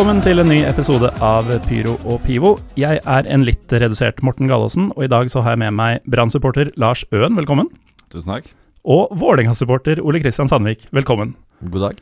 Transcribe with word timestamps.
Velkommen 0.00 0.22
til 0.24 0.40
en 0.40 0.48
ny 0.48 0.62
episode 0.64 1.10
av 1.20 1.44
Pyro 1.66 1.90
og 2.08 2.22
Pivo. 2.24 2.54
Jeg 2.80 3.02
er 3.04 3.26
en 3.28 3.42
litt 3.44 3.68
redusert 3.68 4.22
Morten 4.24 4.48
Gallaasen, 4.48 4.86
og 4.96 5.02
i 5.04 5.08
dag 5.12 5.28
så 5.28 5.42
har 5.44 5.52
jeg 5.52 5.60
med 5.60 5.74
meg 5.76 6.06
Brann-supporter 6.08 6.70
Lars 6.80 7.02
Øen, 7.12 7.34
velkommen. 7.36 7.66
Tusen 8.08 8.32
takk. 8.32 8.46
Og 8.88 9.10
Vålerenga-supporter 9.20 10.00
Ole 10.00 10.22
Kristian 10.22 10.48
Sandvik, 10.48 10.86
velkommen. 10.96 11.34
God 11.68 11.84
dag. 11.84 12.00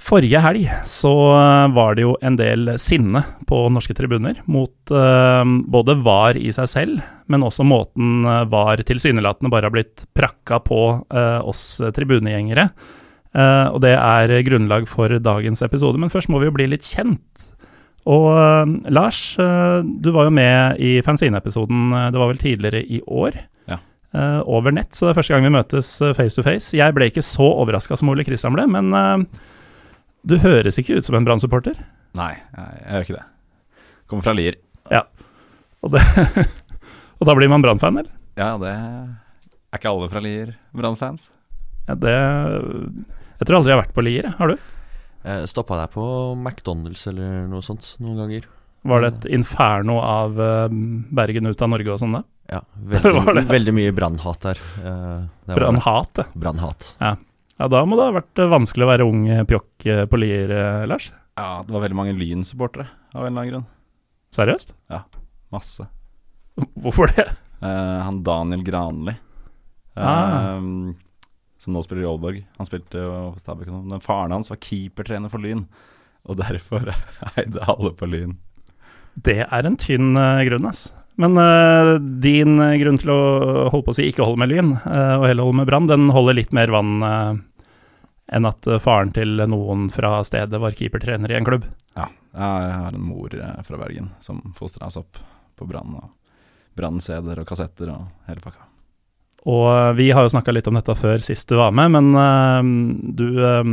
Forrige 0.00 0.40
helg 0.40 0.64
så 0.88 1.12
eh, 1.34 1.66
var 1.76 1.98
det 1.98 2.06
jo 2.06 2.14
en 2.24 2.38
del 2.40 2.72
sinne 2.80 3.20
på 3.44 3.58
norske 3.68 3.98
tribuner 3.98 4.40
mot 4.48 4.94
uh, 4.96 5.44
både 5.44 5.98
VAR 6.00 6.40
i 6.40 6.54
seg 6.56 6.70
selv, 6.72 7.02
men 7.28 7.44
også 7.44 7.68
måten 7.68 8.24
eh, 8.24 8.46
VAR 8.48 8.80
tilsynelatende 8.88 9.52
bare 9.52 9.68
har 9.68 9.76
blitt 9.76 10.06
prakka 10.16 10.62
på 10.64 10.80
uh, 11.04 11.44
oss 11.44 11.82
tribunegjengere. 11.92 12.70
Eh, 13.30 13.66
og 13.70 13.78
det 13.84 13.94
er 13.94 14.32
grunnlag 14.46 14.88
for 14.90 15.12
dagens 15.22 15.62
episode, 15.62 16.00
men 16.02 16.10
først 16.10 16.30
må 16.32 16.40
vi 16.42 16.48
jo 16.48 16.56
bli 16.56 16.66
litt 16.72 16.86
kjent. 16.86 17.46
Og 18.10 18.30
uh, 18.32 18.64
Lars, 18.90 19.18
uh, 19.38 19.84
du 19.84 20.08
var 20.14 20.26
jo 20.26 20.32
med 20.34 20.80
i 20.82 20.94
Fanzine-episoden, 21.04 21.92
det 22.10 22.18
var 22.18 22.30
vel 22.32 22.40
tidligere 22.40 22.80
i 22.82 23.02
år? 23.06 23.42
Ja. 23.70 23.76
over 24.50 24.72
nett, 24.74 24.88
så 24.96 25.04
det 25.06 25.10
er 25.12 25.18
første 25.20 25.36
gang 25.36 25.44
vi 25.44 25.52
møtes 25.54 25.88
face 26.18 26.34
to 26.34 26.42
face. 26.42 26.72
Jeg 26.74 26.94
ble 26.96 27.06
ikke 27.06 27.22
så 27.22 27.46
overraska 27.46 27.94
som 27.94 28.08
Ole 28.10 28.24
Kristian 28.26 28.56
ble, 28.56 28.64
men 28.66 28.88
du 30.26 30.34
høres 30.42 30.80
ikke 30.80 30.96
ut 30.98 31.06
som 31.06 31.14
en 31.14 31.28
Brann-supporter. 31.28 31.76
Nei, 32.18 32.32
jeg, 32.56 32.80
gjør 32.88 33.06
ikke 33.06 33.14
det. 33.20 33.22
Kommer 34.10 34.26
fra 34.26 34.34
Lier. 34.34 34.58
Og, 34.90 35.94
det, 35.94 36.02
og 37.20 37.30
da 37.30 37.36
blir 37.38 37.52
man 37.52 37.62
Brann-fan, 37.62 38.02
eller? 38.02 38.10
Ja, 38.40 38.56
det 38.58 38.74
er 38.74 39.78
ikke 39.78 39.94
alle 39.94 40.10
fra 40.10 40.24
Lier 40.24 40.56
Brann-fans. 40.74 41.30
Ja, 41.86 41.94
det 41.94 42.16
Jeg 43.40 43.48
tror 43.48 43.56
aldri 43.56 43.72
jeg 43.72 43.78
har 43.78 43.82
vært 43.86 43.96
på 43.96 44.02
Lier, 44.04 44.26
har 44.36 44.50
du? 44.52 44.58
Jeg 45.24 45.48
stoppa 45.48 45.78
deg 45.80 45.92
på 45.94 46.04
McDonald's 46.36 47.06
eller 47.08 47.46
noe 47.48 47.64
sånt 47.64 47.86
noen 48.00 48.18
ganger. 48.20 48.48
Var 48.90 49.02
det 49.04 49.08
et 49.10 49.26
inferno 49.36 49.96
av 50.00 50.36
eh, 50.40 50.76
Bergen 51.20 51.48
ut 51.48 51.64
av 51.64 51.72
Norge 51.72 51.92
og 51.94 52.00
sånn 52.00 52.16
da? 52.18 52.22
Ja, 52.50 52.60
veldig, 52.92 53.34
det? 53.38 53.44
veldig 53.48 53.74
mye 53.76 53.94
brannhat 53.96 54.44
der. 54.44 54.60
Eh, 54.80 55.24
det 55.44 55.54
var. 55.54 55.60
Brannhat, 55.60 56.22
ja. 56.22 56.26
Brannhat. 56.44 56.86
Ja, 57.00 57.68
da 57.68 57.82
må 57.88 57.96
det 57.96 58.06
ha 58.10 58.16
vært 58.20 58.40
eh, 58.44 58.52
vanskelig 58.52 58.86
å 58.86 58.90
være 58.92 59.08
ung 59.08 59.26
eh, 59.28 59.42
pjokk 59.48 59.88
eh, 59.88 60.04
på 60.08 60.20
Lier, 60.20 60.52
eh, 60.56 60.86
Lars. 60.88 61.10
Ja, 61.40 61.50
det 61.64 61.72
var 61.76 61.84
veldig 61.84 61.96
mange 61.96 62.16
Lyn-supportere 62.16 62.88
av 63.14 63.24
en 63.24 63.30
eller 63.30 63.36
annen 63.40 63.52
grunn. 63.54 63.68
Seriøst? 64.36 64.76
Ja, 64.92 65.02
Masse. 65.52 65.88
Hvorfor 66.80 67.08
det? 67.16 67.30
Uh, 67.60 68.00
han 68.04 68.20
Daniel 68.24 68.64
Granli, 68.68 69.16
Uh, 69.98 70.06
Ah. 70.06 70.60
Som 71.60 71.74
nå 71.74 71.82
spiller 71.84 72.06
i 72.06 72.08
Aalborg. 72.08 72.44
Han 72.56 72.68
spilte 72.68 73.02
jo 73.02 73.16
på 73.34 73.42
Stabæk 73.42 73.68
sånn. 73.68 73.88
Men 73.90 74.04
faren 74.04 74.32
hans 74.34 74.52
var 74.52 74.60
keepertrener 74.64 75.32
for 75.32 75.42
Lyn, 75.44 75.66
og 76.24 76.40
derfor 76.40 76.92
eide 77.34 77.66
alle 77.68 77.92
på 77.96 78.08
Lyn. 78.08 78.38
Det 79.20 79.42
er 79.44 79.66
en 79.66 79.76
tynn 79.80 80.14
eh, 80.16 80.44
grunn, 80.48 80.68
ass. 80.70 80.88
Men 81.20 81.36
uh, 81.36 81.98
din 82.22 82.56
eh, 82.62 82.78
grunn 82.80 83.00
til 83.00 83.12
å 83.12 83.20
holde 83.68 83.84
på 83.84 83.92
å 83.92 83.98
si 83.98 84.06
ikke 84.08 84.24
holde 84.24 84.40
med 84.40 84.52
Lyn, 84.54 84.72
uh, 84.86 85.18
og 85.18 85.26
heller 85.28 85.44
holde 85.44 85.60
med 85.60 85.68
Brann, 85.68 85.90
den 85.90 86.08
holder 86.14 86.38
litt 86.38 86.54
mer 86.56 86.72
vann 86.72 87.04
uh, 87.04 87.34
enn 88.30 88.46
at 88.48 88.68
faren 88.80 89.10
til 89.12 89.42
noen 89.50 89.88
fra 89.92 90.20
stedet 90.24 90.62
var 90.62 90.76
keepertrener 90.78 91.34
i 91.34 91.36
en 91.36 91.48
klubb. 91.48 91.66
Ja, 91.98 92.06
jeg 92.30 92.78
har 92.78 92.94
en 92.94 93.04
mor 93.04 93.34
fra 93.66 93.80
Bergen 93.82 94.12
som 94.22 94.38
fostra 94.56 94.86
oss 94.86 95.00
opp 95.02 95.18
på 95.58 95.66
Brann. 95.66 95.98
og 95.98 96.78
Brann-CD-er 96.78 97.42
og 97.42 97.50
kassetter 97.50 97.90
og 97.90 98.30
hele 98.30 98.44
pakka. 98.44 98.69
Og 99.48 99.66
eh, 99.72 99.92
vi 99.96 100.10
har 100.12 100.26
jo 100.26 100.32
snakka 100.34 100.52
litt 100.52 100.68
om 100.68 100.76
dette 100.76 100.96
før 100.98 101.22
sist 101.24 101.48
du 101.48 101.56
var 101.60 101.72
med, 101.72 101.94
men 101.94 102.10
uh, 102.16 102.60
du 103.16 103.26
eh, 103.40 103.70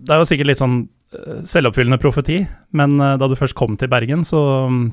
Det 0.00 0.14
er 0.14 0.22
jo 0.22 0.30
sikkert 0.30 0.50
litt 0.50 0.62
sånn 0.62 0.82
selvoppfyllende 1.10 1.98
profeti, 1.98 2.36
men 2.78 2.92
uh, 3.02 3.16
da 3.18 3.26
du 3.26 3.34
først 3.38 3.56
kom 3.58 3.74
til 3.78 3.90
Bergen, 3.90 4.22
så 4.26 4.40
um, 4.70 4.84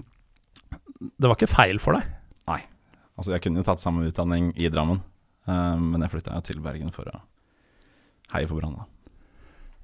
Det 0.97 1.29
var 1.29 1.37
ikke 1.37 1.51
feil 1.51 1.81
for 1.81 1.97
deg. 1.97 2.09
Nei. 2.49 2.61
Altså, 3.17 3.35
jeg 3.35 3.43
kunne 3.45 3.61
jo 3.61 3.67
tatt 3.67 3.83
samme 3.83 4.05
utdanning 4.09 4.51
i 4.57 4.69
Drammen, 4.73 5.01
men 5.47 6.01
jeg 6.03 6.11
flytta 6.11 6.41
til 6.43 6.59
Bergen 6.59 6.89
for 6.91 7.07
å 7.07 7.21
heie 8.33 8.49
for 8.49 8.59
Brann. 8.59 8.81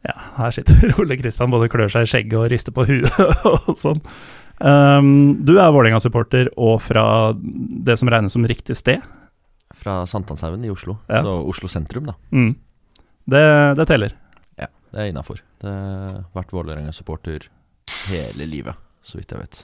Ja, 0.03 0.15
her 0.35 0.51
sitter 0.51 0.91
Ole 0.99 1.15
Kristian 1.21 1.53
både 1.53 1.69
klør 1.71 1.91
seg 1.93 2.05
i 2.05 2.11
skjegget 2.11 2.35
og 2.41 2.49
rister 2.51 2.75
på 2.75 2.85
huet 2.89 3.21
og 3.53 3.69
sånn. 3.79 4.01
Um, 4.59 5.07
du 5.45 5.55
er 5.55 5.71
Vålerenga-supporter 5.73 6.51
og 6.61 6.81
fra 6.83 7.05
det 7.33 7.95
som 8.01 8.11
regnes 8.11 8.35
som 8.35 8.45
riktig 8.49 8.75
sted. 8.79 9.01
Fra 9.83 9.97
Sankthanshaugen 10.07 10.63
i 10.63 10.71
Oslo. 10.71 10.97
Ja. 11.09 11.21
Så 11.25 11.35
Oslo 11.51 11.71
sentrum, 11.71 12.07
da. 12.07 12.15
Mm. 12.31 12.53
Det, 13.25 13.43
det 13.79 13.87
teller. 13.89 14.15
Ja, 14.59 14.69
det 14.91 15.03
er 15.03 15.11
innafor. 15.11 15.43
Det 15.59 15.71
har 15.73 16.23
vært 16.35 16.55
Vålerenga-supporter 16.55 17.47
hele 18.09 18.47
livet, 18.49 18.79
så 19.03 19.19
vidt 19.19 19.33
jeg 19.35 19.43
vet. 19.43 19.63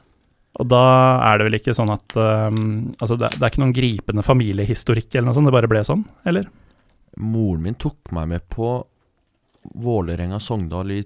Og 0.60 0.68
da 0.68 0.84
er 1.30 1.40
det 1.40 1.48
vel 1.48 1.60
ikke 1.60 1.76
sånn 1.78 1.92
at 1.94 2.16
um, 2.18 2.90
Altså, 2.98 3.16
det, 3.20 3.30
det 3.36 3.44
er 3.44 3.52
ikke 3.52 3.62
noen 3.62 3.76
gripende 3.76 4.26
familiehistorikk 4.26 5.14
eller 5.14 5.30
noe 5.30 5.38
sånt, 5.38 5.48
det 5.48 5.56
bare 5.56 5.70
ble 5.72 5.84
sånn, 5.88 6.04
eller? 6.28 6.50
Moren 7.20 7.64
min 7.68 7.78
tok 7.80 8.12
meg 8.16 8.30
med 8.34 8.46
på 8.52 8.74
Vålerenga-Sogndal 9.80 10.96
i 10.96 11.02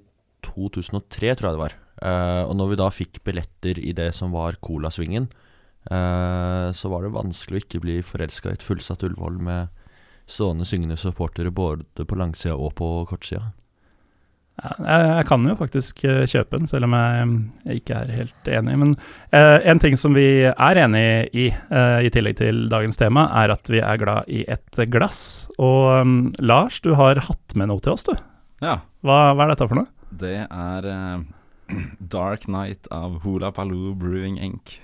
2003, 0.45 1.33
tror 1.37 1.49
jeg 1.49 1.57
det 1.57 1.63
var. 1.63 1.77
Uh, 2.03 2.43
og 2.49 2.57
når 2.59 2.73
vi 2.73 2.79
da 2.81 2.89
fikk 2.93 3.21
billetter 3.27 3.79
i 3.81 3.93
det 3.95 4.09
som 4.17 4.33
var 4.35 4.57
Colasvingen, 4.63 5.27
eh, 5.29 5.52
så 5.83 6.89
var 6.89 7.03
det 7.03 7.09
vanskelig 7.11 7.59
å 7.59 7.63
ikke 7.65 7.81
bli 7.83 7.97
forelska 8.05 8.49
i 8.49 8.55
et 8.55 8.63
fullsatt 8.63 9.03
Ullevål 9.03 9.41
med 9.43 9.67
stående 10.29 10.63
syngende 10.65 10.95
supportere 10.97 11.51
både 11.51 12.05
på 12.07 12.15
langsida 12.15 12.55
og 12.55 12.71
på 12.79 12.87
kortsida. 13.09 13.49
Ja, 14.61 14.71
jeg, 15.17 15.25
kan 15.25 15.45
jo 15.49 15.55
faktisk 15.57 16.03
eh, 16.05 16.27
kjøpe 16.29 16.59
den, 16.59 16.69
selv 16.69 16.85
om 16.85 16.93
jeg, 16.93 17.29
jeg 17.65 17.79
ikke 17.81 17.95
er 17.97 18.11
helt 18.19 18.49
enig. 18.53 18.75
Men 18.83 18.91
eh, 19.33 19.65
en 19.71 19.81
ting 19.81 19.97
som 19.97 20.13
vi 20.13 20.27
er 20.45 20.79
enig 20.83 21.01
i, 21.33 21.47
eh, 21.49 21.95
i 22.05 22.11
tillegg 22.13 22.37
til 22.37 22.67
dagens 22.71 23.01
tema, 23.01 23.25
er 23.41 23.55
at 23.55 23.71
vi 23.73 23.81
er 23.81 23.97
glad 23.99 24.29
i 24.29 24.43
et 24.45 24.83
glass. 24.93 25.49
Og 25.57 26.05
um, 26.05 26.13
Lars, 26.37 26.77
du 26.85 26.93
har 26.99 27.17
hatt 27.25 27.57
med 27.57 27.71
noe 27.73 27.81
til 27.81 27.95
oss, 27.95 28.05
du. 28.05 28.13
Ja, 28.63 28.77
Hva, 29.03 29.33
hva 29.33 29.47
er 29.47 29.55
dette 29.55 29.67
for 29.67 29.81
noe? 29.81 29.89
det 30.13 30.35
er 30.45 30.85
eh, 30.85 31.23
Dark 32.13 32.45
Night 32.47 32.85
av 32.93 33.23
Hula 33.25 33.49
Paloo 33.51 33.95
Brewing 33.97 34.37
Inc. 34.37 34.77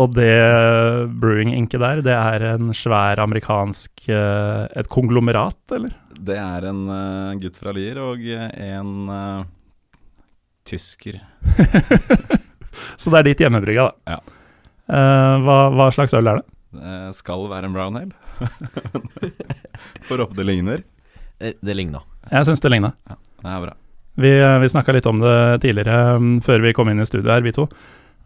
Og 0.00 0.14
det 0.16 0.32
brewing-inket 1.20 1.82
der, 1.82 2.00
det 2.04 2.14
er 2.16 2.44
en 2.54 2.70
svær 2.76 3.20
amerikansk 3.20 4.06
eh, 4.08 4.64
Et 4.80 4.88
konglomerat, 4.88 5.58
eller? 5.76 5.92
Det 6.22 6.38
er 6.38 6.68
en 6.70 6.86
uh, 6.86 7.34
gutt 7.40 7.58
fra 7.58 7.74
Lier 7.74 7.98
og 8.00 8.22
en 8.22 9.10
uh, 9.10 9.42
tysker. 10.68 11.18
Så 13.00 13.10
det 13.10 13.18
er 13.18 13.26
ditt 13.26 13.42
hjemmebrygga, 13.42 13.88
da. 13.90 14.16
Ja. 14.16 14.38
Uh, 14.92 15.34
hva, 15.42 15.58
hva 15.74 15.90
slags 15.94 16.14
øl 16.16 16.30
er 16.30 16.40
det? 16.40 16.46
Det 16.78 17.18
skal 17.18 17.44
være 17.50 17.68
en 17.68 17.76
brown 17.76 17.98
ale. 17.98 18.14
Får 20.08 20.24
håpe 20.24 20.38
det 20.38 20.46
ligner. 20.46 20.84
Det, 21.42 21.56
det 21.60 21.76
ligna. 21.76 22.04
Jeg 22.30 22.48
syns 22.48 22.62
det 22.64 22.70
ligna. 22.72 22.94
Det 23.42 23.50
er 23.50 23.64
bra. 23.66 23.74
Vi, 24.22 24.30
vi 24.62 24.70
snakka 24.72 24.94
litt 24.94 25.08
om 25.08 25.20
det 25.20 25.36
tidligere, 25.64 26.16
um, 26.20 26.36
før 26.44 26.62
vi 26.64 26.76
kom 26.76 26.92
inn 26.92 27.02
i 27.02 27.08
studio 27.08 27.32
her, 27.32 27.44
vi 27.44 27.54
to. 27.56 27.66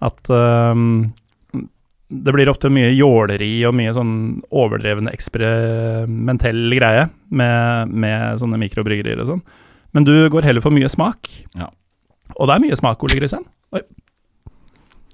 At 0.04 0.30
um, 0.30 1.14
det 2.08 2.34
blir 2.34 2.50
ofte 2.50 2.70
mye 2.70 2.92
jåleri 2.94 3.50
og 3.66 3.74
mye 3.74 3.94
sånn 3.96 4.14
overdrevne 4.54 5.10
eksperimentell 5.14 6.76
greie 6.76 7.08
med, 7.34 7.90
med 7.90 8.42
sånne 8.42 8.60
mikrobryggerier 8.62 9.24
og 9.24 9.32
sånn. 9.32 9.42
Men 9.96 10.06
du 10.06 10.14
går 10.30 10.46
heller 10.46 10.62
for 10.62 10.74
mye 10.74 10.90
smak. 10.92 11.30
Ja. 11.58 11.70
Og 12.36 12.46
det 12.46 12.56
er 12.56 12.62
mye 12.66 12.78
smak, 12.78 13.02
Ole 13.02 13.18
Kristian. 13.18 13.46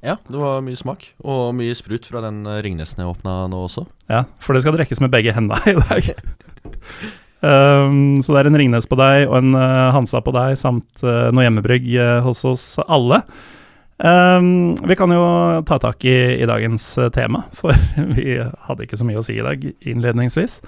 Ja, 0.03 0.17
det 0.27 0.35
var 0.35 0.63
mye 0.67 0.79
smak. 0.79 1.07
Og 1.23 1.53
mye 1.55 1.75
sprut 1.79 2.09
fra 2.11 2.21
den 2.25 2.43
eh, 2.43 2.59
Ringnesen 2.65 3.05
jeg 3.05 3.11
åpna 3.13 3.45
nå 3.51 3.61
også. 3.69 3.87
Ja, 4.11 4.25
for 4.43 4.57
det 4.57 4.65
skal 4.65 4.75
drikkes 4.75 5.01
med 5.05 5.13
begge 5.15 5.35
hendene 5.37 5.63
i 5.73 5.79
dag. 5.79 6.09
Um, 7.43 8.19
så 8.23 8.35
det 8.35 8.43
er 8.43 8.51
en 8.51 8.59
Ringnes 8.59 8.87
på 8.91 8.99
deg 8.99 9.29
og 9.29 9.37
en 9.39 9.55
uh, 9.55 9.95
Hansa 9.95 10.21
på 10.23 10.35
deg, 10.35 10.59
samt 10.59 11.03
uh, 11.07 11.31
noe 11.35 11.47
hjemmebrygg 11.47 11.87
uh, 11.95 12.19
hos 12.27 12.43
oss 12.47 12.67
alle. 12.83 13.23
Um, 14.03 14.75
vi 14.83 14.97
kan 14.99 15.13
jo 15.15 15.23
ta 15.63 15.79
tak 15.79 16.03
i, 16.05 16.43
i 16.43 16.47
dagens 16.49 16.87
tema, 17.15 17.45
for 17.59 17.77
vi 18.17 18.35
hadde 18.41 18.87
ikke 18.87 18.99
så 18.99 19.07
mye 19.07 19.21
å 19.21 19.27
si 19.27 19.37
i 19.39 19.45
dag 19.45 19.63
innledningsvis. 19.63 20.59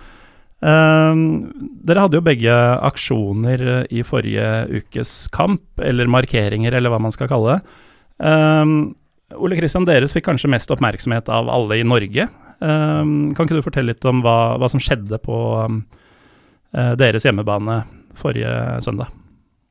Um, 0.65 1.51
dere 1.85 2.05
hadde 2.05 2.21
jo 2.21 2.25
begge 2.25 2.55
aksjoner 2.87 3.65
i 3.93 4.05
forrige 4.07 4.47
ukes 4.79 5.17
kamp, 5.35 5.65
eller 5.83 6.11
markeringer, 6.11 6.77
eller 6.79 6.95
hva 6.95 7.03
man 7.03 7.15
skal 7.15 7.29
kalle 7.33 7.57
det. 7.57 7.81
Um, 8.23 8.95
Ole 9.35 9.59
Kristian, 9.59 9.89
deres 9.89 10.15
fikk 10.15 10.29
kanskje 10.29 10.53
mest 10.53 10.71
oppmerksomhet 10.71 11.27
av 11.33 11.51
alle 11.51 11.81
i 11.81 11.87
Norge. 11.87 12.29
Kan 12.61 13.35
ikke 13.35 13.57
du 13.59 13.65
fortelle 13.65 13.91
litt 13.91 14.07
om 14.07 14.21
hva, 14.23 14.55
hva 14.61 14.69
som 14.71 14.81
skjedde 14.81 15.19
på 15.21 15.39
um, 15.67 15.81
deres 16.71 17.27
hjemmebane 17.27 17.81
forrige 18.21 18.55
søndag? 18.85 19.11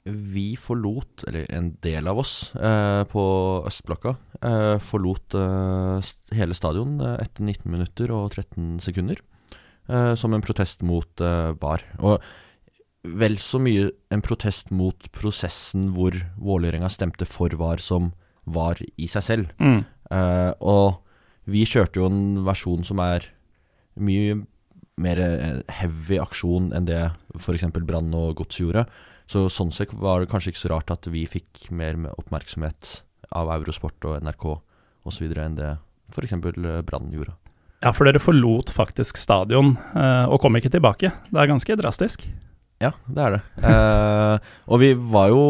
Vi 0.04 0.58
forlot, 0.60 1.24
eller 1.30 1.48
en 1.56 1.70
del 1.84 2.10
av 2.12 2.18
oss 2.20 2.52
eh, 2.60 3.04
på 3.08 3.22
Østblokka, 3.70 4.18
eh, 4.44 4.76
forlot 4.84 5.36
eh, 5.40 6.10
hele 6.36 6.58
stadion 6.58 6.98
eh, 7.00 7.22
etter 7.24 7.46
19 7.48 7.72
minutter 7.72 8.12
og 8.12 8.34
13 8.36 8.82
sekunder. 8.84 9.22
Eh, 9.88 10.14
som 10.20 10.36
en 10.36 10.44
protest 10.44 10.84
mot 10.84 11.24
eh, 11.24 11.54
VAR. 11.60 11.86
Og 12.04 12.20
vel 13.04 13.38
så 13.40 13.60
mye 13.64 13.90
en 14.12 14.24
protest 14.24 14.72
mot 14.76 15.08
prosessen 15.16 15.90
hvor 15.96 16.16
Vålerenga 16.40 16.92
stemte 16.92 17.28
for 17.28 17.56
VAR 17.60 17.84
som 17.84 18.12
var 18.44 18.80
i 19.00 19.08
seg 19.12 19.24
selv. 19.24 19.52
Mm. 19.60 19.84
Og 20.64 21.00
vi 21.52 21.64
kjørte 21.68 22.00
jo 22.00 22.08
en 22.08 22.44
versjon 22.48 22.84
som 22.88 23.00
er 23.04 23.26
mye 24.00 24.38
mer 25.00 25.20
heavy 25.74 26.20
aksjon 26.22 26.72
enn 26.76 26.88
det 26.88 27.02
f.eks. 27.40 27.66
Brann 27.88 28.12
og 28.16 28.38
Gods 28.40 28.60
gjorde. 28.60 28.86
Så 29.34 29.48
sånn 29.50 29.72
sett 29.74 29.94
var 29.98 30.22
det 30.22 30.30
kanskje 30.30 30.54
ikke 30.54 30.62
så 30.62 30.74
rart 30.76 30.94
at 30.94 31.08
vi 31.10 31.26
fikk 31.30 31.72
mer 31.74 31.98
oppmerksomhet 32.14 33.00
av 33.34 33.50
Eurosport 33.56 34.06
og 34.06 34.20
NRK 34.22 34.46
osv. 35.10 35.26
enn 35.42 35.58
det 35.58 35.72
f.eks. 36.14 36.36
Brann 36.86 37.10
gjorde. 37.14 37.34
Ja, 37.84 37.92
for 37.92 38.08
dere 38.08 38.22
forlot 38.22 38.70
faktisk 38.72 39.18
stadion 39.20 39.74
uh, 39.98 40.30
og 40.30 40.40
kom 40.44 40.56
ikke 40.60 40.72
tilbake. 40.72 41.10
Det 41.32 41.40
er 41.40 41.50
ganske 41.50 41.78
drastisk. 41.80 42.28
Ja, 42.84 42.92
det 43.08 43.26
er 43.26 43.38
det. 43.38 43.44
Eh, 43.74 44.46
og 44.74 44.80
vi 44.82 44.90
var 44.98 45.30
jo 45.32 45.44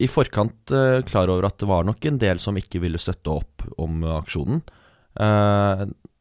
i 0.00 0.06
forkant 0.08 0.72
eh, 0.72 1.00
klar 1.04 1.28
over 1.28 1.48
at 1.48 1.58
det 1.60 1.66
var 1.68 1.84
nok 1.84 2.06
en 2.08 2.20
del 2.20 2.38
som 2.40 2.56
ikke 2.56 2.80
ville 2.80 3.00
støtte 3.00 3.34
opp 3.34 3.64
om 3.82 4.04
aksjonen. 4.14 4.62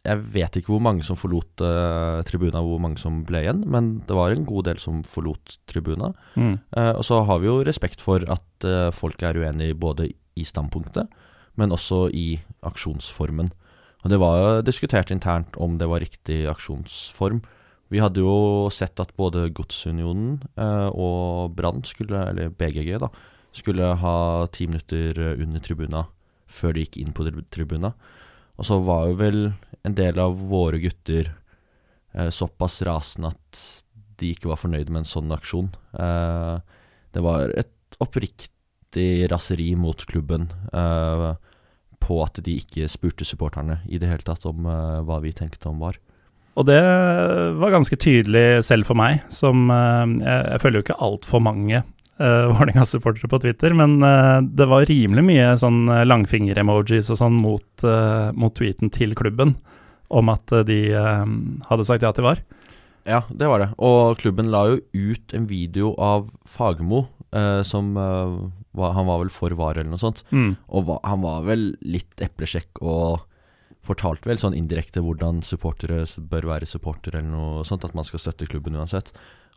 Eh, 0.07 0.13
jeg 0.13 0.23
vet 0.33 0.59
ikke 0.59 0.73
hvor 0.73 0.83
mange 0.83 1.05
som 1.05 1.19
forlot 1.19 1.63
uh, 1.63 2.23
tribuna, 2.27 2.63
hvor 2.63 2.79
mange 2.83 2.99
som 3.01 3.21
ble 3.27 3.43
igjen, 3.43 3.63
men 3.67 3.97
det 4.07 4.15
var 4.15 4.33
en 4.33 4.47
god 4.47 4.69
del 4.69 4.81
som 4.81 5.03
forlot 5.07 5.57
tribuna. 5.69 6.13
Mm. 6.35 6.57
Uh, 6.71 6.93
og 6.95 7.03
så 7.07 7.21
har 7.27 7.43
vi 7.43 7.49
jo 7.49 7.61
respekt 7.67 8.03
for 8.03 8.23
at 8.23 8.67
uh, 8.67 8.89
folk 8.95 9.21
er 9.23 9.37
uenige 9.37 9.77
både 9.77 10.09
i 10.37 10.45
standpunktet, 10.47 11.11
men 11.57 11.73
også 11.73 12.07
i 12.13 12.39
aksjonsformen. 12.65 13.51
Og 14.05 14.11
det 14.13 14.19
var 14.21 14.37
jo 14.37 14.49
diskutert 14.65 15.11
internt 15.11 15.57
om 15.57 15.79
det 15.81 15.87
var 15.89 16.03
riktig 16.03 16.45
aksjonsform. 16.47 17.41
Vi 17.91 18.01
hadde 18.03 18.21
jo 18.21 18.67
sett 18.73 18.99
at 18.99 19.15
både 19.17 19.47
Godsunionen 19.55 20.41
eh, 20.59 20.89
og 20.91 21.55
Brann, 21.55 21.81
eller 22.03 22.51
BGG, 22.51 22.91
da, 23.01 23.09
skulle 23.55 23.93
ha 24.03 24.17
ti 24.53 24.67
minutter 24.67 25.17
under 25.39 25.63
tribuna 25.63 26.03
før 26.47 26.75
de 26.75 26.83
gikk 26.83 26.99
inn 27.01 27.13
på 27.15 27.25
tribuna. 27.51 27.93
Og 28.57 28.67
så 28.67 28.79
var 28.81 29.07
jo 29.09 29.17
vel 29.19 29.41
en 29.85 29.97
del 29.97 30.19
av 30.19 30.37
våre 30.49 30.79
gutter 30.81 31.29
eh, 32.13 32.29
såpass 32.33 32.81
rasende 32.87 33.31
at 33.33 33.63
de 34.17 34.33
ikke 34.33 34.49
var 34.49 34.59
fornøyd 34.61 34.89
med 34.89 35.03
en 35.03 35.09
sånn 35.09 35.33
aksjon. 35.33 35.69
Eh, 35.93 36.55
det 37.13 37.23
var 37.25 37.53
et 37.53 37.99
oppriktig 38.03 39.27
raseri 39.31 39.71
mot 39.77 40.01
klubben 40.09 40.49
eh, 40.73 41.29
på 42.01 42.19
at 42.23 42.41
de 42.43 42.57
ikke 42.61 42.89
spurte 42.91 43.27
supporterne 43.27 43.81
i 43.89 43.99
det 44.01 44.09
hele 44.09 44.25
tatt 44.25 44.45
om 44.49 44.67
eh, 44.69 44.99
hva 45.05 45.21
vi 45.23 45.35
tenkte 45.37 45.69
om 45.71 45.81
var. 45.83 45.99
Og 46.57 46.65
det 46.65 46.81
var 47.61 47.75
ganske 47.75 47.99
tydelig 48.01 48.63
selv 48.65 48.87
for 48.89 48.97
meg, 48.97 49.21
som 49.29 49.69
eh, 49.69 50.17
Jeg, 50.23 50.41
jeg 50.55 50.63
følger 50.63 50.79
jo 50.79 50.87
ikke 50.87 51.01
altfor 51.09 51.43
mange 51.45 51.83
uh, 52.21 52.49
Vålerenga-supportere 52.51 53.29
på 53.31 53.39
Twitter, 53.43 53.75
men 53.77 53.97
uh, 54.03 54.39
det 54.41 54.67
var 54.69 54.87
rimelig 54.89 55.25
mye 55.27 55.49
sånn 55.61 55.85
langfinger-emojis 56.07 57.11
og 57.13 57.19
sånn 57.21 57.37
mot, 57.41 57.67
uh, 57.85 58.33
mot, 58.37 58.53
tweeten 58.57 58.91
til 58.93 59.15
klubben 59.17 59.55
om 60.07 60.29
at 60.31 60.53
de 60.63 60.79
hadde 60.95 61.83
sagt 61.83 62.05
ja 62.05 62.13
til 62.15 62.23
VAR. 62.23 62.39
Ja, 63.07 63.25
det 63.27 63.49
var 63.51 63.59
det. 63.59 63.73
Og 63.83 64.15
klubben 64.21 64.47
la 64.53 64.61
jo 64.69 64.77
ut 64.95 65.33
en 65.35 65.49
video 65.49 65.91
av 65.99 66.29
Fagermo 66.47 67.09
som 67.67 67.89
var, 67.91 68.93
Han 68.95 69.09
var 69.09 69.19
vel 69.19 69.31
for 69.35 69.51
VAR 69.51 69.75
eller 69.75 69.91
noe 69.91 69.99
sånt. 69.99 70.21
Mm. 70.31 70.53
Og 70.71 70.85
va, 70.87 70.95
han 71.03 71.19
var 71.25 71.43
vel 71.43 71.65
litt 71.83 72.23
eplesjekk 72.23 72.79
og 72.79 73.25
fortalte 73.87 74.29
vel 74.29 74.39
sånn 74.41 74.55
indirekte 74.57 75.01
hvordan 75.03 75.41
supportere 75.45 76.03
bør 76.31 76.51
være 76.53 76.69
supportere, 76.69 77.21
eller 77.21 77.33
noe 77.33 77.67
sånt. 77.67 77.85
At 77.87 77.95
man 77.97 78.07
skal 78.07 78.21
støtte 78.21 78.49
klubben 78.49 78.77
uansett. 78.77 79.13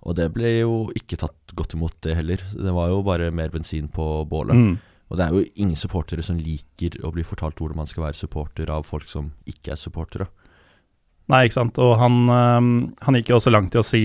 Og 0.07 0.17
det 0.17 0.31
ble 0.33 0.55
jo 0.63 0.75
ikke 0.97 1.19
tatt 1.21 1.55
godt 1.57 1.77
imot, 1.77 1.99
det 2.07 2.17
heller. 2.17 2.43
Det 2.55 2.73
var 2.77 2.93
jo 2.93 3.03
bare 3.07 3.29
mer 3.35 3.53
bensin 3.53 3.91
på 3.93 4.07
bålet. 4.31 4.57
Mm. 4.57 4.77
Og 5.11 5.19
det 5.19 5.27
er 5.27 5.35
jo 5.35 5.47
ingen 5.59 5.79
supportere 5.79 6.23
som 6.23 6.39
liker 6.39 7.01
å 7.05 7.11
bli 7.13 7.25
fortalt 7.27 7.59
hvordan 7.59 7.83
man 7.83 7.91
skal 7.91 8.07
være 8.07 8.21
supporter 8.21 8.71
av 8.71 8.87
folk 8.87 9.09
som 9.11 9.33
ikke 9.51 9.75
er 9.75 9.81
supportere. 9.81 10.31
Nei, 11.31 11.45
ikke 11.47 11.59
sant. 11.59 11.79
Og 11.83 11.97
han, 12.01 12.23
han 12.31 13.19
gikk 13.19 13.33
jo 13.33 13.39
også 13.39 13.53
langt 13.53 13.75
i 13.75 13.81
å 13.81 13.87
si 13.87 14.03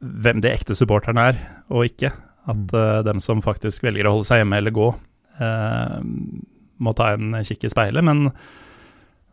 hvem 0.00 0.42
de 0.44 0.52
ekte 0.52 0.76
supporterne 0.76 1.30
er, 1.30 1.42
og 1.72 1.88
ikke. 1.88 2.12
At 2.46 2.74
uh, 2.76 3.02
dem 3.06 3.20
som 3.22 3.44
faktisk 3.44 3.84
velger 3.86 4.08
å 4.08 4.16
holde 4.16 4.28
seg 4.28 4.42
hjemme 4.42 4.60
eller 4.60 4.74
gå, 4.74 4.90
uh, 5.40 5.98
må 6.76 6.92
ta 6.96 7.12
en 7.14 7.36
kikk 7.46 7.66
i 7.66 7.72
speilet. 7.72 8.04
Men 8.06 8.28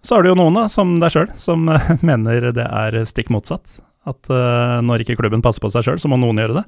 så 0.04 0.18
har 0.18 0.24
du 0.24 0.34
jo 0.34 0.38
noen, 0.38 0.58
da, 0.58 0.68
som 0.72 0.98
deg 1.00 1.14
sjøl, 1.14 1.30
som 1.40 1.64
mener 2.10 2.52
det 2.56 2.66
er 2.68 3.00
stikk 3.08 3.32
motsatt. 3.32 3.80
At 4.04 4.28
uh, 4.28 4.82
når 4.84 5.04
ikke 5.04 5.16
klubben 5.20 5.44
passer 5.44 5.64
på 5.64 5.72
seg 5.72 5.86
sjøl, 5.88 6.02
så 6.02 6.12
må 6.12 6.20
noen 6.20 6.42
gjøre 6.42 6.60
det. 6.60 6.64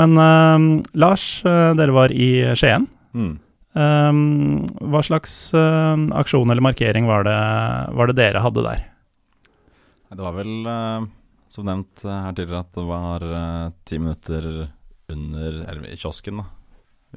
Men 0.00 0.16
uh, 0.16 0.80
Lars, 0.96 1.26
uh, 1.44 1.76
dere 1.76 1.94
var 1.94 2.14
i 2.14 2.56
Skien. 2.58 2.88
Mm. 3.14 3.34
hva 3.74 5.00
slags 5.06 5.32
aksjon 5.54 6.50
eller 6.50 6.62
markering 6.62 7.06
var 7.06 7.22
det, 7.26 7.34
var 7.94 8.10
det, 8.10 8.16
dere 8.18 8.42
hadde 8.42 8.62
der? 8.66 8.80
Det 10.10 10.18
var 10.18 10.34
vel, 10.34 10.66
som 11.50 11.66
nevnt 11.66 12.02
her 12.02 12.34
tidligere, 12.34 12.64
at 12.64 12.74
det 12.74 12.84
var 12.88 13.26
ti 13.86 13.98
minutter 13.98 14.48
under, 15.14 15.60
eller 15.62 15.86
i 15.90 15.98
kiosken, 15.98 16.42
da, 16.42 16.46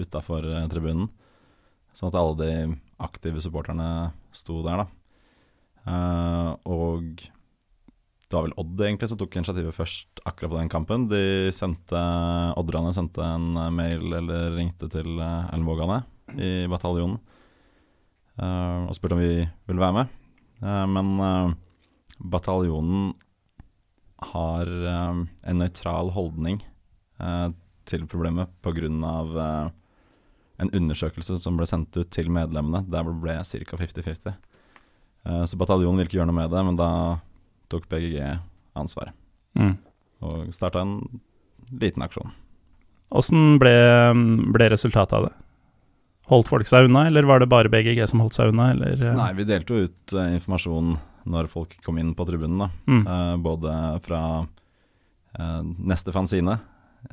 utafor 0.01 0.45
tribunen. 0.69 1.09
Sånn 1.97 2.09
at 2.13 2.19
alle 2.21 2.37
de 2.42 2.77
aktive 3.06 3.42
supporterne 3.42 3.89
sto 4.37 4.61
der, 4.66 4.85
da. 4.85 4.96
Uh, 5.87 6.53
og 6.67 7.21
det 8.27 8.35
var 8.35 8.44
vel 8.44 8.56
Odd 8.59 8.81
egentlig 8.83 9.07
som 9.07 9.19
tok 9.19 9.37
initiativet 9.39 9.75
først 9.75 10.21
akkurat 10.27 10.51
på 10.51 10.59
den 10.59 10.71
kampen. 10.71 11.07
De 11.11 11.49
sendte, 11.56 12.01
Odderne 12.59 12.91
sendte 12.95 13.23
en 13.23 13.56
mail 13.75 14.03
eller 14.19 14.57
ringte 14.57 14.89
til 14.91 15.15
uh, 15.21 15.47
Ellenvågane 15.53 16.01
i 16.35 16.51
bataljonen 16.67 17.21
og 18.37 18.91
spurte 18.94 19.15
om 19.15 19.21
vi 19.23 19.39
ville 19.65 19.81
være 19.81 19.95
med. 19.95 20.09
Men 20.94 21.56
bataljonen 22.29 23.15
har 24.35 24.69
en 24.69 25.57
nøytral 25.57 26.11
holdning 26.13 26.59
til 27.87 28.06
problemet 28.11 28.51
pga. 28.61 28.91
Uh, 28.91 29.71
en 30.57 30.73
undersøkelse 30.73 31.37
som 31.41 31.57
ble 31.57 31.67
sendt 31.69 31.97
ut 31.97 32.09
til 32.13 32.31
medlemmene, 32.33 32.83
der 32.89 33.06
ble 33.06 33.35
ca. 33.45 33.77
50-50. 33.77 34.33
Eh, 35.28 35.44
så 35.46 35.60
bataljonen 35.60 36.00
ville 36.00 36.10
ikke 36.10 36.22
gjøre 36.22 36.30
noe 36.30 36.40
med 36.40 36.54
det, 36.54 36.64
men 36.68 36.78
da 36.80 36.90
tok 37.72 37.88
BGG 37.92 38.22
ansvaret. 38.78 39.16
Mm. 39.60 39.76
Og 40.24 40.54
starta 40.56 40.84
en 40.84 41.00
liten 41.81 42.06
aksjon. 42.06 42.31
Åssen 43.18 43.57
ble, 43.62 43.74
ble, 44.56 44.69
resultatet 44.74 45.16
av 45.18 45.28
det? 45.28 45.36
Holdt 46.31 46.50
folk 46.52 46.68
seg 46.68 46.90
unna, 46.90 47.06
eller 47.07 47.28
var 47.28 47.40
det 47.40 47.50
bare 47.52 47.72
BGG 47.72 48.02
som 48.10 48.24
holdt 48.24 48.36
seg 48.36 48.52
unna? 48.52 48.72
Eller? 48.76 49.00
Eh? 49.00 49.16
Nei, 49.16 49.30
vi 49.38 49.48
delte 49.48 49.76
jo 49.76 49.88
ut 49.88 50.16
uh, 50.16 50.26
informasjon 50.36 50.98
når 51.28 51.48
folk 51.52 51.76
kom 51.84 52.00
inn 52.00 52.14
på 52.16 52.26
tribunen. 52.28 52.66
da. 52.66 52.69
Mm. 52.88 53.04
Uh, 53.07 53.36
både 53.44 53.76
fra 54.04 54.22
uh, 54.44 55.62
neste 55.64 56.12
fanzine 56.16 56.57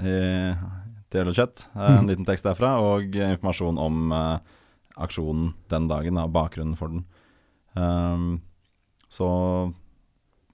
i 0.02 0.18
Til 1.14 1.30
og 1.30 1.38
Chat, 1.38 1.66
mm. 1.74 1.82
en 1.86 2.10
liten 2.10 2.26
tekst 2.26 2.46
derfra, 2.46 2.74
og 2.82 3.14
informasjon 3.14 3.78
om 3.78 4.14
aksjonen 4.98 5.52
den 5.70 5.86
dagen, 5.90 6.18
da, 6.18 6.24
bakgrunnen 6.30 6.74
for 6.78 6.90
den. 6.90 7.04
Um, 7.74 8.38
så 9.10 9.28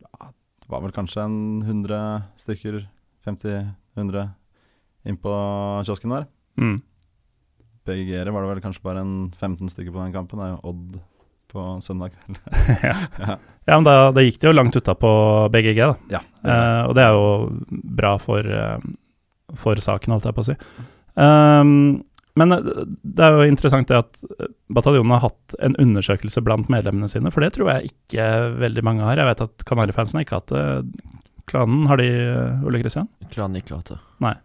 ja, 0.01 0.31
det 0.31 0.73
var 0.73 0.85
vel 0.85 0.95
kanskje 0.97 1.25
en 1.25 1.39
100 1.63 2.01
stykker, 2.41 2.83
50-100, 3.27 4.29
inn 5.09 5.19
på 5.21 5.35
kiosken 5.87 6.17
der. 6.17 6.29
Mm. 6.61 6.79
BGR 7.89 8.31
var 8.33 8.45
det 8.45 8.53
vel 8.55 8.65
kanskje 8.65 8.85
bare 8.85 9.05
en 9.05 9.15
15 9.33 9.73
stykker 9.73 9.95
på 9.95 10.03
den 10.03 10.15
kampen. 10.15 10.41
Det 10.41 10.49
er 10.49 10.55
jo 10.55 10.73
Odd 10.73 11.01
på 11.51 11.65
søndag 11.83 12.13
kveld. 12.15 12.39
ja. 12.89 12.97
ja. 13.19 13.37
men 13.75 13.87
da, 13.87 13.95
da, 14.15 14.23
gikk 14.23 14.39
det 14.41 14.51
jo 14.51 14.55
langt 14.55 14.77
utapå 14.77 15.11
BGG, 15.53 15.81
da. 15.83 15.95
Ja, 16.13 16.23
det 16.45 16.57
uh, 16.57 16.83
og 16.87 16.95
det 16.97 17.05
er 17.05 17.17
jo 17.17 17.25
bra 18.01 18.15
for, 18.23 18.47
uh, 18.47 19.57
for 19.59 19.83
saken, 19.83 20.15
holdt 20.15 20.29
jeg 20.31 20.37
på 20.37 20.45
å 20.45 20.49
si. 20.53 20.57
Um, 21.21 21.73
men 22.41 22.57
eh, 22.57 22.83
det 23.05 23.27
er 23.27 23.37
jo 23.37 23.49
interessant 23.53 23.91
det 23.91 24.01
at 24.01 24.21
bataljonen 24.73 25.15
har 25.17 25.27
hatt 25.29 25.57
en 25.61 25.77
undersøkelse 25.83 26.43
blant 26.47 26.71
medlemmene 26.73 27.11
sine, 27.13 27.33
for 27.35 27.45
det 27.45 27.55
tror 27.57 27.73
jeg 27.75 27.93
ikke 27.93 28.29
veldig 28.61 28.87
mange 28.87 29.07
har. 29.07 29.21
Jeg 29.21 29.31
vet 29.31 29.47
at 29.47 29.67
Kanarifansen 29.69 30.23
ikke 30.23 30.39
har 30.39 30.45
hatt 30.45 30.55
det. 30.55 31.09
Klanen, 31.51 31.89
har 31.91 31.99
de, 31.99 32.11
Ole 32.67 32.79
Kristian? 32.83 33.09
Klanen 33.33 33.59
ikke 33.59 33.81
hatt 33.81 33.95
det. 33.95 34.01
Nei. 34.23 34.37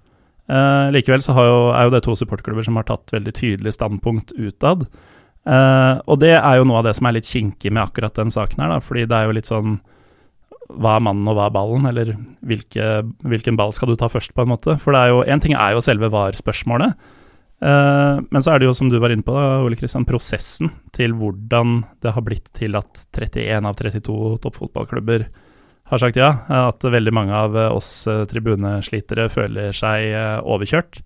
Eh, 0.46 0.88
likevel 0.94 1.24
så 1.25 1.34
jo, 1.34 1.58
er 1.74 1.88
jo 1.88 1.94
det 1.94 2.04
to 2.06 2.14
supportklubber 2.18 2.66
som 2.66 2.78
har 2.78 2.86
tatt 2.90 3.14
veldig 3.14 3.34
tydelig 3.38 3.75
standpunkt 3.78 4.34
utad. 4.38 4.86
Eh, 5.46 5.96
og 6.06 6.22
det 6.22 6.36
er 6.38 6.60
jo 6.60 6.66
noe 6.70 6.82
av 6.82 6.88
det 6.88 6.96
som 6.98 7.10
er 7.10 7.18
litt 7.18 7.30
kinkig 7.30 7.74
med 7.74 7.84
akkurat 7.86 8.18
den 8.18 8.34
saken 8.34 8.64
her, 8.64 8.74
da, 8.75 8.80
fordi 8.82 9.06
det 9.10 9.18
er 9.18 9.30
jo 9.30 9.36
litt 9.38 9.50
sånn 9.50 9.80
hva 10.66 10.96
er 10.98 11.04
mannen 11.06 11.28
og 11.30 11.38
hva 11.38 11.48
er 11.48 11.54
ballen, 11.54 11.86
eller 11.90 12.16
hvilke, 12.46 13.04
hvilken 13.22 13.58
ball 13.60 13.74
skal 13.78 13.92
du 13.92 14.00
ta 14.02 14.10
først, 14.10 14.34
på 14.34 14.46
en 14.46 14.50
måte. 14.56 14.78
For 14.82 14.96
det 14.96 15.04
er 15.04 15.14
jo, 15.14 15.20
én 15.30 15.42
ting 15.42 15.54
er 15.54 15.75
jo 15.75 15.84
selve 15.86 16.10
var-spørsmålet, 16.14 16.96
men 17.64 18.44
så 18.44 18.52
er 18.52 18.60
det 18.60 18.68
jo, 18.68 18.74
som 18.76 18.90
du 18.92 18.98
var 19.00 19.14
inne 19.14 19.24
på, 19.26 19.34
da, 19.34 19.62
Ole 19.64 19.78
Kristian, 19.80 20.04
prosessen 20.06 20.74
til 20.94 21.16
hvordan 21.18 21.80
det 22.04 22.12
har 22.14 22.24
blitt 22.26 22.50
til 22.58 22.76
at 22.78 23.06
31 23.16 23.70
av 23.70 23.78
32 23.80 24.16
toppfotballklubber 24.44 25.24
har 25.90 26.02
sagt 26.02 26.20
ja. 26.20 26.32
At 26.52 26.84
veldig 26.84 27.14
mange 27.16 27.38
av 27.38 27.56
oss 27.70 27.90
uh, 28.12 28.26
tribuneslitere 28.30 29.30
føler 29.32 29.74
seg 29.78 30.12
overkjørt 30.44 31.00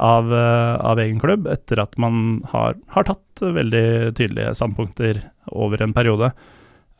av, 0.00 0.30
av, 0.32 1.02
egen 1.02 1.18
klubb, 1.20 1.50
etter 1.50 1.82
at 1.82 1.98
man 2.00 2.38
har, 2.54 2.78
har 2.94 3.04
tatt 3.04 3.42
veldig 3.42 4.14
tydelige 4.16 4.54
standpunkter 4.56 5.18
over 5.52 5.82
en 5.84 5.92
periode. 5.92 6.30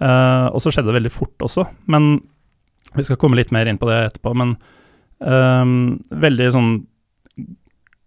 Og 0.05 0.59
så 0.61 0.69
skjedde 0.69 0.91
det 0.91 0.99
veldig 0.99 1.13
fort 1.15 1.47
også, 1.47 1.65
men 1.89 2.11
vi 2.97 3.05
skal 3.07 3.19
komme 3.21 3.39
litt 3.39 3.53
mer 3.55 3.69
inn 3.71 3.79
på 3.81 3.89
det 3.91 3.99
etterpå. 4.09 4.33
Men 4.39 4.55
um, 5.19 6.01
veldig 6.11 6.49
sånn 6.55 6.71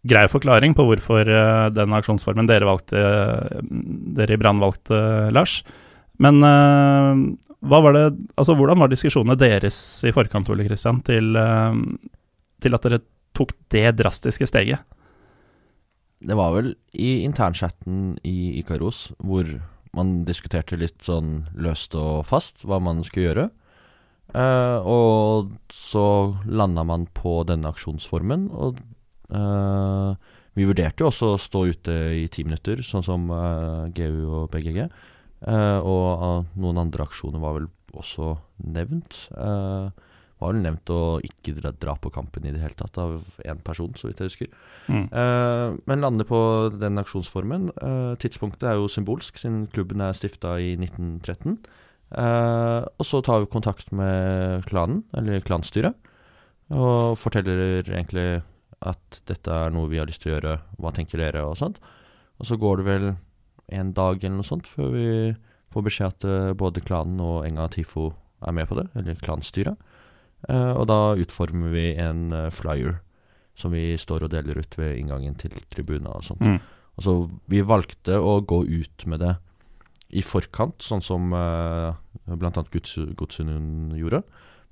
grei 0.07 0.25
forklaring 0.31 0.75
på 0.77 0.85
hvorfor 0.87 1.29
uh, 1.29 1.69
den 1.73 1.95
aksjonsformen 1.95 2.49
dere 2.49 2.67
valgte, 2.67 3.03
dere 4.17 4.35
i 4.35 4.39
Brann 4.41 4.61
valgte, 4.63 4.99
Lars. 5.35 5.61
Men 6.23 6.37
var 6.43 7.95
det, 7.95 8.03
altså 8.37 8.53
hvordan 8.55 8.79
var 8.79 8.91
diskusjonene 8.91 9.35
deres 9.39 9.77
i 10.05 10.11
forkant, 10.13 10.51
Ole 10.53 10.67
Kristian, 10.67 10.99
til, 11.03 11.33
til 12.61 12.77
at 12.77 12.85
dere 12.85 12.99
tok 13.35 13.55
det 13.73 13.87
drastiske 13.97 14.47
steget? 14.47 14.85
Det 16.23 16.37
var 16.37 16.53
vel 16.55 16.69
i 16.93 17.23
internchatten 17.25 18.13
i 18.23 18.59
Ikaros 18.61 19.09
hvor 19.17 19.49
man 19.93 20.23
diskuterte 20.27 20.79
litt 20.79 21.03
sånn 21.05 21.43
løst 21.53 21.97
og 21.99 22.23
fast 22.29 22.63
hva 22.65 22.79
man 22.81 23.03
skulle 23.05 23.27
gjøre. 23.27 23.49
Uh, 24.33 24.79
og 24.89 25.51
så 25.69 26.05
landa 26.49 26.85
man 26.87 27.05
på 27.13 27.41
denne 27.45 27.69
aksjonsformen, 27.69 28.47
og 28.49 28.79
vi 29.29 30.65
vurderte 30.67 31.01
jo 31.01 31.09
også 31.09 31.33
å 31.33 31.41
stå 31.41 31.65
ute 31.71 31.93
i 32.19 32.27
ti 32.31 32.43
minutter, 32.45 32.83
sånn 32.85 33.05
som 33.05 33.29
eh, 33.33 33.85
GU 33.97 34.41
og 34.41 34.51
BGG. 34.53 34.83
og 35.83 36.45
noen 36.55 36.77
andre 36.79 37.07
aksjoner 37.07 37.41
var 37.41 37.57
vel 37.57 37.69
også 37.93 38.35
nevnt. 38.63 39.27
Uh, 39.35 39.89
var 40.43 40.53
vel 40.53 40.63
nevnt 40.63 40.91
å 40.91 41.01
ikke 41.23 41.55
dra, 41.55 41.95
på 41.99 42.11
kampen 42.13 42.45
i 42.47 42.53
det 42.53 42.61
hele 42.63 42.77
tatt 42.77 42.97
av 43.01 43.21
én 43.45 43.61
person, 43.63 43.93
så 43.97 44.09
vidt 44.09 44.21
jeg 44.21 44.31
husker. 44.31 44.51
Mm. 44.91 45.05
Uh, 45.11 45.79
men 45.89 46.03
lander 46.03 46.27
på 46.27 46.39
den 46.75 46.99
aksjonsformen. 47.01 47.69
Uh, 47.79 48.13
tidspunktet 48.21 48.67
er 48.69 48.79
jo 48.79 48.91
symbolsk, 48.91 49.39
siden 49.39 49.65
klubben 49.73 50.03
er 50.03 50.15
stifta 50.17 50.57
i 50.61 50.73
1913. 50.79 51.59
Uh, 52.13 52.21
eh, 52.21 52.81
og 53.01 53.07
så 53.09 53.23
tar 53.25 53.41
vi 53.41 53.49
kontakt 53.53 53.93
med 53.95 54.67
klanen, 54.69 55.01
eller 55.17 55.41
klanstyret, 55.45 55.95
og 56.73 57.15
forteller 57.17 57.81
egentlig 57.87 58.43
at 58.83 59.21
dette 59.29 59.51
er 59.51 59.73
noe 59.73 59.89
vi 59.91 59.99
har 60.01 60.09
lyst 60.09 60.23
til 60.23 60.33
å 60.33 60.35
gjøre, 60.35 60.57
hva 60.81 60.91
tenker 60.95 61.21
dere, 61.21 61.45
og 61.47 61.57
sånt. 61.59 61.79
Og 62.41 62.49
så 62.49 62.57
går 62.59 62.81
det 62.81 62.87
vel 62.87 63.07
en 63.73 63.93
dag 63.95 64.19
eller 64.19 64.41
noe 64.41 64.47
sånt 64.47 64.67
før 64.67 64.91
vi 64.93 65.07
får 65.73 65.85
beskjed 65.87 66.11
at 66.11 66.57
både 66.59 66.83
klanen 66.85 67.21
og 67.23 67.45
Enga 67.47 67.69
Tifo 67.71 68.11
er 68.43 68.55
med 68.55 68.67
på 68.69 68.77
det, 68.77 68.87
eller 68.99 69.19
klanstyret. 69.23 69.79
Uh, 70.49 70.75
og 70.75 70.87
da 70.91 70.99
utformer 71.15 71.71
vi 71.71 71.85
en 72.03 72.33
uh, 72.35 72.49
flyer 72.51 72.97
som 73.55 73.71
vi 73.71 73.93
står 73.99 74.25
og 74.25 74.33
deler 74.33 74.59
ut 74.59 74.77
ved 74.79 74.97
inngangen 74.97 75.37
til 75.39 75.53
tribuna 75.71 76.17
og 76.17 76.25
sånt. 76.27 76.43
Mm. 76.43 76.57
Altså, 76.97 77.13
vi 77.49 77.61
valgte 77.65 78.17
å 78.19 78.39
gå 78.45 78.63
ut 78.65 79.05
med 79.09 79.23
det 79.23 79.35
i 80.13 80.21
forkant, 80.25 80.83
sånn 80.83 81.01
som 81.05 81.31
uh, 81.33 81.95
bl.a. 82.27 82.65
Godsunund 83.17 83.95
gjorde. 83.97 84.23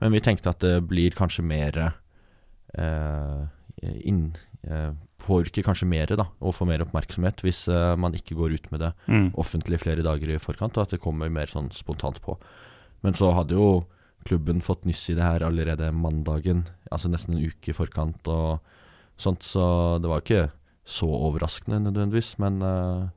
Men 0.02 0.14
vi 0.16 0.22
tenkte 0.26 0.52
at 0.52 0.62
det 0.66 0.82
blir 0.90 1.16
kanskje 1.18 1.46
mer 1.46 1.80
uh, 1.86 3.48
inn, 3.80 4.32
uh, 4.70 4.92
Påvirker 5.22 5.62
kanskje 5.62 5.86
mer 5.86 6.10
da, 6.18 6.26
og 6.42 6.56
får 6.58 6.66
mer 6.66 6.82
oppmerksomhet 6.82 7.44
hvis 7.46 7.68
uh, 7.70 7.94
man 8.00 8.16
ikke 8.18 8.34
går 8.40 8.56
ut 8.58 8.72
med 8.74 8.82
det 8.82 8.92
mm. 9.06 9.28
offentlig 9.42 9.78
flere 9.84 10.06
dager 10.06 10.32
i 10.34 10.40
forkant, 10.42 10.78
og 10.78 10.88
at 10.88 10.96
det 10.96 11.02
kommer 11.04 11.30
mer 11.30 11.52
sånn 11.52 11.70
spontant 11.76 12.18
på. 12.26 12.38
Men 13.06 13.18
så 13.18 13.30
hadde 13.38 13.58
jo 13.58 13.84
klubben 14.26 14.62
fått 14.66 14.88
nyss 14.90 15.04
i 15.14 15.18
det 15.18 15.26
her 15.26 15.46
allerede 15.46 15.92
mandagen, 15.94 16.66
altså 16.90 17.10
nesten 17.10 17.38
en 17.38 17.46
uke 17.46 17.70
i 17.70 17.78
forkant 17.78 18.28
og 18.34 18.62
sånt, 19.22 19.46
så 19.46 20.00
det 20.02 20.10
var 20.10 20.24
ikke 20.24 20.48
så 20.86 21.08
overraskende 21.10 21.80
nødvendigvis, 21.86 22.36
men 22.42 22.58
uh, 22.66 23.10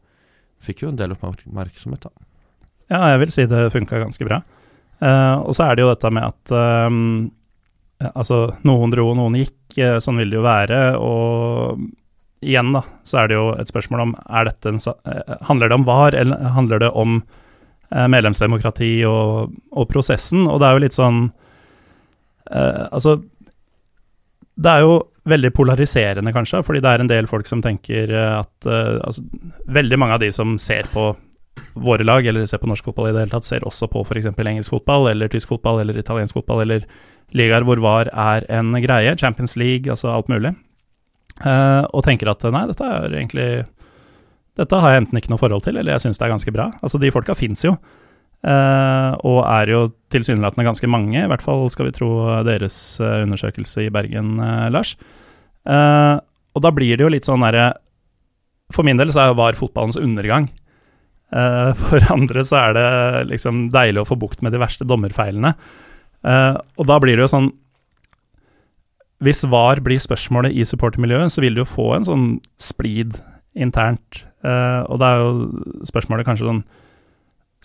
fikk 0.65 0.85
jo 0.85 0.93
en 0.93 1.01
del 1.01 1.17
oppmerksomhet, 1.17 2.05
da. 2.05 2.29
Ja, 2.93 3.01
jeg 3.15 3.25
vil 3.25 3.33
si 3.33 3.47
det 3.49 3.63
funka 3.73 4.01
ganske 4.03 4.29
bra. 4.29 4.43
Uh, 5.01 5.41
og 5.41 5.55
så 5.57 5.67
er 5.67 5.77
det 5.77 5.85
jo 5.85 5.91
dette 5.91 6.11
med 6.13 6.29
at 6.29 6.53
um, 6.55 6.99
altså, 8.13 8.47
noen 8.69 8.93
dro 8.93 9.09
og 9.11 9.19
noen 9.19 9.39
gikk, 9.41 9.57
sånn 9.75 10.21
vil 10.21 10.31
det 10.31 10.39
jo 10.39 10.45
være, 10.45 10.81
og 11.03 11.81
igjen, 12.45 12.75
da, 12.77 12.85
så 13.09 13.23
er 13.23 13.31
det 13.31 13.39
jo 13.39 13.47
et 13.57 13.71
spørsmål 13.71 14.03
om 14.05 14.13
er 14.29 14.51
dette 14.51 14.71
en, 14.71 14.81
Handler 15.49 15.71
det 15.73 15.79
om 15.79 15.87
VAR, 15.89 16.17
eller 16.19 16.53
handler 16.55 16.83
det 16.85 16.91
om 16.93 17.23
Eh, 17.95 18.07
medlemsdemokrati 18.11 19.05
og, 19.07 19.53
og, 19.71 19.85
prosessen. 19.91 20.49
Og 20.49 20.59
det 20.61 20.67
er 20.67 20.75
jo 20.75 20.83
litt 20.83 20.97
sånn 20.97 21.19
eh, 22.51 22.87
Altså, 22.89 23.19
det 24.55 24.73
er 24.73 24.83
jo 24.83 24.97
veldig 25.29 25.51
polariserende, 25.57 26.33
kanskje, 26.35 26.63
fordi 26.67 26.83
det 26.85 26.91
er 26.91 27.05
en 27.05 27.11
del 27.13 27.29
folk 27.31 27.49
som 27.49 27.63
tenker 27.65 28.11
at 28.15 28.67
eh, 28.67 28.99
altså, 28.99 29.23
Veldig 29.79 30.01
mange 30.01 30.19
av 30.19 30.25
de 30.25 30.33
som 30.35 30.57
ser 30.59 30.91
på 30.95 31.13
våre 31.79 32.07
lag, 32.07 32.27
eller 32.27 32.47
ser 32.51 32.63
på 32.63 32.71
norsk 32.71 32.87
fotball 32.87 33.11
i 33.11 33.15
det 33.15 33.25
hele 33.25 33.35
tatt, 33.35 33.47
ser 33.47 33.67
også 33.67 33.87
på 33.91 34.03
f.eks. 34.03 34.27
engelsk 34.33 34.75
fotball, 34.75 35.09
eller 35.11 35.31
tysk 35.31 35.53
fotball, 35.53 35.81
eller 35.83 35.99
italiensk 35.99 36.35
fotball, 36.39 36.65
eller 36.65 36.87
ligaer 37.35 37.67
hvor 37.67 37.83
VAR 37.83 38.11
er 38.11 38.47
en 38.53 38.73
greie. 38.83 39.17
Champions 39.19 39.57
League, 39.61 39.91
altså 39.91 40.13
alt 40.15 40.31
mulig. 40.33 40.55
Uh, 41.43 41.83
og 41.91 42.05
tenker 42.07 42.31
at 42.31 42.45
nei, 42.55 42.67
dette 42.71 42.87
er 42.87 43.11
egentlig 43.11 43.49
dette 44.55 44.79
har 44.79 44.93
jeg 44.93 45.03
enten 45.03 45.19
ikke 45.19 45.33
noe 45.33 45.41
forhold 45.41 45.65
til, 45.67 45.75
eller 45.81 45.97
jeg 45.97 46.05
syns 46.05 46.21
det 46.21 46.29
er 46.29 46.31
ganske 46.37 46.53
bra. 46.55 46.69
Altså, 46.79 47.01
de 47.03 47.11
folka 47.11 47.35
fins 47.35 47.65
jo, 47.67 47.75
Uh, 48.45 49.15
og 49.25 49.39
er 49.49 49.71
jo 49.73 49.79
tilsynelatende 50.13 50.67
ganske 50.67 50.89
mange, 50.91 51.17
i 51.17 51.29
hvert 51.31 51.43
fall 51.45 51.65
skal 51.73 51.89
vi 51.89 51.95
tro 51.97 52.11
deres 52.45 52.77
eh, 53.01 53.23
undersøkelse 53.25 53.87
i 53.87 53.93
Bergen, 53.93 54.35
uh, 54.37 54.67
Lars. 54.69 54.93
Uh, 55.65 56.21
og 56.53 56.61
da 56.61 56.73
blir 56.77 56.99
det 56.99 57.07
jo 57.07 57.09
litt 57.09 57.25
sånn 57.25 57.41
derre 57.41 57.71
For 58.75 58.85
min 58.85 59.01
del 59.01 59.15
så 59.15 59.23
er 59.23 59.39
var 59.39 59.57
fotballens 59.57 59.97
undergang. 60.01 60.51
For 61.81 62.05
andre 62.13 62.45
så 62.47 62.61
er 62.61 62.75
det 62.77 62.89
liksom 63.33 63.65
deilig 63.73 64.05
å 64.05 64.07
få 64.07 64.17
bukt 64.21 64.43
med 64.45 64.55
de 64.55 64.61
verste 64.63 64.87
dommerfeilene. 64.87 65.51
Eh, 66.25 66.57
og 66.79 66.89
da 66.89 66.99
blir 67.03 67.19
det 67.19 67.27
jo 67.27 67.33
sånn 67.35 67.51
Hvis 69.25 69.43
VAR 69.45 69.83
blir 69.85 70.01
spørsmålet 70.01 70.57
i 70.57 70.65
supportermiljøet, 70.65 71.33
så 71.33 71.43
vil 71.45 71.57
du 71.57 71.61
jo 71.63 71.69
få 71.69 71.91
en 71.97 72.07
sånn 72.09 72.29
splid 72.61 73.19
internt 73.55 74.25
Uh, 74.45 74.85
og 74.93 74.99
da 75.01 75.11
er 75.11 75.23
jo 75.23 75.85
spørsmålet 75.89 76.27
kanskje 76.29 76.45
sånn 76.45 76.65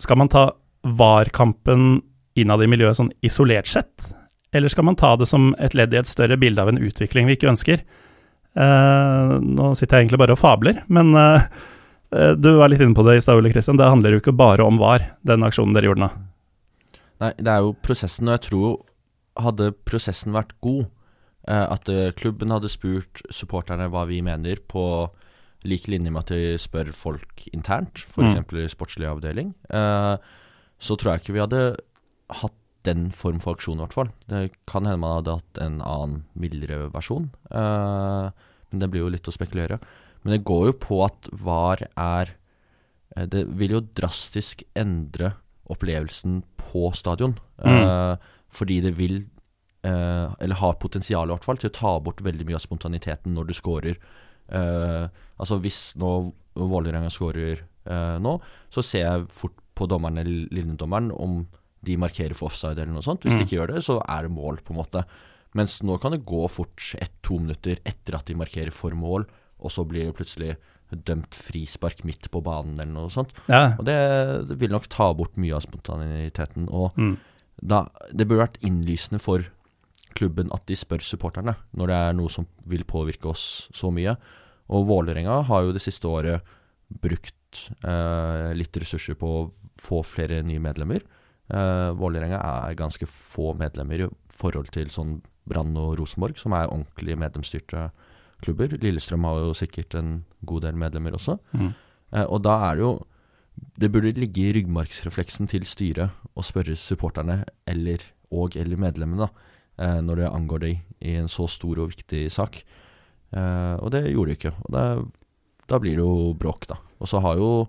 Skal 0.00 0.16
man 0.16 0.30
ta 0.32 0.46
VAR-kampen 0.80 1.98
innad 2.40 2.62
i 2.64 2.68
miljøet 2.72 2.96
sånn 2.96 3.10
isolert 3.26 3.68
sett, 3.68 4.06
eller 4.56 4.72
skal 4.72 4.86
man 4.88 4.96
ta 4.96 5.10
det 5.18 5.26
som 5.28 5.50
et 5.60 5.74
ledd 5.76 5.92
i 5.92 5.98
et 6.00 6.08
større 6.08 6.38
bilde 6.40 6.62
av 6.62 6.70
en 6.70 6.78
utvikling 6.80 7.28
vi 7.28 7.34
ikke 7.36 7.50
ønsker? 7.50 7.82
Uh, 8.56 9.36
nå 9.44 9.74
sitter 9.76 9.98
jeg 9.98 10.06
egentlig 10.06 10.22
bare 10.22 10.38
og 10.38 10.40
fabler, 10.40 10.80
men 10.88 11.12
uh, 11.12 11.44
du 12.38 12.48
var 12.56 12.72
litt 12.72 12.80
inne 12.80 12.96
på 12.96 13.04
det 13.04 13.18
i 13.18 13.26
stad, 13.26 13.36
Ole 13.36 13.52
Kristian. 13.52 13.76
Det 13.76 13.90
handler 13.90 14.16
jo 14.16 14.22
ikke 14.22 14.38
bare 14.38 14.64
om 14.64 14.80
VAR, 14.80 15.04
den 15.26 15.44
aksjonen 15.44 15.76
dere 15.76 15.90
gjorde 15.90 16.06
nå. 16.06 16.10
Nei, 17.20 17.34
det 17.36 17.52
er 17.52 17.64
jo 17.64 17.74
prosessen, 17.84 18.28
og 18.28 18.38
jeg 18.38 18.46
tror 18.48 18.78
hadde 19.40 19.72
prosessen 19.88 20.34
vært 20.36 20.54
god, 20.64 20.88
at 21.50 21.88
klubben 22.20 22.52
hadde 22.52 22.68
spurt 22.70 23.22
supporterne 23.32 23.88
hva 23.90 24.04
vi 24.08 24.20
mener 24.24 24.60
på 24.68 24.84
lik 25.68 25.88
linje 25.90 26.12
med 26.12 26.24
at 26.24 26.32
de 26.32 26.56
spør 26.60 26.92
folk 26.96 27.44
internt, 27.52 28.04
f.eks. 28.06 28.38
Mm. 28.40 28.56
i 28.62 28.70
sportslig 28.70 29.08
avdeling, 29.10 29.52
uh, 29.74 30.16
så 30.80 30.96
tror 30.96 31.14
jeg 31.14 31.24
ikke 31.24 31.36
vi 31.36 31.42
hadde 31.44 31.62
hatt 32.40 32.56
den 32.88 33.10
form 33.12 33.40
for 33.44 33.58
aksjon, 33.58 33.76
i 33.76 33.84
hvert 33.84 33.96
fall. 33.96 34.12
Det 34.32 34.54
kan 34.70 34.88
hende 34.88 35.02
man 35.02 35.18
hadde 35.18 35.36
hatt 35.36 35.60
en 35.60 35.80
annen, 35.84 36.22
mildere 36.32 36.86
versjon. 36.94 37.26
Men 37.52 38.80
det 38.80 38.88
blir 38.88 39.04
jo 39.04 39.10
litt 39.12 39.28
å 39.28 39.34
spekulere. 39.34 39.76
Men 40.22 40.32
det 40.32 40.46
går 40.48 40.70
jo 40.70 40.76
på 40.86 41.02
at 41.04 41.28
VAR 41.44 41.82
er 41.92 42.32
Det 43.28 43.42
vil 43.60 43.74
jo 43.74 43.82
drastisk 43.98 44.64
endre 44.72 45.34
opplevelsen 45.70 46.42
på 46.60 46.90
stadion. 46.98 47.38
Mm. 47.60 48.16
fordi 48.50 48.80
det 48.80 48.96
vil 48.98 49.22
Uh, 49.80 50.34
eller 50.44 50.58
har 50.60 50.74
potensial 50.76 51.30
i 51.30 51.32
hvert 51.32 51.46
fall, 51.46 51.56
til 51.56 51.70
å 51.70 51.72
ta 51.72 51.90
bort 52.04 52.18
veldig 52.20 52.44
mye 52.44 52.58
av 52.58 52.60
spontaniteten 52.60 53.32
når 53.32 53.46
du 53.48 53.54
scorer. 53.56 53.94
Uh, 54.52 55.08
altså 55.40 55.56
hvis 55.64 55.94
nå 55.96 56.10
Vålerenga 56.52 57.08
scorer 57.08 57.62
uh, 57.88 58.18
nå, 58.20 58.34
så 58.68 58.84
ser 58.84 59.06
jeg 59.06 59.30
fort 59.32 59.56
på 59.78 59.88
dommeren 59.88 60.20
eller 60.20 60.52
linjedommeren 60.52 61.08
om 61.16 61.46
de 61.80 61.96
markerer 61.96 62.36
for 62.36 62.50
offside 62.50 62.76
eller 62.76 62.92
noe 62.92 63.06
sånt. 63.06 63.24
Hvis 63.24 63.38
de 63.38 63.46
Mm. 63.46 63.46
ikke 63.46 63.56
gjør 63.56 63.72
det, 63.72 63.84
så 63.86 63.96
er 64.04 64.28
det 64.28 64.34
mål, 64.36 64.60
på 64.60 64.74
en 64.74 64.80
måte. 64.82 65.04
Mens 65.56 65.80
nå 65.80 65.96
kan 66.02 66.12
det 66.12 66.26
gå 66.28 66.44
fort 66.52 66.92
ett-to 67.00 67.38
minutter 67.40 67.80
etter 67.88 68.18
at 68.18 68.28
de 68.28 68.36
markerer 68.36 68.70
for 68.70 68.92
mål, 68.92 69.24
og 69.64 69.72
så 69.72 69.86
blir 69.88 70.10
det 70.10 70.18
plutselig 70.18 70.58
dømt 70.90 71.34
frispark 71.34 72.04
midt 72.04 72.28
på 72.32 72.42
banen 72.42 72.74
eller 72.78 72.92
noe 72.92 73.10
sånt. 73.12 73.32
Ja. 73.48 73.76
Og 73.78 73.84
det, 73.86 73.96
det 74.50 74.58
vil 74.60 74.70
nok 74.74 74.88
ta 74.92 75.10
bort 75.14 75.36
mye 75.40 75.54
av 75.56 75.62
spontaniteten. 75.64 76.68
Og 76.70 76.96
Mm. 76.98 77.16
da, 77.62 77.84
det 78.12 78.26
burde 78.28 78.44
vært 78.46 78.60
innlysende 78.66 79.20
for 79.22 79.44
klubben 80.16 80.50
at 80.52 80.64
de 80.66 80.74
spør 80.74 81.00
supporterne 81.06 81.54
når 81.76 81.86
det 81.92 81.96
er 81.96 82.16
noe 82.18 82.28
som 82.32 82.46
vil 82.66 82.82
påvirke 82.84 83.30
oss 83.30 83.68
så 83.72 83.92
mye. 83.94 84.16
Og 84.70 84.86
Vålerenga 84.88 85.42
har 85.46 85.62
jo 85.66 85.72
det 85.76 85.82
siste 85.82 86.08
året 86.10 86.42
brukt 86.90 87.70
eh, 87.86 88.50
litt 88.58 88.76
ressurser 88.82 89.14
på 89.18 89.26
å 89.26 89.48
få 89.80 90.02
flere 90.06 90.42
nye 90.46 90.60
medlemmer. 90.62 91.02
Eh, 91.50 91.90
Vålerenga 91.98 92.40
er 92.66 92.74
ganske 92.78 93.06
få 93.10 93.52
medlemmer 93.58 94.06
i 94.06 94.08
forhold 94.34 94.70
til 94.74 94.90
sånn 94.90 95.20
Brann 95.50 95.74
og 95.80 95.96
Rosenborg, 95.98 96.38
som 96.38 96.52
er 96.54 96.68
ordentlig 96.70 97.16
medlemsstyrte 97.18 97.88
klubber. 98.44 98.76
Lillestrøm 98.80 99.26
har 99.28 99.40
jo 99.44 99.54
sikkert 99.56 99.96
en 99.98 100.12
god 100.46 100.66
del 100.66 100.78
medlemmer 100.80 101.16
også. 101.16 101.38
Mm. 101.52 101.72
Eh, 102.12 102.26
og 102.26 102.42
da 102.46 102.58
er 102.70 102.78
det 102.78 102.86
jo 102.86 102.98
Det 103.76 103.90
burde 103.92 104.16
ligge 104.16 104.40
i 104.40 104.52
ryggmargsrefleksen 104.56 105.46
til 105.50 105.66
styret 105.68 106.14
å 106.32 106.40
spørre 106.40 106.72
supporterne 106.78 107.42
eller, 107.68 108.00
og 108.32 108.56
eller 108.56 108.78
medlemmene 108.80 109.26
eh, 109.76 109.98
når 110.00 110.16
det 110.16 110.30
angår 110.30 110.62
dem 110.62 110.78
i 111.00 111.16
en 111.20 111.28
så 111.28 111.44
stor 111.50 111.82
og 111.82 111.90
viktig 111.90 112.30
sak. 112.32 112.62
Eh, 113.36 113.74
og 113.82 113.90
det 113.92 114.06
gjorde 114.06 114.32
de 114.32 114.38
ikke. 114.38 114.54
Og 114.64 114.72
da, 114.72 114.84
da 115.68 115.80
blir 115.82 115.98
det 115.98 116.06
jo 116.06 116.32
bråk, 116.40 116.70
da. 116.70 116.78
Og 117.00 117.10
så 117.10 117.20
har 117.20 117.36
jo 117.36 117.68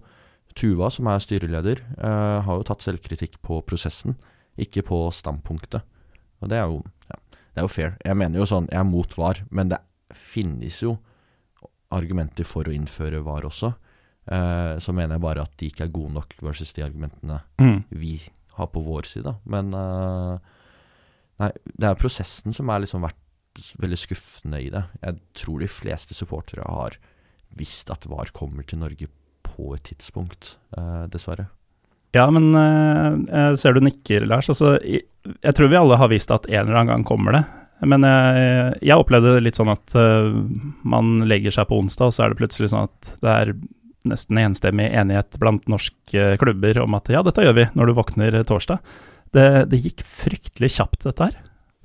Tuva, 0.55 0.89
som 0.91 1.07
er 1.07 1.21
styreleder, 1.23 1.79
eh, 1.97 2.39
har 2.43 2.59
jo 2.59 2.65
tatt 2.67 2.83
selvkritikk 2.83 3.39
på 3.41 3.61
prosessen, 3.63 4.17
ikke 4.59 4.83
på 4.83 5.05
standpunktet. 5.15 5.85
Og 6.41 6.49
det 6.51 6.57
er 6.59 6.67
jo, 6.67 6.81
ja, 7.07 7.19
det 7.31 7.61
er 7.61 7.67
jo 7.67 7.71
fair. 7.71 7.93
Jeg 8.03 8.17
mener 8.17 8.41
jo 8.41 8.49
sånn, 8.49 8.67
jeg 8.71 8.81
er 8.81 8.87
mot 8.89 9.17
VAR, 9.17 9.43
men 9.49 9.71
det 9.71 9.79
finnes 10.17 10.81
jo 10.83 10.97
argumenter 11.91 12.47
for 12.47 12.67
å 12.69 12.73
innføre 12.75 13.19
VAR 13.25 13.47
også. 13.49 13.73
Eh, 14.31 14.75
så 14.79 14.93
mener 14.95 15.17
jeg 15.17 15.23
bare 15.25 15.43
at 15.43 15.55
de 15.59 15.67
ikke 15.71 15.87
er 15.87 15.93
gode 15.95 16.13
nok 16.15 16.35
versus 16.45 16.71
de 16.77 16.83
argumentene 16.85 17.41
Mm. 17.59 17.83
vi 17.89 18.19
har 18.55 18.67
på 18.67 18.83
vår 18.85 19.07
side. 19.09 19.35
Men 19.45 19.73
eh, 19.73 20.37
nei, 21.41 21.51
det 21.77 21.87
er 21.89 21.95
prosessen 21.99 22.53
som 22.55 22.69
har 22.71 22.79
liksom 22.83 23.03
vært 23.03 23.17
veldig 23.81 23.97
skuffende 23.99 24.61
i 24.63 24.69
det. 24.71 24.85
Jeg 25.03 25.19
tror 25.35 25.59
de 25.59 25.67
fleste 25.67 26.15
supportere 26.15 26.63
har 26.63 26.95
visst 27.57 27.89
at 27.91 28.05
VAR 28.07 28.31
kommer 28.31 28.63
til 28.63 28.79
Norge 28.79 29.09
på 29.43 29.73
et 29.75 29.83
tidspunkt, 29.89 30.55
eh, 30.77 31.07
dessverre. 31.11 31.49
Ja, 32.15 32.29
men 32.31 32.53
eh, 32.55 33.17
jeg 33.27 33.59
ser 33.59 33.73
du 33.75 33.81
nikker, 33.83 34.25
Lars. 34.27 34.47
Altså, 34.51 34.77
jeg, 34.83 35.03
jeg 35.43 35.55
tror 35.55 35.67
vi 35.71 35.79
alle 35.79 35.97
har 35.99 36.07
visst 36.11 36.31
at 36.31 36.47
en 36.47 36.61
eller 36.67 36.79
annen 36.79 36.93
gang 36.95 37.03
kommer 37.07 37.35
det. 37.35 37.43
Men 37.81 38.05
jeg, 38.05 38.73
jeg 38.85 39.01
opplevde 39.01 39.35
det 39.35 39.45
litt 39.47 39.57
sånn 39.57 39.71
at 39.73 39.95
uh, 39.97 40.29
man 40.85 41.23
legger 41.29 41.55
seg 41.55 41.69
på 41.69 41.79
onsdag, 41.81 42.11
og 42.11 42.15
så 42.15 42.25
er 42.25 42.33
det 42.33 42.41
plutselig 42.41 42.69
sånn 42.73 42.89
at 42.89 43.13
det 43.23 43.31
er 43.31 43.53
nesten 44.11 44.37
enstemmig 44.41 44.87
enighet 44.97 45.37
blant 45.41 45.67
norske 45.69 46.35
klubber 46.41 46.79
om 46.81 46.97
at 46.97 47.09
ja, 47.13 47.21
dette 47.25 47.45
gjør 47.45 47.57
vi 47.57 47.65
når 47.77 47.89
du 47.89 47.95
våkner 47.97 48.37
torsdag. 48.49 48.81
Det, 49.33 49.47
det 49.71 49.81
gikk 49.81 50.03
fryktelig 50.05 50.73
kjapt, 50.75 51.05
dette 51.07 51.29
her. 51.29 51.37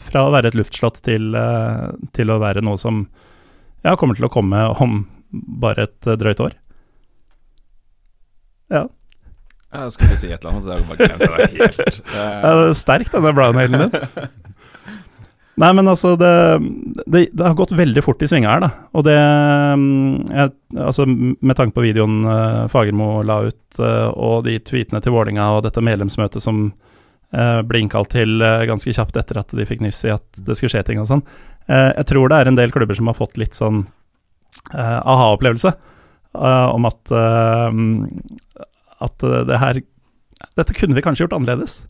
Fra 0.02 0.26
å 0.26 0.32
være 0.34 0.52
et 0.52 0.58
luftslott 0.58 1.00
til, 1.06 1.32
uh, 1.32 1.92
til 2.16 2.32
å 2.32 2.40
være 2.42 2.64
noe 2.64 2.80
som 2.80 3.06
ja, 3.86 3.94
kommer 3.96 4.18
til 4.18 4.28
å 4.28 4.32
komme 4.32 4.66
om 4.82 5.04
bare 5.32 5.86
et 5.86 6.08
eh, 6.08 6.18
drøyt 6.18 6.40
år. 6.42 6.54
Ja. 8.72 8.86
Jeg 9.76 9.92
skulle 9.94 10.16
si 10.18 10.30
et 10.30 10.40
eller 10.40 10.54
annet, 10.54 10.64
så 10.64 10.74
jeg 10.74 10.86
bare 10.88 11.08
glemte 11.10 11.30
det 11.30 11.48
helt. 11.52 12.00
Ja, 12.14 12.26
Eh, 12.26 12.42
det 12.42 12.70
er 12.70 12.76
sterk, 12.78 13.12
denne 13.12 13.32
brown-halen 13.36 13.86
din. 13.86 14.10
Nei, 15.56 15.70
men 15.72 15.88
altså, 15.88 16.12
det, 16.20 16.30
det, 17.08 17.22
det 17.32 17.44
har 17.44 17.56
gått 17.56 17.72
veldig 17.76 18.02
fort 18.04 18.20
i 18.20 18.28
svinga 18.28 18.50
her, 18.50 18.64
da. 18.66 18.68
Og 18.92 19.06
det 19.06 19.16
mm, 19.16 20.26
jeg, 20.28 20.52
Altså, 20.82 21.06
med 21.08 21.56
tanke 21.56 21.72
på 21.78 21.86
videoen 21.86 22.18
uh, 22.28 22.66
Fagermo 22.68 23.22
la 23.24 23.38
ut, 23.48 23.78
eh, 23.80 24.08
og 24.12 24.44
de 24.44 24.58
tweetene 24.60 25.00
til 25.00 25.14
Vålinga 25.14 25.46
og 25.54 25.62
dette 25.64 25.80
medlemsmøtet 25.84 26.44
som 26.44 26.66
eh, 27.32 27.60
ble 27.64 27.80
innkalt 27.80 28.10
til 28.12 28.42
eh, 28.44 28.66
ganske 28.68 28.92
kjapt 28.92 29.16
etter 29.16 29.40
at 29.40 29.54
de 29.56 29.66
fikk 29.68 29.84
nyss 29.84 30.02
i 30.04 30.12
at 30.12 30.40
det 30.44 30.58
skulle 30.58 30.74
skje 30.74 30.84
ting 30.90 31.00
og 31.00 31.08
sånn. 31.08 31.24
Eh, 31.70 31.90
jeg 31.94 32.08
tror 32.12 32.28
det 32.28 32.40
er 32.40 32.50
en 32.50 32.58
del 32.58 32.74
klubber 32.74 32.98
som 32.98 33.08
har 33.08 33.16
fått 33.16 33.38
litt 33.40 33.56
sånn 33.56 33.86
uh, 34.74 35.00
aha-opplevelse 35.00 35.72
uh, 35.72 36.68
om 36.74 36.88
at 36.88 37.14
uh, 37.14 37.72
at 39.04 39.22
eh, 39.22 39.44
det 39.48 39.60
her 39.60 39.82
Dette 40.56 40.74
kunne 40.76 40.96
vi 40.96 41.02
kanskje 41.04 41.24
gjort 41.24 41.32
annerledes. 41.36 41.86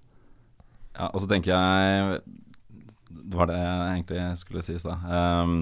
Ja, 0.97 1.09
og 1.11 1.21
så 1.23 1.27
tenker 1.31 1.51
jeg 1.51 2.21
Det 3.27 3.39
var 3.41 3.51
det 3.51 3.59
jeg 3.59 3.93
egentlig 3.93 4.25
skulle 4.43 4.63
si 4.65 4.77
i 4.77 4.83
stad. 4.83 5.07
Um, 5.07 5.57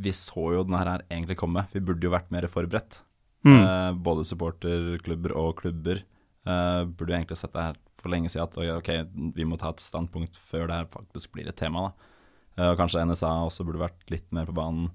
vi 0.00 0.12
så 0.16 0.46
jo 0.54 0.64
denne 0.64 0.80
her 0.80 1.04
egentlig 1.08 1.38
komme. 1.40 1.66
Vi 1.72 1.82
burde 1.84 2.06
jo 2.06 2.12
vært 2.12 2.32
mer 2.32 2.48
forberedt. 2.50 3.00
Mm. 3.46 3.56
Uh, 3.56 3.90
både 3.96 4.26
supporterklubber 4.28 5.32
og 5.40 5.54
klubber 5.62 6.02
uh, 6.48 6.84
burde 6.84 7.14
jo 7.14 7.18
egentlig 7.18 7.40
sett 7.40 7.54
det 7.56 7.66
her 7.70 7.80
for 8.00 8.12
lenge 8.12 8.32
siden. 8.32 8.48
At 8.48 8.80
ok, 8.80 8.90
vi 9.36 9.48
må 9.48 9.58
ta 9.60 9.72
et 9.72 9.84
standpunkt 9.84 10.36
før 10.36 10.68
det 10.68 10.80
her 10.80 10.90
faktisk 10.92 11.32
blir 11.36 11.48
et 11.48 11.60
tema. 11.60 11.88
da. 11.88 12.10
Uh, 12.58 12.68
og 12.72 12.80
kanskje 12.80 13.04
NSA 13.06 13.30
også 13.46 13.64
burde 13.64 13.84
vært 13.84 14.12
litt 14.12 14.28
mer 14.36 14.48
på 14.48 14.56
banen 14.56 14.90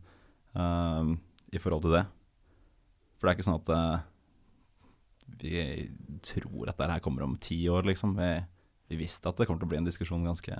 uh, 0.58 1.16
i 1.54 1.62
forhold 1.62 1.86
til 1.86 1.98
det. 1.98 2.06
For 3.16 3.26
det 3.26 3.32
er 3.32 3.38
ikke 3.40 3.48
sånn 3.48 3.62
at 3.62 3.72
uh, 3.74 4.04
vi 5.42 5.62
tror 6.26 6.70
at 6.70 6.78
det 6.78 6.92
her 6.92 7.04
kommer 7.04 7.26
om 7.26 7.38
ti 7.42 7.58
år, 7.72 7.88
liksom. 7.88 8.14
Vi, 8.20 8.32
vi 8.92 9.00
visste 9.00 9.30
at 9.30 9.40
det 9.40 9.48
kommer 9.48 9.64
til 9.64 9.70
å 9.70 9.74
bli 9.74 9.82
en 9.82 9.88
diskusjon 9.88 10.28
ganske, 10.28 10.58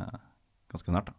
ganske 0.76 0.92
snart. 0.92 1.10
da. 1.10 1.18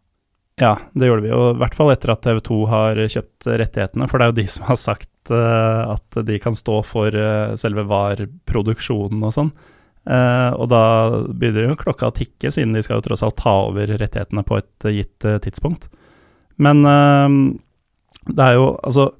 Ja, 0.59 0.79
det 0.93 1.05
gjorde 1.05 1.21
vi 1.21 1.29
jo, 1.29 1.41
i 1.51 1.57
hvert 1.61 1.75
fall 1.77 1.91
etter 1.93 2.15
at 2.15 2.23
TV 2.25 2.39
2 2.47 2.55
har 2.71 2.99
kjøpt 3.13 3.47
rettighetene. 3.61 4.07
For 4.09 4.17
det 4.17 4.25
er 4.25 4.31
jo 4.31 4.37
de 4.39 4.45
som 4.49 4.65
har 4.65 4.79
sagt 4.81 5.29
uh, 5.29 5.93
at 5.93 6.17
de 6.25 6.39
kan 6.41 6.57
stå 6.57 6.79
for 6.87 7.13
uh, 7.13 7.53
selve 7.61 7.83
VAR-produksjonen 7.85 9.21
og 9.21 9.35
sånn. 9.35 9.51
Uh, 10.07 10.49
og 10.57 10.65
da 10.71 10.81
begynner 11.29 11.69
jo 11.69 11.77
klokka 11.77 12.09
å 12.09 12.15
tikke, 12.15 12.49
siden 12.49 12.73
de 12.73 12.81
skal 12.81 12.97
jo 12.97 13.05
tross 13.05 13.21
alt 13.27 13.37
ta 13.37 13.53
over 13.67 13.93
rettighetene 14.01 14.41
på 14.47 14.57
et 14.57 14.89
gitt 14.97 15.29
tidspunkt. 15.45 15.91
Men 16.57 16.81
det 16.81 18.41
er 18.41 18.55
jo 18.57 18.63
altså 18.81 19.11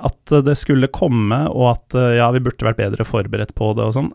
At 0.00 0.32
det 0.46 0.54
skulle 0.56 0.88
komme, 0.88 1.42
og 1.52 1.66
at 1.74 1.96
ja, 2.16 2.30
vi 2.32 2.40
burde 2.40 2.64
vært 2.64 2.80
bedre 2.80 3.04
forberedt 3.04 3.52
på 3.58 3.74
det 3.76 3.84
og 3.84 3.92
sånn. 3.98 4.08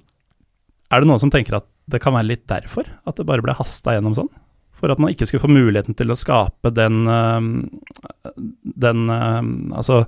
Er 0.89 1.03
det 1.03 1.12
noen 1.12 1.21
som 1.21 1.30
tenker 1.30 1.60
at 1.60 1.69
det 1.86 2.01
kan 2.01 2.17
være 2.17 2.32
litt 2.32 2.47
derfor? 2.49 2.89
At 3.06 3.21
det 3.21 3.27
bare 3.30 3.45
ble 3.45 3.53
hasta 3.53 3.93
gjennom 3.93 4.17
sånn? 4.17 4.34
For 4.78 4.94
at 4.94 5.02
man 5.02 5.13
ikke 5.13 5.26
skulle 5.28 5.46
få 5.46 5.52
muligheten 5.52 5.98
til 5.98 6.13
å 6.13 6.18
skape 6.18 6.72
den 6.76 7.08
eh, 7.10 7.42
Den 8.88 9.10
eh, 9.10 9.42
Altså 9.78 10.04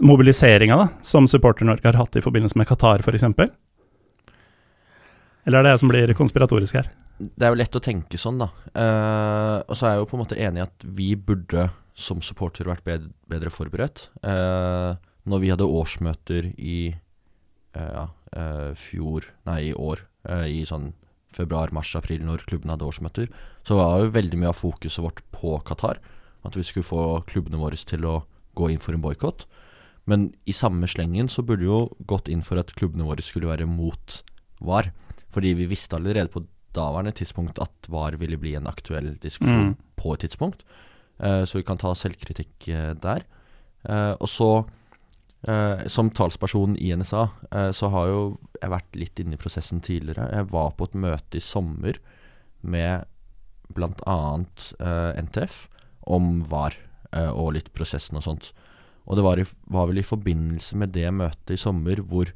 mobiliseringa 0.00 0.88
som 1.04 1.26
Supporter-Norge 1.28 1.84
har 1.84 1.98
hatt 2.00 2.16
i 2.16 2.22
forbindelse 2.24 2.56
med 2.56 2.64
Qatar, 2.70 3.02
f.eks. 3.04 3.26
Eller 5.44 5.58
er 5.58 5.66
det 5.66 5.74
jeg 5.74 5.82
som 5.82 5.90
blir 5.92 6.12
konspiratorisk 6.16 6.78
her? 6.78 6.88
Det 7.20 7.44
er 7.44 7.52
jo 7.52 7.58
lett 7.60 7.76
å 7.76 7.82
tenke 7.84 8.16
sånn, 8.16 8.40
da. 8.40 8.48
Eh, 8.72 9.56
og 9.60 9.76
så 9.76 9.86
er 9.86 9.92
jeg 9.92 10.00
jo 10.00 10.08
på 10.08 10.16
en 10.16 10.22
måte 10.22 10.38
enig 10.40 10.62
i 10.62 10.64
at 10.64 10.86
vi 10.96 11.10
burde 11.20 11.66
som 12.00 12.22
supporter 12.24 12.68
vært 12.70 12.86
bedre, 12.86 13.12
bedre 13.28 13.52
forberedt. 13.52 14.08
Eh, 14.24 14.94
når 15.28 15.42
vi 15.42 15.52
hadde 15.52 15.68
årsmøter 15.68 16.48
i 16.56 16.78
eh, 16.94 17.92
ja, 17.92 18.06
eh, 18.32 18.70
fjor, 18.78 19.28
nei, 19.50 19.60
i 19.70 19.76
år, 19.76 20.06
i 20.48 20.66
sånn 20.68 20.90
februar, 21.36 21.70
mars, 21.72 21.94
april, 21.96 22.22
når 22.26 22.44
klubben 22.48 22.70
hadde 22.72 22.86
årsmøter, 22.86 23.28
så 23.64 23.76
var 23.78 24.00
jo 24.02 24.12
veldig 24.14 24.38
mye 24.40 24.50
av 24.52 24.58
fokuset 24.58 25.02
vårt 25.04 25.22
på 25.34 25.58
Qatar. 25.66 26.00
At 26.44 26.56
vi 26.56 26.64
skulle 26.64 26.86
få 26.86 27.22
klubbene 27.28 27.60
våre 27.60 27.76
til 27.76 28.04
å 28.08 28.22
gå 28.58 28.70
inn 28.72 28.80
for 28.82 28.96
en 28.96 29.02
boikott. 29.04 29.46
Men 30.10 30.30
i 30.48 30.52
samme 30.56 30.88
slengen 30.90 31.28
så 31.30 31.44
burde 31.46 31.66
jo 31.68 31.80
gått 32.08 32.28
inn 32.32 32.42
for 32.42 32.58
at 32.58 32.72
klubbene 32.74 33.06
våre 33.06 33.22
skulle 33.22 33.50
være 33.50 33.68
mot 33.68 34.22
VAR. 34.60 34.90
Fordi 35.30 35.52
vi 35.54 35.68
visste 35.70 35.96
allerede 36.00 36.32
på 36.32 36.42
daværende 36.74 37.12
tidspunkt 37.14 37.60
at 37.62 37.86
VAR 37.90 38.16
ville 38.18 38.38
bli 38.40 38.54
en 38.58 38.66
aktuell 38.70 39.12
diskusjon 39.22 39.70
Mm. 39.70 39.76
på 39.96 40.14
et 40.14 40.20
tidspunkt. 40.24 40.64
Uh, 41.20 41.44
så 41.44 41.58
vi 41.60 41.62
kan 41.68 41.78
ta 41.78 41.92
selvkritikk 41.94 42.68
uh, 42.72 42.94
der. 42.94 43.22
Uh, 43.84 44.16
og 44.18 44.28
så, 44.28 44.64
eh, 45.48 45.86
som 45.86 46.10
talsperson 46.10 46.76
i 46.76 46.92
NSA, 46.96 47.22
uh, 47.54 47.70
så 47.76 47.90
har 47.94 48.10
jo 48.10 48.20
jeg 48.60 48.72
vært 48.74 48.98
litt 48.98 49.22
inne 49.22 49.38
i 49.38 49.40
prosessen 49.40 49.80
tidligere. 49.84 50.28
Jeg 50.34 50.50
var 50.52 50.74
på 50.76 50.88
et 50.88 50.98
møte 51.00 51.38
i 51.38 51.44
sommer 51.44 52.00
med 52.60 53.06
bl.a. 53.74 54.18
Uh, 54.80 55.12
NTF 55.20 55.62
om 56.10 56.42
VAR 56.50 56.76
uh, 57.14 57.30
og 57.30 57.54
litt 57.56 57.72
prosessen 57.76 58.18
og 58.20 58.26
sånt. 58.26 58.52
Og 59.10 59.18
det 59.18 59.24
var, 59.26 59.40
i, 59.40 59.46
var 59.72 59.88
vel 59.90 60.02
i 60.02 60.06
forbindelse 60.06 60.78
med 60.78 60.92
det 60.94 61.08
møtet 61.14 61.56
i 61.56 61.60
sommer 61.60 62.02
hvor 62.06 62.30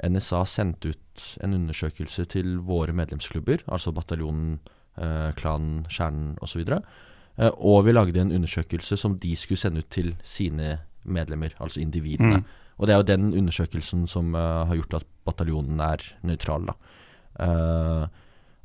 NSA 0.00 0.44
sendte 0.48 0.92
ut 0.94 1.24
en 1.44 1.54
undersøkelse 1.56 2.24
til 2.32 2.58
våre 2.64 2.92
medlemsklubber, 2.96 3.64
altså 3.68 3.92
bataljonen 3.92 4.58
eh, 4.96 5.30
klanen, 5.36 5.84
kjernen 5.92 6.34
osv. 6.44 6.62
Uh, 7.40 7.50
og 7.56 7.84
vi 7.86 7.94
lagde 7.94 8.20
en 8.20 8.32
undersøkelse 8.36 8.96
som 9.00 9.18
de 9.20 9.34
skulle 9.36 9.60
sende 9.60 9.84
ut 9.84 9.90
til 9.92 10.14
sine 10.24 10.78
medlemmer, 10.78 10.89
altså 11.06 11.80
individene. 11.80 12.40
Mm. 12.40 12.44
Og 12.80 12.88
det 12.88 12.94
er 12.94 13.02
jo 13.02 13.10
den 13.10 13.28
undersøkelsen 13.36 14.06
som 14.08 14.32
uh, 14.34 14.64
har 14.68 14.78
gjort 14.78 15.02
at 15.02 15.08
bataljonen 15.28 15.80
er 15.84 16.04
nøytral, 16.24 16.70
da. 16.70 16.76
Uh, 17.40 18.04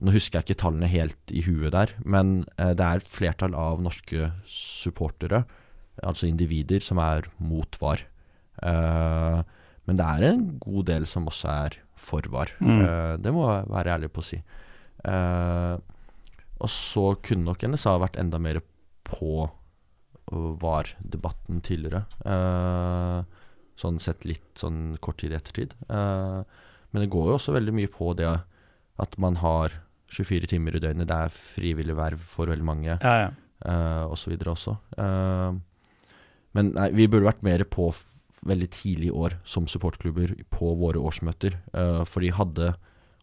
nå 0.03 0.11
husker 0.11 0.39
jeg 0.39 0.47
ikke 0.47 0.61
tallene 0.63 0.89
helt 0.91 1.31
i 1.31 1.43
huet 1.45 1.73
der, 1.75 1.91
men 2.03 2.45
uh, 2.59 2.71
det 2.75 2.83
er 2.83 3.01
et 3.01 3.11
flertall 3.11 3.55
av 3.59 3.83
norske 3.83 4.31
supportere, 4.47 5.43
altså 6.03 6.29
individer, 6.29 6.83
som 6.83 6.99
er 6.99 7.27
mot 7.39 7.77
VAR. 7.79 8.03
men 9.85 9.97
det 9.99 10.05
er 10.05 10.23
en 10.27 10.43
god 10.59 10.85
del 10.87 11.05
som 11.07 11.27
også 11.27 11.47
er 11.47 11.77
for 11.95 12.23
VAR. 12.31 12.51
Mm. 12.59 13.21
det 13.23 13.31
må 13.31 13.45
jeg 13.47 13.69
være 13.71 13.93
ærlig 13.93 14.09
på 14.11 14.19
å 14.19 14.27
si. 14.27 14.39
og 16.59 16.69
så 16.71 17.05
kunne 17.23 17.47
nok 17.47 17.63
NSA 17.63 17.95
vært 18.03 18.19
enda 18.19 18.39
mer 18.39 18.59
på 19.07 19.47
VAR-debatten 20.31 21.61
tidligere. 21.61 22.05
sånn 23.75 23.99
sett 23.99 24.25
litt 24.25 24.55
sånn 24.57 24.97
kort 25.03 25.19
tid 25.21 25.31
i 25.31 25.35
ettertid. 25.35 25.75
men 25.87 27.01
det 27.03 27.11
går 27.11 27.27
jo 27.27 27.35
også 27.35 27.53
veldig 27.53 27.73
mye 27.75 27.91
på 27.91 28.13
det 28.17 28.31
at 28.97 29.17
man 29.19 29.35
har 29.43 29.73
24 30.11 30.47
timer 30.47 30.77
i 30.77 30.81
døgnet. 30.83 31.09
Det 31.09 31.15
er 31.15 31.33
frivillig 31.33 31.95
verv 31.97 32.21
for 32.21 32.51
veldig 32.51 32.67
mange, 32.67 32.97
Ja, 33.01 33.15
ja. 33.25 33.29
uh, 33.67 34.05
og 34.09 34.17
så 34.19 34.31
videre 34.31 34.53
også. 34.53 34.77
Uh, 34.97 35.57
men 36.55 36.71
nei, 36.75 36.89
vi 36.95 37.07
burde 37.07 37.27
vært 37.27 37.43
mer 37.43 37.65
på 37.67 37.89
veldig 38.45 38.69
tidlig 38.71 39.09
i 39.09 39.15
år 39.15 39.39
som 39.47 39.67
supportklubber 39.67 40.35
på 40.53 40.75
våre 40.79 41.01
årsmøter. 41.01 41.57
Uh, 41.73 42.03
for 42.07 42.23
de 42.23 42.31
hadde 42.35 42.75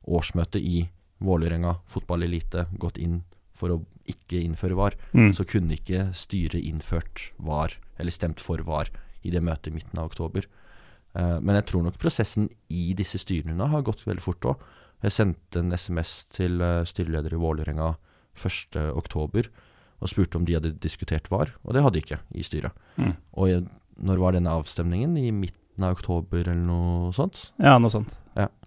årsmøte 0.02 0.60
i 0.60 0.88
Vålerenga 1.22 1.76
fotballelite 1.86 2.66
gått 2.82 2.96
inn 2.98 3.20
for 3.62 3.76
å 3.76 3.80
ikke 4.10 4.40
innføre 4.42 4.74
VAR, 4.74 4.96
Mm. 5.14 5.30
så 5.38 5.46
kunne 5.46 5.76
ikke 5.78 6.08
styret 6.18 6.58
innført 6.66 7.28
VAR, 7.38 7.76
eller 8.02 8.10
stemt 8.14 8.42
for 8.42 8.58
VAR, 8.66 8.90
i 9.22 9.30
det 9.30 9.42
møtet 9.46 9.70
i 9.70 9.76
midten 9.76 10.00
av 10.02 10.10
oktober. 10.10 10.48
Uh, 11.14 11.38
men 11.38 11.54
jeg 11.60 11.66
tror 11.70 11.84
nok 11.86 11.98
prosessen 12.02 12.48
i 12.72 12.90
disse 12.98 13.20
styrene 13.22 13.68
har 13.70 13.84
gått 13.86 14.02
veldig 14.08 14.24
fort 14.24 14.48
òg. 14.48 14.64
Jeg 15.04 15.12
sendte 15.14 15.60
en 15.60 15.70
SMS 15.76 16.24
til 16.34 16.58
uh, 16.64 16.82
styreleder 16.88 17.36
i 17.36 17.40
Vålerenga 17.42 17.92
1.10 18.40 19.50
og 20.02 20.10
spurte 20.10 20.38
om 20.40 20.46
de 20.48 20.56
hadde 20.56 20.72
diskutert 20.82 21.28
VAR, 21.30 21.52
og 21.62 21.76
det 21.76 21.82
hadde 21.84 22.00
de 22.00 22.02
ikke 22.02 22.18
i 22.34 22.42
styret. 22.42 22.74
Mm. 22.98 23.12
Og 23.38 23.50
jeg, 23.52 23.66
når 24.02 24.18
var 24.24 24.34
denne 24.34 24.50
avstemningen? 24.50 25.14
I 25.20 25.30
midten 25.30 25.86
av 25.86 25.94
oktober 25.94 26.42
eller 26.42 26.58
noe 26.58 27.12
sånt? 27.14 27.52
ja, 27.62 27.76
noe 27.78 27.92
sånt. 27.92 28.10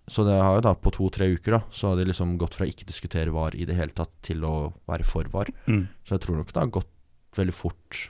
Så 0.07 0.23
det 0.27 0.35
har 0.37 0.59
jo 0.59 0.65
da 0.67 0.75
på 0.77 0.91
to-tre 0.93 1.27
uker 1.33 1.55
da, 1.57 1.61
så 1.73 1.89
har 1.91 1.97
de 1.97 2.05
liksom 2.11 2.35
gått 2.37 2.53
fra 2.59 2.67
ikke 2.69 2.85
diskutere 2.85 3.33
VAR 3.33 3.55
i 3.57 3.65
det 3.65 3.73
hele 3.77 3.95
tatt 3.95 4.11
til 4.25 4.43
å 4.45 4.73
være 4.85 5.07
for 5.07 5.25
VAR. 5.33 5.49
Mm. 5.65 5.87
Så 6.05 6.15
jeg 6.15 6.25
tror 6.25 6.37
nok 6.37 6.51
det 6.53 6.61
har 6.61 6.73
gått 6.75 6.91
veldig 7.39 7.55
fort 7.57 8.03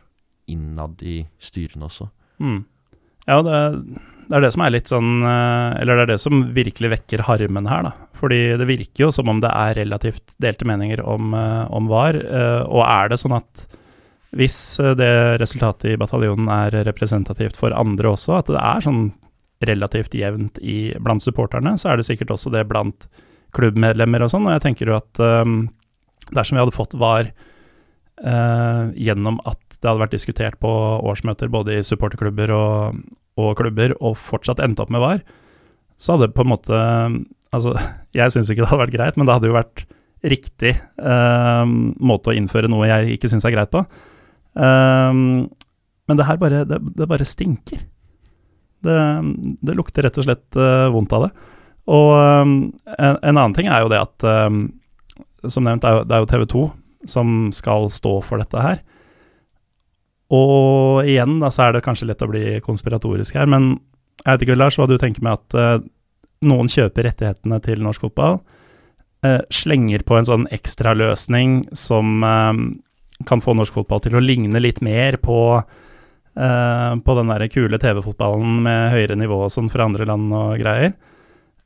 innad 0.52 1.00
i 1.02 1.22
styrene 1.42 1.88
også. 1.88 2.10
Mm. 2.44 2.60
Ja, 3.26 3.40
det, 3.42 3.56
det 4.28 4.36
er 4.38 4.44
det 4.44 4.52
som 4.54 4.62
er 4.66 4.74
litt 4.76 4.92
sånn 4.92 5.24
eh, 5.26 5.78
Eller 5.82 5.98
det 5.98 6.04
er 6.04 6.10
det 6.12 6.20
som 6.22 6.44
virkelig 6.54 6.92
vekker 6.92 7.24
harmen 7.26 7.66
her, 7.72 7.88
da. 7.88 7.94
Fordi 8.20 8.42
det 8.60 8.68
virker 8.70 9.08
jo 9.08 9.10
som 9.16 9.32
om 9.32 9.40
det 9.42 9.50
er 9.50 9.80
relativt 9.80 10.36
delte 10.44 10.68
meninger 10.68 11.02
om, 11.02 11.34
eh, 11.34 11.64
om 11.74 11.88
VAR. 11.90 12.20
eh, 12.20 12.62
Og 12.68 12.84
er 12.86 13.10
det 13.10 13.22
sånn 13.24 13.40
at 13.40 13.66
hvis 14.36 14.58
det 15.00 15.40
resultatet 15.40 15.94
i 15.94 15.98
bataljonen 15.98 16.50
er 16.52 16.82
representativt 16.84 17.56
for 17.56 17.72
andre 17.72 18.10
også, 18.18 18.34
at 18.42 18.50
det 18.52 18.60
er 18.60 18.84
sånn 18.84 19.06
relativt 19.68 20.16
jevnt 20.18 20.60
i, 20.62 20.94
blant 21.02 21.24
supporterne, 21.24 21.76
så 21.80 21.92
er 21.92 22.00
det 22.00 22.08
sikkert 22.08 22.34
også 22.36 22.52
det 22.54 22.66
blant 22.70 23.08
klubbmedlemmer 23.56 24.26
og 24.26 24.32
sånn. 24.34 24.48
Og 24.48 24.56
jeg 24.56 24.66
tenker 24.66 24.92
jo 24.92 24.98
at 24.98 25.22
um, 25.22 25.66
dersom 26.32 26.58
vi 26.58 26.64
hadde 26.64 26.76
fått 26.76 26.98
VAR 27.00 27.32
uh, 28.24 28.92
gjennom 28.96 29.40
at 29.48 29.62
det 29.78 29.90
hadde 29.90 30.04
vært 30.04 30.16
diskutert 30.18 30.60
på 30.64 30.72
årsmøter 31.06 31.52
både 31.54 31.80
i 31.80 31.86
supporterklubber 31.86 32.54
og, 32.56 33.02
og 33.40 33.54
klubber, 33.60 33.96
og 34.02 34.18
fortsatt 34.20 34.64
endt 34.64 34.82
opp 34.84 34.94
med 34.94 35.04
VAR, 35.04 35.24
så 36.02 36.16
hadde 36.16 36.30
det 36.30 36.38
på 36.38 36.46
en 36.46 36.54
måte 36.56 36.86
Altså, 37.56 37.72
jeg 38.18 38.34
syns 38.34 38.50
ikke 38.52 38.66
det 38.66 38.68
hadde 38.68 38.82
vært 38.82 38.96
greit, 38.98 39.16
men 39.16 39.30
det 39.30 39.36
hadde 39.38 39.48
jo 39.48 39.56
vært 39.56 39.86
riktig 40.26 40.74
uh, 41.00 41.64
måte 41.64 42.34
å 42.34 42.36
innføre 42.36 42.68
noe 42.68 42.90
jeg 42.90 43.16
ikke 43.16 43.30
syns 43.32 43.46
er 43.48 43.54
greit 43.56 43.72
på. 43.72 43.86
Eh, 44.56 45.14
men 46.08 46.18
det 46.18 46.28
her 46.28 46.38
bare 46.40 46.64
Det, 46.66 46.80
det 46.96 47.08
bare 47.08 47.26
stinker. 47.26 47.84
Det, 48.86 49.02
det 49.66 49.76
lukter 49.78 50.06
rett 50.06 50.18
og 50.22 50.28
slett 50.28 50.60
uh, 50.60 50.88
vondt 50.94 51.14
av 51.16 51.28
det. 51.28 51.32
Og 51.96 52.10
um, 52.18 52.56
en, 52.98 53.20
en 53.22 53.38
annen 53.38 53.56
ting 53.58 53.70
er 53.70 53.84
jo 53.84 53.92
det 53.94 54.02
at 54.02 54.26
um, 54.26 54.64
Som 55.46 55.68
nevnt, 55.68 55.86
det 55.86 56.16
er 56.16 56.24
jo, 56.24 56.30
TV 56.32 56.46
2 56.50 56.66
som 57.06 57.52
skal 57.54 57.92
stå 57.94 58.16
for 58.26 58.42
dette 58.42 58.58
her. 58.58 58.80
Og 60.34 61.06
igjen, 61.06 61.36
da, 61.38 61.52
så 61.54 61.68
er 61.68 61.76
det 61.76 61.84
kanskje 61.86 62.08
lett 62.10 62.24
å 62.26 62.30
bli 62.32 62.56
konspiratorisk 62.66 63.38
her, 63.38 63.46
men 63.46 63.76
jeg 64.24 64.32
vet 64.32 64.46
ikke, 64.48 64.56
Lars, 64.58 64.80
hva 64.80 64.88
du 64.90 64.96
tenker 64.98 65.22
med 65.22 65.38
at 65.38 65.58
uh, 65.60 65.86
noen 66.50 66.70
kjøper 66.72 67.06
rettighetene 67.06 67.60
til 67.62 67.84
norsk 67.86 68.08
fotball, 68.08 68.40
uh, 69.28 69.42
slenger 69.54 70.02
på 70.08 70.18
en 70.18 70.30
sånn 70.32 70.48
ekstraløsning 70.56 71.60
som 71.78 72.26
eh, 72.26 72.64
kan 73.30 73.42
få 73.42 73.54
norsk 73.56 73.78
fotball 73.78 74.02
til 74.04 74.18
å 74.18 74.24
ligne 74.24 74.60
litt 74.60 74.82
mer 74.86 75.20
på 75.22 75.38
eh, 76.36 76.94
på 77.06 77.16
den 77.18 77.32
der 77.32 77.48
kule 77.52 77.80
TV-fotballen 77.82 78.62
med 78.66 78.92
høyere 78.94 79.18
nivå 79.20 79.42
og 79.48 79.52
sånn 79.54 79.72
fra 79.72 79.88
andre 79.88 80.08
land 80.10 80.34
og 80.36 80.56
greier. 80.62 80.94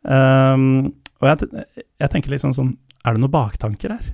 Um, 0.04 0.94
og 1.20 1.28
jeg, 1.28 1.66
jeg 2.00 2.10
tenker 2.14 2.32
liksom 2.32 2.54
sånn 2.56 2.70
Er 3.04 3.18
det 3.18 3.20
noen 3.20 3.34
baktanker 3.34 3.92
her? 3.92 4.06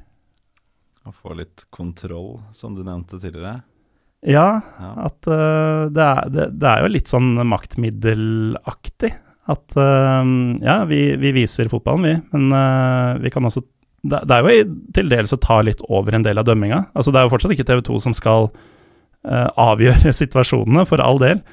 Å 1.06 1.12
få 1.14 1.36
litt 1.38 1.68
kontroll, 1.70 2.40
som 2.58 2.74
du 2.74 2.82
nevnte 2.82 3.20
tidligere. 3.22 3.60
Ja, 4.26 4.62
Ja. 4.82 4.90
at 5.06 5.28
uh, 5.30 5.86
det, 5.94 6.02
er, 6.02 6.32
det, 6.34 6.48
det 6.58 6.72
er 6.72 6.82
jo 6.82 6.90
litt 6.96 7.12
sånn 7.12 7.36
maktmiddelaktig. 7.46 9.12
At 9.54 9.76
uh, 9.78 10.26
ja, 10.66 10.80
vi, 10.90 11.02
vi 11.22 11.34
viser 11.38 11.70
fotballen, 11.70 12.08
vi, 12.08 12.16
men 12.34 12.50
øh, 12.58 13.20
vi 13.22 13.30
kan 13.30 13.46
også 13.46 13.62
det, 14.06 14.24
det 14.30 14.36
er 14.36 14.46
jo 14.46 14.64
til 14.94 15.08
dels 15.10 15.34
å 15.34 15.42
ta 15.42 15.60
litt 15.66 15.82
over 15.90 16.14
en 16.18 16.26
del 16.26 16.38
av 16.38 16.46
dømminga. 16.46 16.84
Altså, 16.94 17.14
det 17.14 17.22
er 17.22 17.26
jo 17.26 17.32
fortsatt 17.34 17.54
ikke 17.56 17.66
TV 17.66 17.80
2 17.88 18.00
som 18.06 18.14
skal 18.18 18.50
øh, 18.50 18.58
avgjøre 19.26 20.14
situasjonene, 20.22 20.86
for 20.90 21.02
all 21.02 21.22
del. 21.22 21.44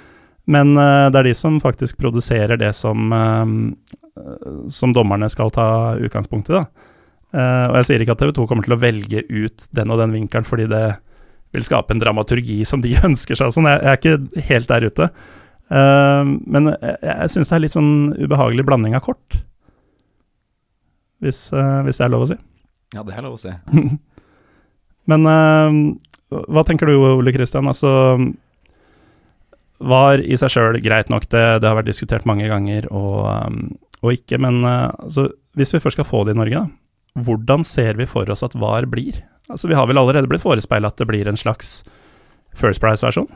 Men 0.51 0.75
øh, 0.77 1.09
det 1.13 1.21
er 1.21 1.29
de 1.29 1.35
som 1.39 1.61
faktisk 1.63 2.01
produserer 2.03 2.59
det 2.59 2.73
som, 2.75 3.13
øh, 3.15 4.69
som 4.71 4.95
dommerne 4.95 5.29
skal 5.31 5.53
ta 5.55 5.67
utgangspunkt 6.03 6.51
i, 6.51 6.59
da. 6.59 6.65
Eh, 7.33 7.67
og 7.71 7.79
jeg 7.81 7.89
sier 7.89 8.03
ikke 8.05 8.17
at 8.17 8.21
TV 8.21 8.35
2 8.37 8.47
kommer 8.49 8.67
til 8.67 8.75
å 8.77 8.81
velge 8.81 9.23
ut 9.31 9.69
den 9.73 9.93
og 9.93 10.03
den 10.03 10.13
vinkelen 10.13 10.45
fordi 10.45 10.67
det 10.69 10.85
vil 11.57 11.65
skape 11.65 11.95
en 11.95 12.03
dramaturgi 12.03 12.59
som 12.69 12.83
de 12.85 12.97
ønsker 13.09 13.39
seg. 13.39 13.55
Sånn. 13.55 13.71
Jeg, 13.71 13.81
er 13.87 14.01
ikke 14.01 14.45
helt 14.51 14.73
der 14.73 14.89
ute. 14.91 15.11
Eh, 15.73 16.23
men 16.27 16.75
jeg, 16.75 17.33
syns 17.33 17.53
det 17.53 17.59
er 17.59 17.67
litt 17.67 17.77
sånn 17.77 17.93
ubehagelig 18.19 18.67
blanding 18.69 18.99
av 18.99 19.07
kort. 19.07 19.41
Hvis, 21.23 21.47
eh, 21.55 21.83
hvis 21.87 22.01
det 22.01 22.09
er 22.09 22.17
lov 22.17 22.27
å 22.27 22.33
si. 22.33 22.39
Ja, 22.93 23.05
det 23.07 23.15
er 23.15 23.25
lov 23.25 23.39
å 23.39 23.41
si. 23.41 23.53
Men 25.11 25.27
eh, 25.27 25.77
hva 26.49 26.65
tenker 26.65 26.87
du, 26.91 26.95
Ole 26.97 27.33
Kristian? 27.35 27.69
Altså, 27.71 27.91
var 29.83 30.21
i 30.23 30.37
seg 30.39 30.53
sjøl 30.55 30.79
greit 30.85 31.11
nok, 31.11 31.27
det, 31.33 31.43
det 31.63 31.69
har 31.69 31.79
vært 31.81 31.91
diskutert 31.91 32.27
mange 32.29 32.47
ganger 32.51 32.87
og, 32.95 33.27
eh, 33.33 33.57
og 34.03 34.15
ikke. 34.15 34.39
Men 34.43 34.61
eh, 34.69 34.91
altså, 35.03 35.29
hvis 35.59 35.75
vi 35.75 35.81
først 35.83 35.99
skal 35.99 36.09
få 36.09 36.25
det 36.29 36.37
i 36.37 36.41
Norge, 36.41 36.63
da, 36.63 37.23
hvordan 37.27 37.65
ser 37.67 37.99
vi 37.99 38.07
for 38.09 38.31
oss 38.33 38.45
at 38.47 38.55
VAR 38.57 38.87
blir? 38.91 39.19
Altså, 39.51 39.69
vi 39.69 39.75
har 39.77 39.89
vel 39.91 39.99
allerede 40.01 40.31
blitt 40.31 40.45
forespeila 40.45 40.93
at 40.93 41.01
det 41.03 41.09
blir 41.11 41.29
en 41.29 41.37
slags 41.41 41.81
First 42.57 42.81
Price-versjon? 42.85 43.27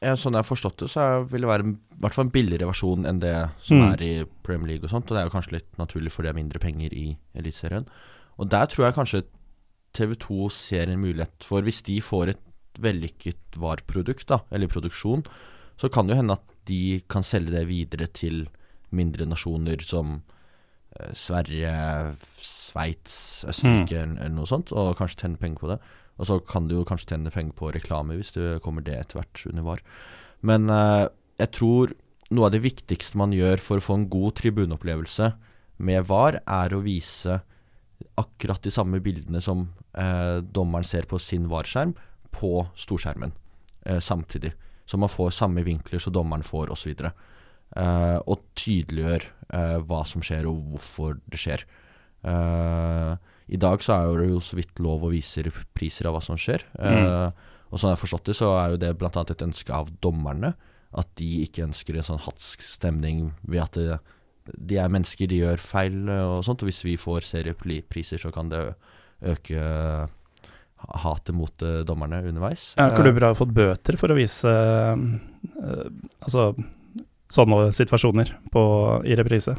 Ja, 0.00 0.14
sånn 0.16 0.32
jeg 0.32 0.40
har 0.40 0.48
forstått 0.48 0.80
det, 0.80 0.86
så 0.88 1.06
vil 1.28 1.42
det 1.44 1.48
være 1.50 1.64
en- 1.66 1.74
i 1.76 2.00
hvert 2.00 2.14
fall 2.16 2.24
en 2.24 2.32
billigere 2.32 2.66
versjon 2.70 3.04
enn 3.06 3.18
det 3.20 3.34
som 3.60 3.76
Mm. 3.82 3.92
er 3.92 4.02
i 4.02 4.24
Premier 4.42 4.68
League 4.72 4.84
og 4.84 4.90
sånt. 4.90 5.10
Og 5.10 5.14
det 5.14 5.20
er 5.20 5.28
jo 5.28 5.34
kanskje 5.36 5.52
litt 5.58 5.76
naturlig, 5.78 6.10
for 6.10 6.22
det 6.24 6.30
er 6.30 6.38
mindre 6.40 6.58
penger 6.58 6.88
i 6.96 7.16
Eliteserien. 7.36 7.84
Og 8.38 8.48
der 8.48 8.64
tror 8.66 8.86
jeg 8.88 8.94
kanskje 8.96 9.22
TV2 9.96 10.48
ser 10.54 10.90
en 10.90 11.02
mulighet 11.02 11.46
for 11.46 11.66
Hvis 11.66 11.82
de 11.86 11.98
får 12.04 12.34
et 12.34 12.44
vellykket 12.80 13.58
VAR-produkt, 13.60 14.28
da, 14.30 14.40
eller 14.54 14.70
produksjon, 14.70 15.24
så 15.80 15.90
kan 15.92 16.06
det 16.06 16.14
jo 16.14 16.20
hende 16.20 16.36
at 16.38 16.56
de 16.68 17.00
kan 17.10 17.24
selge 17.26 17.52
det 17.54 17.66
videre 17.68 18.06
til 18.14 18.44
mindre 18.94 19.26
nasjoner 19.28 19.82
som 19.84 20.20
eh, 20.96 21.12
Sverige, 21.18 21.72
Sveits, 22.40 23.44
Østerrike 23.50 23.98
eller, 23.98 24.20
eller 24.20 24.36
noe 24.38 24.48
sånt, 24.48 24.72
og 24.72 24.94
kanskje 24.98 25.24
tjene 25.24 25.40
penger 25.40 25.62
på 25.62 25.72
det. 25.72 25.80
Og 26.20 26.28
så 26.28 26.38
kan 26.44 26.68
du 26.68 26.76
jo 26.76 26.86
kanskje 26.86 27.14
tjene 27.14 27.32
penger 27.32 27.56
på 27.56 27.72
reklame 27.74 28.18
hvis 28.18 28.34
det 28.36 28.60
kommer 28.64 28.84
det 28.84 28.98
etter 28.98 29.20
hvert 29.20 29.44
under 29.50 29.66
VAR. 29.66 29.84
Men 30.46 30.70
eh, 30.72 31.06
jeg 31.40 31.54
tror 31.56 31.94
noe 32.30 32.46
av 32.46 32.54
det 32.54 32.62
viktigste 32.62 33.18
man 33.18 33.34
gjør 33.34 33.62
for 33.62 33.80
å 33.80 33.84
få 33.84 33.98
en 33.98 34.10
god 34.12 34.36
tribuneopplevelse 34.38 35.32
med 35.80 36.06
VAR, 36.10 36.42
er 36.44 36.76
å 36.76 36.82
vise 36.84 37.40
akkurat 38.22 38.62
de 38.62 38.72
samme 38.74 39.00
bildene 39.04 39.42
som 39.44 39.66
eh, 39.98 40.38
dommeren 40.42 40.86
ser 40.86 41.08
på 41.10 41.18
sin 41.22 41.48
VAR-skjerm, 41.50 41.94
på 42.30 42.52
storskjermen 42.78 43.32
eh, 43.86 43.98
samtidig. 43.98 44.52
Så 44.86 44.98
man 44.98 45.12
får 45.12 45.34
samme 45.34 45.64
vinkler 45.66 46.02
som 46.02 46.14
dommeren 46.14 46.46
får, 46.46 46.72
osv. 46.74 46.94
Eh, 47.00 48.18
og 48.26 48.42
tydeliggjør 48.58 49.26
eh, 49.54 49.76
hva 49.86 50.02
som 50.08 50.24
skjer, 50.24 50.48
og 50.50 50.72
hvorfor 50.72 51.20
det 51.30 51.40
skjer. 51.40 51.66
Eh, 52.26 53.12
I 53.54 53.60
dag 53.60 53.84
så 53.84 53.96
er 53.96 54.22
det 54.22 54.30
jo 54.32 54.42
så 54.44 54.58
vidt 54.58 54.82
lov 54.82 55.06
å 55.06 55.12
vise 55.12 55.44
priser 55.76 56.10
av 56.10 56.16
hva 56.16 56.24
som 56.24 56.38
skjer. 56.40 56.66
Mm. 56.78 56.90
Eh, 56.90 57.48
og 57.70 57.78
sånn 57.78 57.92
jeg 57.92 57.98
har 57.98 58.02
forstått 58.02 58.30
det, 58.30 58.38
så 58.38 58.50
er 58.58 58.74
jo 58.74 58.82
det 58.82 58.94
bl.a. 58.98 59.10
et 59.22 59.46
ønske 59.46 59.74
av 59.74 59.92
dommerne. 60.02 60.54
At 60.90 61.12
de 61.20 61.28
ikke 61.44 61.68
ønsker 61.68 61.94
en 61.96 62.06
sånn 62.06 62.24
hatsk 62.24 62.64
stemning 62.66 63.30
ved 63.46 63.62
at 63.62 63.78
det, 63.78 64.00
de 64.56 64.78
er 64.80 64.90
mennesker, 64.92 65.28
de 65.30 65.42
gjør 65.42 65.62
feil 65.62 66.08
eh, 66.08 66.24
og 66.36 66.44
sånt. 66.46 66.64
Og 66.64 66.70
hvis 66.70 66.82
vi 66.86 66.96
får 67.00 67.28
seriepriser, 67.28 68.20
så 68.20 68.32
kan 68.34 68.50
det 68.52 68.62
øke 69.30 69.60
eh, 69.60 70.42
hatet 71.04 71.36
mot 71.36 71.64
eh, 71.66 71.82
dommerne 71.88 72.22
underveis. 72.28 72.72
Ja, 72.80 72.90
klubber 72.96 73.30
har 73.30 73.38
fått 73.38 73.54
bøter 73.56 73.98
for 74.00 74.12
å 74.12 74.18
vise 74.18 74.52
altså 76.20 76.50
sånne 77.30 77.70
situasjoner 77.76 78.34
på, 78.52 78.62
i 79.06 79.16
reprise. 79.18 79.54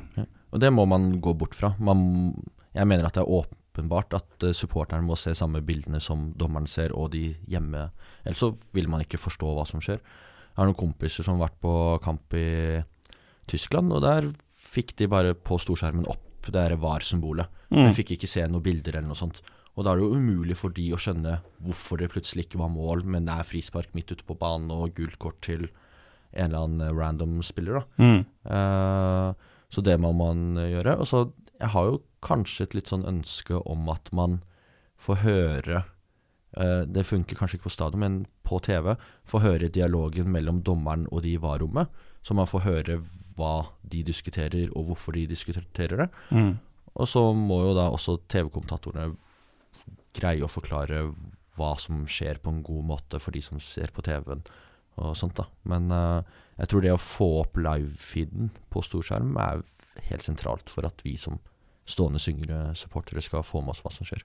Og 0.51 0.59
det 0.59 0.71
må 0.73 0.85
man 0.89 1.13
gå 1.23 1.33
bort 1.39 1.55
fra. 1.55 1.71
Man, 1.79 2.33
jeg 2.75 2.89
mener 2.89 3.07
at 3.07 3.15
det 3.15 3.23
er 3.23 3.37
åpenbart 3.37 4.17
at 4.17 4.49
supporterne 4.57 5.07
må 5.07 5.15
se 5.19 5.31
samme 5.37 5.61
bildene 5.63 6.01
som 6.03 6.31
dommeren 6.35 6.67
ser, 6.67 6.91
og 6.97 7.13
de 7.15 7.29
hjemme. 7.47 7.87
Ellers 8.25 8.43
så 8.43 8.51
vil 8.75 8.91
man 8.91 9.05
ikke 9.05 9.21
forstå 9.21 9.55
hva 9.55 9.63
som 9.69 9.83
skjer. 9.83 10.01
Jeg 10.51 10.59
har 10.59 10.67
noen 10.67 10.81
kompiser 10.81 11.23
som 11.23 11.37
har 11.37 11.47
vært 11.47 11.61
på 11.63 11.75
kamp 12.03 12.35
i 12.35 12.81
Tyskland, 13.51 13.91
og 13.95 14.03
der 14.03 14.27
fikk 14.71 14.95
de 14.99 15.09
bare 15.11 15.33
på 15.35 15.57
storskjermen 15.59 16.07
opp 16.11 16.27
det 16.47 16.55
der 16.55 16.77
VAR-symbolet. 16.81 17.49
Mm. 17.69 17.83
Men 17.83 17.95
fikk 17.95 18.15
ikke 18.15 18.29
se 18.29 18.45
noen 18.47 18.63
bilder 18.65 18.97
eller 18.97 19.11
noe 19.11 19.19
sånt. 19.19 19.43
Og 19.77 19.85
da 19.85 19.93
er 19.93 19.99
det 19.99 20.07
jo 20.07 20.17
umulig 20.19 20.57
for 20.59 20.73
de 20.75 20.87
å 20.91 20.99
skjønne 20.99 21.37
hvorfor 21.63 22.01
det 22.01 22.11
plutselig 22.11 22.47
ikke 22.47 22.59
var 22.59 22.73
mål, 22.73 23.05
men 23.07 23.27
det 23.27 23.37
er 23.37 23.47
frispark 23.47 23.93
midt 23.95 24.11
ute 24.11 24.25
på 24.27 24.35
banen 24.39 24.73
og 24.73 24.95
gult 24.97 25.17
kort 25.21 25.39
til 25.45 25.69
en 26.31 26.49
eller 26.49 26.65
annen 26.65 26.97
random 26.97 27.39
spiller, 27.43 27.81
da. 27.81 28.03
Mm. 28.03 28.21
Uh, 28.47 29.49
så 29.71 29.83
det 29.83 29.97
må 30.03 30.11
man 30.15 30.59
eh, 30.59 30.73
gjøre. 30.73 30.97
Og 30.99 31.07
så 31.07 31.25
jeg 31.61 31.71
har 31.71 31.87
jo 31.87 32.01
kanskje 32.25 32.67
et 32.67 32.75
litt 32.75 32.91
sånn 32.91 33.07
ønske 33.07 33.59
om 33.69 33.87
at 33.91 34.09
man 34.15 34.41
får 35.01 35.21
høre 35.23 35.83
uh, 36.57 36.83
Det 36.83 37.05
funker 37.07 37.39
kanskje 37.39 37.59
ikke 37.59 37.69
på 37.69 37.75
stadion, 37.77 38.03
men 38.03 38.17
på 38.47 38.59
TV. 38.63 38.93
Får 39.27 39.45
høre 39.45 39.71
dialogen 39.71 40.31
mellom 40.33 40.59
dommeren 40.67 41.07
og 41.11 41.23
de 41.23 41.35
i 41.37 41.41
VAR-rommet. 41.41 41.91
Så 42.23 42.35
man 42.37 42.49
får 42.49 42.65
høre 42.67 42.99
hva 43.41 43.55
de 43.81 44.03
diskuterer, 44.05 44.69
og 44.77 44.91
hvorfor 44.91 45.17
de 45.17 45.25
diskuterer 45.31 46.05
det. 46.05 46.09
Mm. 46.29 46.53
Og 46.93 47.07
så 47.09 47.23
må 47.35 47.61
jo 47.65 47.75
da 47.77 47.89
også 47.89 48.19
TV-kommentatorene 48.31 49.15
greie 50.15 50.43
å 50.43 50.51
forklare 50.51 51.05
hva 51.59 51.71
som 51.79 52.03
skjer 52.09 52.39
på 52.43 52.51
en 52.51 52.63
god 52.65 52.87
måte 52.93 53.19
for 53.21 53.35
de 53.35 53.41
som 53.43 53.59
ser 53.63 53.93
på 53.95 54.03
TV-en 54.05 54.43
og 55.01 55.15
sånt 55.17 55.37
da. 55.39 55.47
Men 55.67 55.87
uh, 55.93 56.23
jeg 56.59 56.71
tror 56.71 56.83
det 56.83 56.93
å 56.93 57.01
få 57.01 57.29
opp 57.41 57.57
live-feeden 57.59 58.51
på 58.73 58.83
storskjerm 58.85 59.37
er 59.39 59.63
helt 60.09 60.25
sentralt 60.25 60.71
for 60.71 60.87
at 60.87 61.01
vi 61.05 61.15
som 61.19 61.39
stående 61.89 62.21
syngere 62.21 62.75
supportere 62.77 63.23
skal 63.23 63.45
få 63.45 63.63
med 63.63 63.75
oss 63.75 63.83
hva 63.85 63.93
som 63.93 64.07
skjer. 64.07 64.23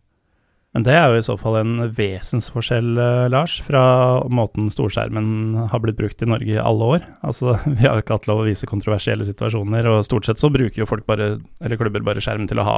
Men 0.77 0.85
det 0.85 0.93
er 0.93 1.07
jo 1.09 1.17
i 1.17 1.25
så 1.25 1.39
fall 1.41 1.55
en 1.57 1.87
vesensforskjell, 1.97 2.99
eh, 3.01 3.29
Lars, 3.33 3.55
fra 3.65 3.81
måten 4.29 4.67
storskjermen 4.69 5.71
har 5.73 5.81
blitt 5.81 5.97
brukt 5.97 6.21
i 6.21 6.29
Norge 6.29 6.53
i 6.53 6.61
alle 6.61 6.89
år. 6.99 7.07
Altså, 7.25 7.55
Vi 7.79 7.87
har 7.87 7.97
jo 7.97 8.05
ikke 8.05 8.19
hatt 8.19 8.29
lov 8.29 8.43
å 8.43 8.45
vise 8.45 8.69
kontroversielle 8.69 9.25
situasjoner, 9.25 9.89
og 9.89 10.05
stort 10.05 10.29
sett 10.29 10.43
så 10.43 10.51
bruker 10.53 10.83
jo 10.83 10.89
folk 10.91 11.07
bare, 11.09 11.39
eller 11.65 11.81
klubber 11.81 12.05
bare 12.05 12.21
skjermen 12.21 12.51
til 12.51 12.61
å 12.61 12.67
ha 12.69 12.77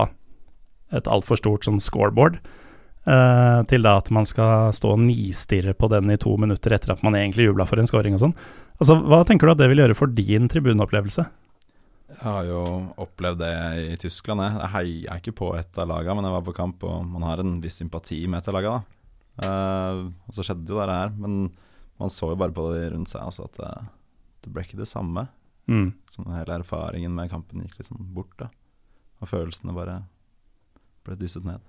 et 0.95 1.11
altfor 1.11 1.43
stort 1.43 1.67
sånn 1.67 1.83
scoreboard. 1.83 2.39
eh, 3.09 3.63
til 3.67 3.83
da 3.83 3.97
at 3.99 4.13
man 4.15 4.27
skal 4.29 4.71
stå 4.77 4.95
og 4.95 5.03
nistirre 5.03 5.75
på 5.75 5.91
den 5.91 6.15
i 6.15 6.21
to 6.23 6.37
minutter 6.39 6.77
etter 6.77 6.93
at 6.95 7.03
man 7.03 7.19
egentlig 7.19 7.49
jubla 7.49 7.67
for 7.67 7.83
en 7.83 7.91
scoring 7.91 8.15
og 8.15 8.23
sånn. 8.29 8.39
Altså, 8.79 9.01
Hva 9.11 9.25
tenker 9.27 9.49
du 9.49 9.57
at 9.57 9.59
det 9.65 9.73
vil 9.73 9.83
gjøre 9.83 9.99
for 9.99 10.07
din 10.07 10.47
tribuneopplevelse? 10.47 11.27
Jeg 12.09 12.25
har 12.25 12.47
jo 12.49 12.61
opplevd 13.05 13.43
det 13.43 13.55
i 13.93 13.97
Tyskland. 14.01 14.41
Jeg, 14.41 14.57
jeg 14.63 14.73
heier 14.75 15.21
ikke 15.21 15.37
på 15.43 15.51
et 15.59 15.81
av 15.81 15.91
lagene, 15.91 16.17
men 16.17 16.29
jeg 16.29 16.37
var 16.39 16.47
på 16.47 16.57
kamp, 16.57 16.87
og 16.89 17.03
man 17.05 17.27
har 17.29 17.43
en 17.43 17.59
viss 17.61 17.77
sympati 17.83 18.23
med 18.27 18.41
et 18.41 18.49
av 18.49 18.57
lagene. 18.57 18.81
Eh, 19.45 20.01
og 20.09 20.35
så 20.35 20.47
skjedde 20.47 20.73
jo 20.73 20.81
det 20.81 20.89
her, 20.89 21.13
men 21.21 21.51
man 22.01 22.13
så 22.15 22.33
jo 22.33 22.39
bare 22.41 22.55
på 22.55 22.65
det 22.73 22.89
rundt 22.95 23.13
seg 23.13 23.27
altså, 23.27 23.45
at 23.47 23.59
det, 23.61 23.73
det 24.47 24.55
ble 24.55 24.65
ikke 24.65 24.81
det 24.81 24.89
samme. 24.89 25.27
Mm. 25.69 25.91
Som 26.09 26.31
hele 26.33 26.57
erfaringen 26.57 27.13
med 27.13 27.29
kampen 27.33 27.67
gikk 27.67 27.83
liksom 27.83 28.01
bort. 28.17 28.33
da. 28.41 28.49
Og 29.21 29.29
følelsene 29.29 29.77
bare 29.77 30.01
ble 31.05 31.19
dysset 31.21 31.45
ned. 31.45 31.61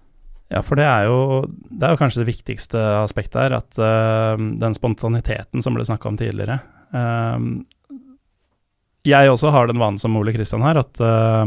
Ja, 0.49 0.63
for 0.65 0.79
det 0.79 0.87
er 0.89 1.05
jo, 1.05 1.43
det 1.69 1.85
er 1.85 1.93
jo 1.93 1.99
kanskje 1.99 2.23
det 2.23 2.31
viktigste 2.31 2.79
aspektet 3.03 3.43
her, 3.43 3.59
at 3.59 3.75
uh, 3.77 4.33
den 4.39 4.73
spontaniteten 4.73 5.61
som 5.61 5.75
ble 5.75 5.85
snakka 5.85 6.09
om 6.09 6.17
tidligere 6.17 6.57
eh, 6.89 7.43
Jeg 9.09 9.31
også 9.31 9.49
har 9.53 9.69
den 9.69 9.79
vanen 9.81 9.99
som 10.01 10.15
Ole 10.19 10.33
Kristian 10.35 10.65
her, 10.65 10.77
at 10.81 10.93
uh, 11.01 11.45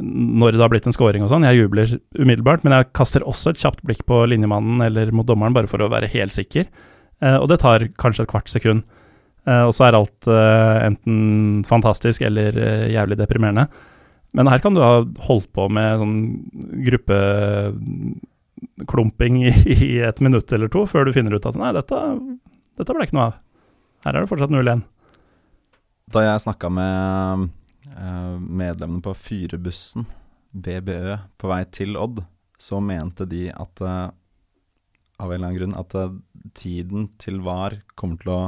når 0.00 0.48
det 0.54 0.62
har 0.62 0.72
blitt 0.72 0.88
en 0.88 0.96
scoring 0.96 1.22
og 1.24 1.30
sånn, 1.32 1.46
jeg 1.48 1.60
jubler 1.62 1.88
umiddelbart, 2.18 2.62
men 2.66 2.72
jeg 2.76 2.90
kaster 2.96 3.26
også 3.26 3.46
et 3.52 3.62
kjapt 3.62 3.82
blikk 3.86 4.02
på 4.08 4.16
linjemannen 4.30 4.76
eller 4.86 5.06
mot 5.14 5.28
dommeren, 5.28 5.56
bare 5.56 5.70
for 5.70 5.78
å 5.84 5.92
være 5.92 6.12
helt 6.14 6.34
sikker. 6.34 6.64
Uh, 7.22 7.38
og 7.38 7.46
det 7.52 7.58
tar 7.62 7.78
kanskje 8.00 8.22
et 8.26 8.32
kvart 8.32 8.48
sekund. 8.52 8.80
Uh, 9.44 9.64
og 9.68 9.72
så 9.76 9.82
er 9.86 9.98
alt 9.98 10.22
enten 10.28 11.16
fantastisk 11.68 12.18
eller 12.24 12.50
jævlig 12.92 13.16
deprimerende. 13.20 13.64
Men 14.34 14.46
her 14.50 14.60
kan 14.62 14.74
du 14.74 14.80
ha 14.82 14.94
holdt 15.28 15.50
på 15.54 15.62
med 15.70 15.98
sånn 16.00 16.16
gruppeklumping 16.88 19.34
i, 19.46 19.50
i 19.90 19.92
et 20.02 20.20
minutt 20.24 20.48
eller 20.52 20.68
to 20.72 20.80
før 20.90 21.02
du 21.06 21.12
finner 21.14 21.34
ut 21.36 21.46
at 21.46 21.56
nei, 21.60 21.70
dette, 21.76 21.96
dette 22.80 22.94
ble 22.96 23.04
ikke 23.06 23.18
noe 23.20 23.28
av. 23.30 23.34
Her 24.04 24.12
er 24.16 24.20
det 24.24 24.30
fortsatt 24.32 24.52
0-1. 24.52 24.82
Da 26.12 26.20
jeg 26.24 26.42
snakka 26.44 26.68
med 26.72 27.46
eh, 27.88 28.34
medlemmene 28.38 29.02
på 29.04 29.14
Fyrebussen, 29.16 30.04
BBØ, 30.52 31.16
på 31.40 31.50
vei 31.50 31.62
til 31.72 31.96
Odd, 31.98 32.20
så 32.60 32.80
mente 32.84 33.26
de 33.28 33.48
at 33.50 33.80
eh, 33.82 34.10
av 35.22 35.30
en 35.30 35.38
eller 35.38 35.48
annen 35.48 35.58
grunn 35.58 35.78
at 35.80 35.96
eh, 35.98 36.14
tiden 36.58 37.08
til 37.22 37.40
VAR 37.46 37.80
kommer 37.98 38.20
til 38.20 38.34
å 38.34 38.42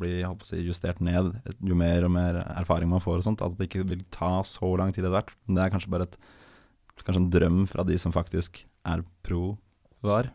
bli 0.00 0.22
å 0.24 0.32
si, 0.46 0.62
justert 0.64 1.02
ned 1.04 1.34
jo 1.60 1.76
mer 1.76 2.06
og 2.06 2.14
mer 2.14 2.38
erfaring 2.56 2.88
man 2.90 3.02
får 3.04 3.20
og 3.20 3.26
sånt. 3.28 3.44
At 3.44 3.54
det 3.58 3.68
ikke 3.68 3.86
vil 3.86 4.02
ta 4.10 4.40
så 4.48 4.74
lang 4.80 4.94
tid 4.94 5.04
etter 5.04 5.14
hvert. 5.14 5.34
Men 5.46 5.58
det 5.58 5.64
er 5.64 5.74
kanskje 5.74 5.92
bare 5.92 6.08
et, 6.08 6.16
kanskje 7.04 7.20
en 7.20 7.32
drøm 7.34 7.66
fra 7.70 7.84
de 7.86 7.98
som 8.00 8.14
faktisk 8.14 8.64
er 8.88 9.04
pro 9.22 9.54
VAR. 10.02 10.32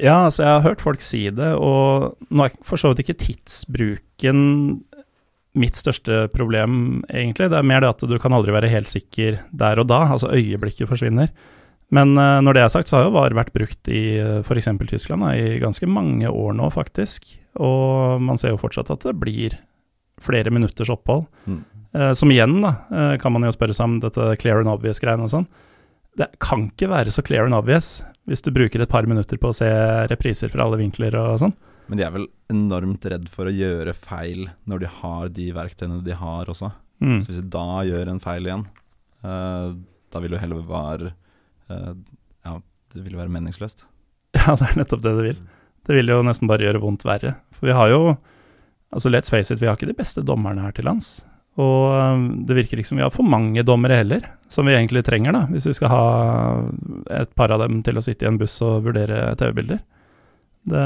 Ja, 0.00 0.22
altså 0.24 0.46
jeg 0.46 0.54
har 0.54 0.64
hørt 0.64 0.80
folk 0.80 1.02
si 1.04 1.26
det, 1.28 1.50
og 1.60 2.14
nå 2.32 2.46
er 2.46 2.54
for 2.64 2.80
så 2.80 2.92
vidt 2.92 3.02
ikke 3.02 3.18
tidsbruken 3.26 4.38
mitt 5.58 5.76
største 5.76 6.26
problem, 6.32 7.02
egentlig. 7.12 7.50
Det 7.52 7.58
er 7.58 7.66
mer 7.68 7.82
det 7.84 7.90
at 7.92 8.04
du 8.08 8.14
kan 8.20 8.32
aldri 8.32 8.54
være 8.54 8.70
helt 8.72 8.88
sikker 8.88 9.42
der 9.50 9.82
og 9.82 9.90
da, 9.90 10.04
altså 10.14 10.32
øyeblikket 10.32 10.88
forsvinner. 10.88 11.32
Men 11.92 12.14
eh, 12.16 12.38
når 12.40 12.56
det 12.56 12.62
er 12.62 12.72
sagt, 12.72 12.88
så 12.88 12.98
har 12.98 13.08
jo 13.08 13.16
VAR 13.18 13.36
vært 13.36 13.52
brukt 13.52 13.90
i 13.92 14.16
uh, 14.16 14.40
f.eks. 14.40 14.70
Tyskland 14.88 15.26
da, 15.26 15.34
i 15.36 15.58
ganske 15.60 15.88
mange 15.90 16.30
år 16.30 16.56
nå, 16.56 16.70
faktisk. 16.72 17.28
Og 17.60 18.22
man 18.24 18.40
ser 18.40 18.54
jo 18.54 18.62
fortsatt 18.62 18.94
at 18.94 19.04
det 19.04 19.18
blir 19.20 19.58
flere 20.22 20.52
minutters 20.54 20.88
opphold. 20.92 21.26
Mm. 21.44 21.60
Eh, 21.94 22.12
som 22.12 22.30
igjen, 22.30 22.60
da, 22.62 22.74
eh, 22.90 23.18
kan 23.18 23.32
man 23.32 23.44
jo 23.44 23.52
spørre 23.52 23.76
seg 23.76 23.84
om 23.84 23.98
dette 24.00 24.36
clear 24.40 24.62
and 24.62 24.72
obvious-greiene 24.72 25.26
og 25.26 25.32
sånn. 25.32 25.46
Det 26.16 26.28
kan 26.40 26.68
ikke 26.70 26.90
være 26.92 27.12
så 27.12 27.24
clear 27.24 27.48
and 27.48 27.56
obvious 27.56 28.02
hvis 28.28 28.44
du 28.44 28.52
bruker 28.52 28.80
et 28.80 28.88
par 28.92 29.06
minutter 29.08 29.40
på 29.40 29.50
å 29.50 29.56
se 29.56 29.68
repriser 30.08 30.52
fra 30.52 30.64
alle 30.64 30.78
vinkler 30.80 31.16
og 31.18 31.40
sånn. 31.42 31.54
Men 31.92 32.00
de 32.00 32.04
er 32.06 32.12
vel 32.14 32.22
enormt 32.48 33.04
redd 33.12 33.26
for 33.28 33.44
å 33.44 33.52
gjøre 33.52 33.92
feil 33.92 34.46
når 34.64 34.80
de 34.80 34.88
har 35.02 35.26
de 35.36 35.50
verktøyene 35.52 35.98
de 36.06 36.14
har 36.16 36.48
også. 36.48 36.70
Mm. 37.04 37.18
Så 37.20 37.28
hvis 37.28 37.42
de 37.42 37.50
da 37.52 37.82
gjør 37.84 38.08
en 38.08 38.20
feil 38.24 38.48
igjen, 38.48 38.62
uh, 39.26 39.74
da 40.08 40.22
vil 40.24 40.32
jo 40.32 40.40
heller 40.40 40.62
være 40.70 41.10
uh, 41.68 41.90
Ja, 42.48 42.54
det 42.96 43.04
vil 43.04 43.12
jo 43.12 43.20
være 43.20 43.34
meningsløst. 43.34 43.84
Ja, 44.40 44.54
det 44.56 44.70
er 44.70 44.78
nettopp 44.80 45.02
det 45.04 45.12
det 45.18 45.26
vil. 45.26 45.44
Det 45.84 45.98
vil 45.98 46.14
jo 46.14 46.22
nesten 46.24 46.48
bare 46.48 46.64
gjøre 46.64 46.80
vondt 46.80 47.04
verre. 47.04 47.34
For 47.52 47.68
vi 47.68 47.76
har 47.76 47.92
jo 47.92 48.00
Altså, 48.92 49.12
let's 49.12 49.32
face 49.32 49.52
it, 49.52 49.60
vi 49.60 49.68
har 49.68 49.76
ikke 49.76 49.88
de 49.88 49.96
beste 49.96 50.24
dommerne 50.24 50.64
her 50.64 50.72
til 50.76 50.88
lands. 50.88 51.18
Og 51.60 52.24
det 52.48 52.56
virker 52.56 52.80
ikke 52.80 52.88
som 52.88 52.98
vi 53.00 53.04
har 53.04 53.12
for 53.12 53.28
mange 53.28 53.60
dommere 53.64 54.00
heller, 54.00 54.24
som 54.52 54.68
vi 54.68 54.74
egentlig 54.76 55.04
trenger, 55.04 55.32
da, 55.32 55.46
hvis 55.48 55.68
vi 55.68 55.76
skal 55.76 55.92
ha 55.92 56.02
et 57.20 57.32
par 57.36 57.52
av 57.52 57.64
dem 57.64 57.80
til 57.84 57.96
å 57.96 58.04
sitte 58.04 58.24
i 58.24 58.28
en 58.28 58.36
buss 58.40 58.58
og 58.64 58.84
vurdere 58.88 59.30
TV-bilder. 59.40 59.80
Det 60.72 60.84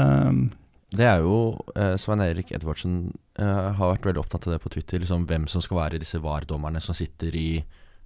Det 0.95 1.03
er 1.03 1.19
jo 1.19 1.57
eh, 1.75 1.95
Svein 1.99 2.21
Erik 2.23 2.53
Edvardsen 2.55 3.09
eh, 3.39 3.71
har 3.75 3.91
vært 3.91 4.05
veldig 4.07 4.21
opptatt 4.23 4.47
av 4.47 4.55
det 4.55 4.61
på 4.63 4.71
Twitter. 4.71 5.01
Liksom, 5.03 5.25
hvem 5.27 5.47
som 5.51 5.63
skal 5.63 5.81
være 5.81 5.99
disse 5.99 6.21
VAR-dommerne 6.23 6.79
som 6.83 6.95
sitter 6.95 7.35
i 7.35 7.49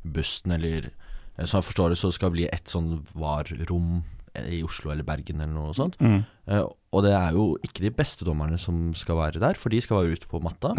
bussen, 0.01 0.55
eller 0.57 0.89
eh, 0.89 1.45
Som 1.45 1.59
jeg 1.61 1.67
forstår 1.69 1.93
det, 1.93 1.99
så 2.01 2.09
skal 2.11 2.31
det 2.31 2.39
bli 2.39 2.47
et 2.49 2.71
sånn 2.71 3.03
VAR-rom 3.13 4.01
i 4.47 4.61
Oslo 4.63 4.93
eller 4.93 5.03
Bergen 5.03 5.41
eller 5.43 5.53
noe 5.53 5.73
sånt. 5.75 5.97
mm, 5.99 6.21
Eh, 6.51 6.63
og 6.91 7.03
det 7.05 7.11
er 7.13 7.35
jo 7.37 7.43
ikke 7.63 7.83
de 7.85 7.91
beste 7.95 8.25
dommerne 8.27 8.57
som 8.59 8.93
skal 8.97 9.15
være 9.15 9.39
der, 9.39 9.53
for 9.59 9.69
de 9.71 9.79
skal 9.79 10.01
være 10.01 10.17
ute 10.17 10.27
på 10.27 10.41
matta. 10.43 10.73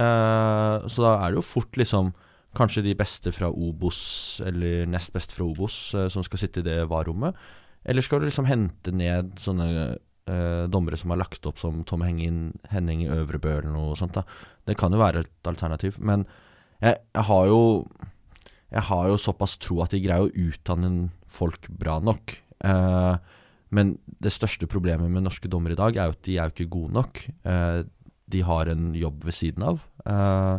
Eh, 0.00 0.86
så 0.88 1.04
da 1.04 1.12
er 1.20 1.34
det 1.34 1.38
jo 1.42 1.44
fort 1.46 1.76
liksom 1.78 2.14
kanskje 2.56 2.82
de 2.86 2.94
beste 2.98 3.30
fra 3.34 3.50
Obos, 3.52 4.40
eller 4.46 4.86
nest 4.86 5.12
best 5.12 5.34
fra 5.34 5.44
Obos, 5.44 5.76
eh, 5.94 6.08
som 6.08 6.24
skal 6.24 6.40
sitte 6.40 6.62
i 6.62 6.66
det 6.66 6.80
VAR-rommet. 6.88 7.34
Eller 7.84 8.02
skal 8.02 8.22
du 8.22 8.26
liksom 8.30 8.46
hente 8.48 8.94
ned 8.94 9.34
sånne 9.42 9.98
eh, 10.30 10.64
dommere 10.72 10.96
som 11.00 11.12
er 11.14 11.20
lagt 11.20 11.46
opp 11.46 11.58
som 11.60 11.82
Tom 11.84 12.02
Henning, 12.06 12.52
Henning 12.72 13.04
i 13.04 13.10
Øvrebø 13.12 13.58
eller 13.58 13.72
noe 13.74 13.96
sånt. 13.98 14.14
da. 14.16 14.24
Det 14.66 14.76
kan 14.80 14.92
jo 14.92 14.98
være 15.02 15.24
et 15.24 15.50
alternativ. 15.50 15.98
Men 16.00 16.26
jeg, 16.80 16.98
jeg 17.14 17.24
har 17.30 17.46
jo 17.50 17.62
jeg 18.74 18.82
har 18.88 19.06
jo 19.06 19.18
såpass 19.20 19.56
tro 19.62 19.76
at 19.84 19.92
de 19.94 20.00
greier 20.02 20.26
å 20.26 20.48
utdanne 20.48 21.10
folk 21.30 21.68
bra 21.70 22.00
nok. 22.02 22.34
Eh, 22.66 23.16
men 23.74 23.98
det 24.22 24.32
største 24.34 24.66
problemet 24.70 25.10
med 25.10 25.22
norske 25.26 25.50
dommere 25.50 25.76
i 25.76 25.78
dag 25.78 25.96
er 25.98 26.08
jo 26.10 26.16
at 26.16 26.24
de 26.26 26.34
er 26.38 26.48
jo 26.48 26.54
ikke 26.56 26.72
gode 26.72 26.94
nok. 26.96 27.20
Eh, 27.46 27.82
de 28.34 28.40
har 28.48 28.70
en 28.72 28.88
jobb 28.98 29.24
ved 29.28 29.36
siden 29.36 29.62
av. 29.68 29.84
Eh, 30.06 30.56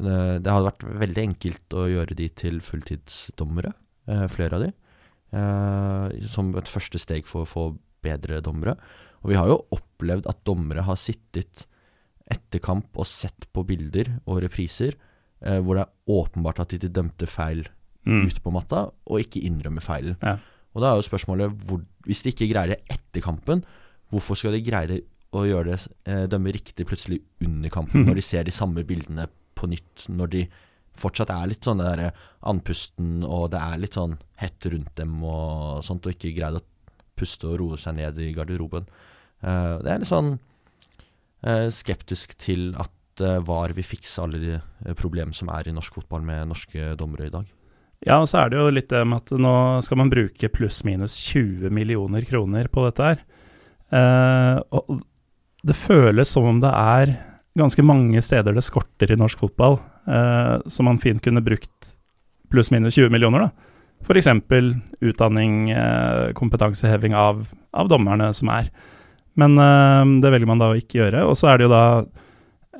eh, 0.00 0.34
det 0.40 0.52
hadde 0.52 0.68
vært 0.70 0.86
veldig 1.04 1.22
enkelt 1.26 1.76
å 1.76 1.86
gjøre 1.90 2.16
de 2.16 2.28
til 2.40 2.60
fulltidsdommere, 2.64 3.74
eh, 4.08 4.26
flere 4.32 4.56
av 4.58 4.66
de. 4.66 4.72
eh, 5.36 6.26
som 6.30 6.54
et 6.56 6.70
første 6.70 6.98
steg 7.02 7.26
for 7.26 7.44
å 7.44 7.50
få 7.50 7.64
bedre 8.06 8.40
dommere. 8.44 8.76
Og 9.24 9.32
vi 9.32 9.38
har 9.38 9.50
jo 9.50 9.60
opplevd 9.74 10.28
at 10.30 10.44
dommere 10.46 10.86
har 10.86 10.98
sittet 11.00 11.66
etter 12.30 12.62
kamp 12.62 12.94
og 12.98 13.06
sett 13.06 13.46
på 13.54 13.62
bilder 13.66 14.16
og 14.26 14.40
repriser 14.46 14.94
eh, 14.94 15.58
hvor 15.60 15.78
det 15.78 15.84
er 15.86 16.14
åpenbart 16.16 16.62
at 16.64 16.74
de 16.78 16.90
dømte 16.90 17.28
feil 17.30 17.66
Mm. 18.06 18.28
ute 18.28 18.38
på 18.38 18.52
matta, 18.54 18.84
og 19.10 19.18
ikke 19.18 19.42
innrømmer 19.42 19.82
feilen. 19.82 20.14
Ja. 20.22 20.36
Og 20.76 20.82
da 20.82 20.92
er 20.92 21.00
jo 21.00 21.08
spørsmålet 21.08 21.56
hvor, 21.66 21.80
Hvis 22.06 22.22
de 22.22 22.30
ikke 22.30 22.46
greier 22.52 22.76
det 22.76 22.84
etter 22.92 23.24
kampen, 23.24 23.64
hvorfor 24.12 24.38
skal 24.38 24.54
de 24.54 24.60
greie 24.62 24.86
det 24.86 25.00
å 25.34 25.42
gjøre 25.42 25.72
det 25.72 25.88
eh, 26.06 26.26
dømme 26.30 26.52
riktig 26.54 26.86
plutselig 26.86 27.18
under 27.42 27.72
kampen, 27.74 28.04
mm. 28.04 28.06
når 28.08 28.20
de 28.20 28.22
ser 28.22 28.46
de 28.46 28.54
samme 28.54 28.84
bildene 28.86 29.26
på 29.58 29.66
nytt, 29.66 30.04
når 30.06 30.30
de 30.36 30.44
fortsatt 30.96 31.32
er 31.34 31.50
litt 31.50 31.66
sånn 31.66 31.82
der 31.82 32.12
andpusten, 32.46 33.24
og 33.26 33.50
det 33.56 33.58
er 33.58 33.82
litt 33.82 33.98
sånn 33.98 34.14
hett 34.38 34.68
rundt 34.70 34.94
dem 34.94 35.18
og 35.26 35.82
sånt, 35.84 36.06
og 36.06 36.14
ikke 36.14 36.36
greid 36.38 36.60
å 36.60 36.62
puste 37.16 37.48
og 37.50 37.58
roe 37.60 37.80
seg 37.80 37.96
ned 37.98 38.20
i 38.22 38.32
garderoben. 38.36 38.86
Uh, 39.44 39.78
det 39.82 39.92
er 39.92 40.02
litt 40.02 40.10
sånn 40.10 40.36
uh, 40.36 41.68
skeptisk 41.72 42.36
til 42.40 42.70
at 42.80 43.22
eh, 43.24 43.40
VAR 43.44 43.72
vil 43.76 43.86
fikse 43.86 44.20
alle 44.20 44.40
de 44.40 44.94
problemene 44.98 45.36
som 45.36 45.48
er 45.52 45.68
i 45.68 45.72
norsk 45.72 45.94
fotball 45.96 46.24
med 46.24 46.50
norske 46.50 46.90
dommere 47.00 47.30
i 47.30 47.32
dag. 47.32 47.46
Ja, 48.04 48.18
og 48.20 48.28
så 48.28 48.42
er 48.42 48.50
det 48.52 48.58
jo 48.60 48.72
litt 48.74 48.90
det 48.92 49.00
med 49.08 49.22
at 49.24 49.32
nå 49.40 49.52
skal 49.84 50.00
man 50.02 50.12
bruke 50.12 50.50
pluss-minus 50.52 51.14
20 51.32 51.72
millioner 51.72 52.26
kroner 52.28 52.68
på 52.68 52.84
dette 52.84 53.06
her. 53.08 53.22
Og 54.68 54.98
det 55.64 55.78
føles 55.80 56.28
som 56.28 56.44
om 56.50 56.60
det 56.60 56.74
er 56.76 57.14
ganske 57.56 57.86
mange 57.88 58.20
steder 58.20 58.52
det 58.52 58.66
skorter 58.66 59.14
i 59.14 59.16
norsk 59.16 59.40
fotball, 59.46 59.78
som 60.68 60.90
man 60.90 61.00
fint 61.00 61.24
kunne 61.24 61.40
brukt 61.46 61.96
pluss-minus 62.52 63.00
20 63.00 63.16
millioner, 63.16 63.48
da. 63.48 63.75
F.eks. 64.04 64.28
utdanning, 65.00 65.70
eh, 65.70 66.32
kompetanseheving 66.32 67.14
av, 67.14 67.48
av 67.72 67.88
dommerne 67.88 68.30
som 68.34 68.50
er. 68.54 68.70
Men 69.34 69.58
eh, 69.58 70.04
det 70.22 70.30
velger 70.30 70.50
man 70.50 70.62
da 70.62 70.70
å 70.70 70.78
ikke 70.78 71.00
gjøre. 71.00 71.24
Og 71.26 71.34
så 71.38 71.50
er 71.50 71.58
det 71.58 71.66
jo 71.66 71.72
da 71.72 71.86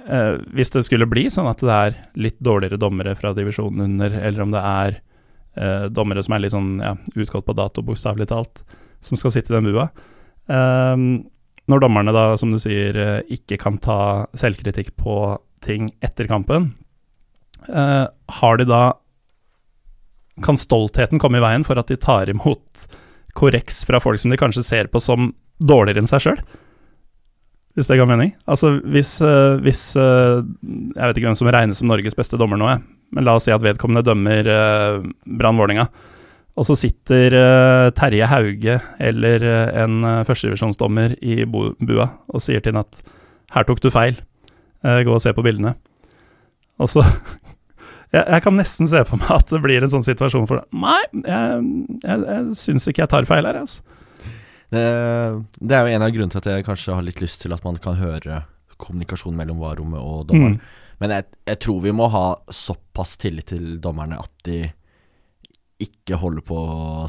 eh, 0.06 0.36
Hvis 0.54 0.70
det 0.74 0.84
skulle 0.86 1.08
bli 1.10 1.26
sånn 1.32 1.50
at 1.50 1.64
det 1.64 1.76
er 1.76 1.98
litt 2.14 2.38
dårligere 2.38 2.78
dommere 2.80 3.16
fra 3.18 3.34
divisjonen 3.36 3.88
under, 3.90 4.20
eller 4.22 4.46
om 4.46 4.54
det 4.54 4.64
er 4.64 5.02
dommere 5.88 6.20
som 6.20 6.34
er 6.36 6.40
litt 6.42 6.52
sånn 6.52 6.82
ja, 6.84 6.90
utgått 7.16 7.46
på 7.46 7.54
dato, 7.56 7.80
bokstavelig 7.80 8.26
talt, 8.28 8.58
som 9.00 9.16
skal 9.16 9.32
sitte 9.32 9.48
i 9.48 9.54
den 9.54 9.70
bua. 9.70 9.86
Når 10.52 11.80
dommerne 11.80 12.12
da, 12.12 12.24
som 12.36 12.52
du 12.52 12.58
sier, 12.60 12.98
ikke 13.32 13.56
kan 13.62 13.78
ta 13.80 14.26
selvkritikk 14.36 14.92
på 15.00 15.14
ting 15.64 15.88
etter 16.04 16.28
kampen, 16.28 16.74
har 17.72 18.60
de 18.60 18.68
da 18.68 18.82
Kan 20.44 20.58
stoltheten 20.60 21.20
komme 21.22 21.40
i 21.40 21.44
veien 21.44 21.64
for 21.64 21.78
at 21.80 21.88
de 21.88 21.96
tar 22.00 22.28
imot 22.32 22.86
korreks 23.36 23.84
fra 23.88 24.00
folk 24.00 24.20
som 24.20 24.32
de 24.32 24.40
kanskje 24.40 24.64
ser 24.64 24.88
på 24.92 25.00
som 25.00 25.30
dårligere 25.62 26.04
enn 26.04 26.10
seg 26.10 26.24
sjøl? 26.24 26.40
Hvis 27.76 27.90
det 27.90 27.98
ga 28.00 28.06
mening? 28.08 28.32
Altså 28.48 28.78
hvis, 28.88 29.18
eh, 29.20 29.58
hvis 29.60 29.80
eh, 30.00 30.40
Jeg 30.96 31.02
vet 31.02 31.18
ikke 31.18 31.28
hvem 31.28 31.36
som 31.36 31.50
regnes 31.52 31.82
som 31.82 31.90
Norges 31.90 32.16
beste 32.16 32.38
dommer 32.40 32.60
nå, 32.60 32.70
jeg. 32.72 32.84
Men 33.12 33.26
la 33.26 33.36
oss 33.36 33.46
si 33.46 33.52
at 33.54 33.62
vedkommende 33.62 34.02
dømmer 34.02 34.48
uh, 34.50 35.04
Brann 35.38 35.60
Vålerenga. 35.60 35.84
Og 36.58 36.66
så 36.66 36.74
sitter 36.80 37.36
uh, 37.36 37.90
Terje 37.94 38.26
Hauge 38.26 38.78
eller 38.98 39.44
uh, 39.44 39.82
en 39.84 40.00
uh, 40.02 40.24
førstedivisjonsdommer 40.26 41.14
i 41.22 41.44
bua 41.46 42.08
og 42.26 42.42
sier 42.42 42.64
til 42.64 42.74
ham 42.74 42.82
at 42.82 43.02
her 43.54 43.68
tok 43.68 43.78
du 43.84 43.92
feil, 43.94 44.16
gå 44.82 45.12
og 45.12 45.20
se 45.22 45.30
på 45.36 45.44
bildene. 45.46 45.76
Og 46.82 46.90
så 46.90 47.04
jeg, 48.16 48.24
jeg 48.24 48.44
kan 48.46 48.56
nesten 48.58 48.90
se 48.90 49.02
for 49.08 49.20
meg 49.20 49.34
at 49.36 49.52
det 49.52 49.60
blir 49.64 49.84
en 49.84 49.92
sånn 49.92 50.06
situasjon 50.06 50.48
for 50.48 50.62
deg. 50.62 50.80
Nei, 50.82 51.02
jeg, 51.20 51.68
jeg, 52.02 52.24
jeg 52.26 52.58
syns 52.62 52.88
ikke 52.90 53.04
jeg 53.04 53.12
tar 53.12 53.28
feil 53.28 53.48
her, 53.48 53.60
altså. 53.62 53.84
Det, 54.74 54.82
det 55.62 55.76
er 55.76 55.86
jo 55.86 55.94
en 55.94 56.02
av 56.02 56.10
grunnene 56.10 56.32
til 56.34 56.42
at 56.42 56.48
jeg 56.50 56.66
kanskje 56.66 56.96
har 56.96 57.04
litt 57.06 57.22
lyst 57.22 57.44
til 57.44 57.54
at 57.54 57.62
man 57.66 57.78
kan 57.82 58.00
høre 58.00 58.42
kommunikasjon 58.82 59.36
mellom 59.38 59.60
VAR-rommet 59.62 60.02
og 60.02 60.26
dommeren. 60.30 60.58
Mm. 60.58 60.82
Men 61.02 61.12
jeg, 61.12 61.28
jeg 61.52 61.60
tror 61.64 61.78
vi 61.84 61.94
må 61.94 62.08
ha 62.12 62.26
såpass 62.52 63.14
tillit 63.20 63.52
til 63.52 63.76
dommerne 63.84 64.18
at 64.20 64.32
de 64.48 64.64
ikke 65.82 66.16
holde 66.20 66.42
på 66.46 66.58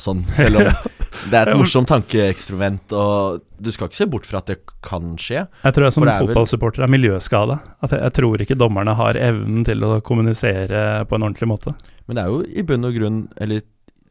sånn. 0.04 0.26
Selv 0.36 0.60
om 0.60 0.68
det 1.32 1.40
er 1.40 1.52
et 1.52 1.60
morsomt 1.60 1.88
tankeekstrument, 1.92 2.92
og 2.98 3.46
du 3.64 3.72
skal 3.74 3.88
ikke 3.90 4.02
se 4.02 4.10
bort 4.12 4.28
fra 4.28 4.42
at 4.42 4.52
det 4.52 4.58
kan 4.86 5.16
skje. 5.22 5.46
Jeg 5.64 5.76
tror 5.76 5.88
jeg 5.88 5.96
som 5.96 6.08
er 6.08 6.26
fotballsupporter 6.26 6.84
er 6.84 6.92
miljøskada. 6.92 7.62
At 7.80 7.96
jeg, 7.96 8.04
jeg 8.04 8.18
tror 8.20 8.44
ikke 8.44 8.60
dommerne 8.60 8.98
har 9.00 9.20
evnen 9.22 9.64
til 9.68 9.88
å 9.88 9.98
kommunisere 10.06 11.06
på 11.08 11.18
en 11.18 11.30
ordentlig 11.30 11.50
måte. 11.54 11.76
Men 12.08 12.20
det 12.20 12.26
er 12.26 12.34
jo 12.34 12.44
i 12.48 12.66
bunn 12.68 12.90
og 12.90 13.00
grunn, 13.00 13.24
eller 13.40 13.64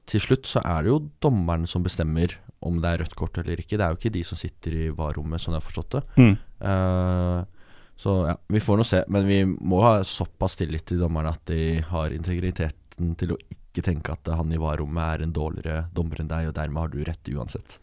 til 0.07 0.23
slutt, 0.23 0.47
så 0.49 0.63
er 0.63 0.87
det 0.87 0.93
jo 0.93 1.01
dommeren 1.25 1.67
som 1.69 1.85
bestemmer 1.85 2.39
om 2.67 2.79
det 2.81 2.93
er 2.93 3.03
rødt 3.03 3.17
kort 3.19 3.39
eller 3.43 3.61
ikke. 3.61 3.77
Det 3.77 3.85
er 3.85 3.93
jo 3.93 4.01
ikke 4.01 4.15
de 4.15 4.25
som 4.27 4.39
sitter 4.41 4.79
i 4.87 4.89
varerommet, 4.95 5.43
sånn 5.43 5.57
jeg 5.57 5.63
har 5.63 5.67
forstått 5.67 5.99
det. 5.99 6.03
Mm. 6.23 6.35
Uh, 6.63 7.77
så 7.97 8.17
ja, 8.29 8.35
vi 8.53 8.63
får 8.63 8.81
nå 8.81 8.87
se. 8.87 9.03
Men 9.13 9.29
vi 9.29 9.43
må 9.47 9.81
ha 9.85 9.99
såpass 10.07 10.59
tillit 10.61 10.87
til 10.89 11.01
dommerne 11.03 11.33
at 11.33 11.45
de 11.51 11.81
har 11.91 12.15
integriteten 12.15 13.15
til 13.21 13.35
å 13.35 13.41
ikke 13.41 13.66
tenke 13.85 14.15
at 14.15 14.29
han 14.33 14.53
i 14.53 14.61
VAR-rommet 14.61 15.03
er 15.05 15.25
en 15.25 15.35
dårligere 15.37 15.87
dommer 15.97 16.23
enn 16.23 16.31
deg, 16.31 16.51
og 16.51 16.57
dermed 16.57 16.83
har 16.83 16.93
du 16.93 17.03
rett 17.07 17.33
uansett. 17.35 17.79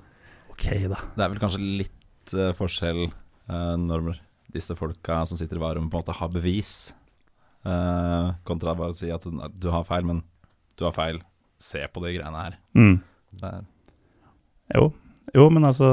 Ok, 0.53 0.67
da. 0.91 0.99
Det 1.15 1.25
er 1.25 1.31
vel 1.33 1.41
kanskje 1.41 1.61
litt 1.83 2.33
uh, 2.37 2.51
forskjell 2.57 3.05
uh, 3.09 3.75
når 3.79 4.15
disse 4.53 4.75
folka 4.77 5.23
som 5.29 5.39
sitter 5.39 5.57
i 5.57 5.63
varerommet 5.63 5.91
på 5.91 5.97
en 5.97 6.05
måte 6.05 6.17
har 6.17 6.33
bevis, 6.33 6.73
uh, 7.65 8.33
kontra 8.47 8.75
bare 8.77 8.93
å 8.93 8.97
si 8.97 9.09
at 9.13 9.25
du 9.25 9.69
har 9.73 9.87
feil, 9.87 10.05
men 10.09 10.21
du 10.79 10.85
har 10.87 10.95
feil. 10.95 11.21
Se 11.63 11.79
på 11.87 12.01
de 12.03 12.11
greiene 12.11 12.41
her. 12.43 12.57
Mm. 12.75 12.97
Jo. 14.75 14.89
jo, 15.31 15.45
men 15.53 15.63
altså 15.63 15.87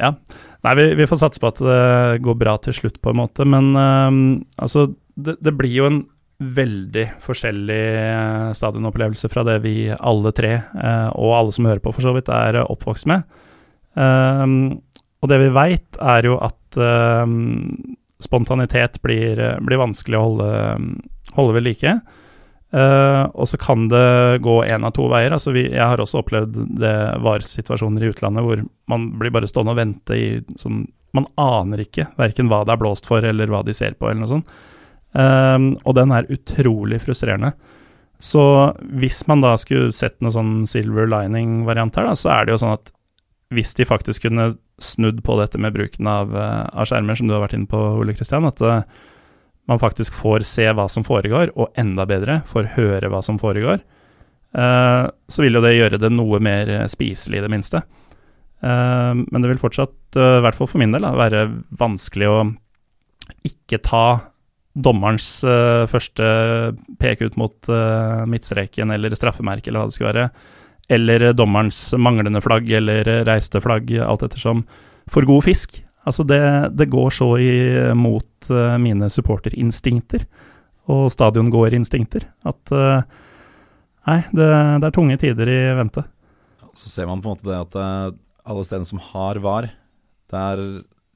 Ja. 0.00 0.10
Nei, 0.64 0.72
vi, 0.78 0.86
vi 0.98 1.06
får 1.06 1.20
satse 1.20 1.42
på 1.42 1.52
at 1.52 1.60
det 1.62 2.22
går 2.24 2.38
bra 2.40 2.56
til 2.58 2.74
slutt, 2.74 2.98
på 3.04 3.12
en 3.12 3.20
måte. 3.20 3.46
Men 3.46 3.70
um, 3.78 4.18
altså, 4.58 4.88
det, 5.14 5.36
det 5.44 5.54
blir 5.54 5.76
jo 5.76 5.86
en 5.86 6.00
veldig 6.56 7.04
forskjellig 7.22 7.82
eh, 7.98 8.48
stadionopplevelse 8.56 9.28
fra 9.32 9.44
det 9.46 9.58
vi 9.64 9.76
alle 9.94 10.32
tre, 10.36 10.52
eh, 10.60 11.08
og 11.14 11.36
alle 11.36 11.54
som 11.54 11.68
hører 11.68 11.82
på 11.84 11.92
for 11.94 12.06
så 12.06 12.14
vidt, 12.16 12.30
er 12.32 12.62
oppvokst 12.64 13.08
med. 13.10 13.24
Ehm, 14.00 14.58
og 15.22 15.30
det 15.30 15.38
vi 15.40 15.52
veit, 15.54 16.00
er 16.02 16.28
jo 16.28 16.38
at 16.42 16.60
spontanitet 18.24 18.98
blir, 19.04 19.38
eh, 19.38 19.62
blir 19.62 19.80
vanskelig 19.80 20.18
å 20.18 20.26
holde, 20.26 20.50
holde 21.36 21.56
ved 21.56 21.66
like. 21.68 21.94
Og 22.74 23.46
så 23.46 23.58
kan 23.62 23.84
det 23.86 24.42
gå 24.42 24.54
én 24.66 24.82
av 24.82 24.90
to 24.96 25.04
veier. 25.06 25.30
Altså 25.30 25.52
vi, 25.54 25.68
jeg 25.70 25.78
har 25.78 26.00
også 26.02 26.24
opplevd 26.24 26.56
det 26.80 26.94
VAR-situasjoner 27.22 28.02
i 28.02 28.08
utlandet 28.10 28.42
hvor 28.42 28.64
man 28.90 29.12
blir 29.20 29.30
bare 29.30 29.46
stående 29.46 29.76
og 29.76 29.78
vente 29.78 30.18
i 30.18 30.28
sånn 30.58 30.82
Man 31.14 31.28
aner 31.38 31.84
ikke 31.84 32.08
verken 32.18 32.48
hva 32.50 32.64
det 32.66 32.72
er 32.74 32.80
blåst 32.80 33.06
for, 33.06 33.22
eller 33.22 33.46
hva 33.46 33.60
de 33.62 33.70
ser 33.70 33.94
på, 33.94 34.08
eller 34.08 34.24
noe 34.24 34.32
sånt. 34.32 34.48
Eh, 35.14 35.70
og 35.84 35.96
den 35.98 36.14
er 36.14 36.30
utrolig 36.32 37.00
frustrerende. 37.04 37.54
Så 38.22 38.42
hvis 38.94 39.24
man 39.28 39.42
da 39.44 39.54
skulle 39.60 39.94
sett 39.94 40.20
noe 40.22 40.32
sånn 40.34 40.62
silver 40.70 41.08
lining-variant 41.10 41.96
her, 41.98 42.08
da, 42.08 42.18
så 42.18 42.30
er 42.34 42.46
det 42.46 42.54
jo 42.54 42.60
sånn 42.62 42.76
at 42.76 42.92
hvis 43.54 43.74
de 43.78 43.86
faktisk 43.86 44.24
kunne 44.26 44.54
snudd 44.82 45.20
på 45.26 45.36
dette 45.38 45.58
med 45.60 45.74
bruken 45.74 46.08
av, 46.10 46.32
eh, 46.36 46.62
av 46.72 46.88
skjermer, 46.88 47.18
som 47.18 47.28
du 47.28 47.34
har 47.34 47.44
vært 47.44 47.58
inne 47.58 47.70
på, 47.70 47.80
Ole 48.00 48.14
Kristian, 48.16 48.46
at 48.48 48.62
uh, 48.64 48.82
man 49.70 49.80
faktisk 49.80 50.16
får 50.18 50.46
se 50.48 50.66
hva 50.74 50.88
som 50.90 51.06
foregår, 51.06 51.52
og 51.54 51.76
enda 51.78 52.06
bedre, 52.08 52.40
får 52.50 52.72
høre 52.74 53.10
hva 53.12 53.22
som 53.22 53.38
foregår, 53.38 53.84
uh, 54.58 55.06
så 55.28 55.44
vil 55.44 55.60
jo 55.60 55.62
det 55.64 55.76
gjøre 55.76 56.00
det 56.02 56.10
noe 56.14 56.40
mer 56.42 56.72
spiselig, 56.90 57.38
i 57.38 57.44
det 57.44 57.52
minste. 57.52 57.84
Uh, 58.64 59.14
men 59.20 59.44
det 59.44 59.52
vil 59.52 59.62
fortsatt, 59.62 59.96
i 60.18 60.42
hvert 60.42 60.58
fall 60.58 60.70
for 60.70 60.82
min 60.82 60.94
del, 60.94 61.06
da, 61.06 61.14
være 61.18 61.46
vanskelig 61.78 62.30
å 62.30 62.38
ikke 63.46 63.82
ta 63.84 64.06
dommerens 64.74 65.28
uh, 65.46 65.86
første 65.90 66.26
pek 67.00 67.22
ut 67.22 67.38
mot 67.40 67.70
uh, 67.70 68.24
midtstreken 68.30 68.90
eller 68.94 69.14
straffemerke, 69.14 69.70
eller 69.70 69.84
hva 69.84 69.90
det 69.90 69.96
skulle 69.96 70.12
være, 70.12 70.28
eller 70.98 71.26
dommerens 71.32 71.80
manglende 71.96 72.42
flagg 72.44 72.68
eller 72.80 73.08
reiste 73.28 73.62
flagg, 73.64 73.92
alt 74.04 74.26
ettersom, 74.26 74.64
for 75.10 75.26
god 75.28 75.46
fisk. 75.46 75.78
Altså 76.04 76.26
det, 76.28 76.40
det 76.76 76.90
går 76.92 77.14
så 77.16 77.30
imot 77.40 78.50
uh, 78.50 78.74
mine 78.82 79.08
supporterinstinkter 79.12 80.26
og 80.92 81.06
stadiongåerinstinkter 81.14 82.26
at 82.44 82.72
Nei, 84.04 84.20
det, 84.36 84.48
det 84.82 84.88
er 84.88 84.94
tunge 84.94 85.16
tider 85.20 85.48
i 85.48 85.60
vente. 85.78 86.04
så 86.76 86.90
ser 86.90 87.08
man 87.08 87.22
på 87.24 87.30
en 87.30 87.36
måte 87.38 87.48
det 87.48 87.56
at 87.56 87.78
eh, 87.80 88.16
alle 88.44 88.64
stedene 88.66 88.88
som 88.88 89.00
har 89.00 89.40
VAR, 89.40 89.70
der 90.32 90.64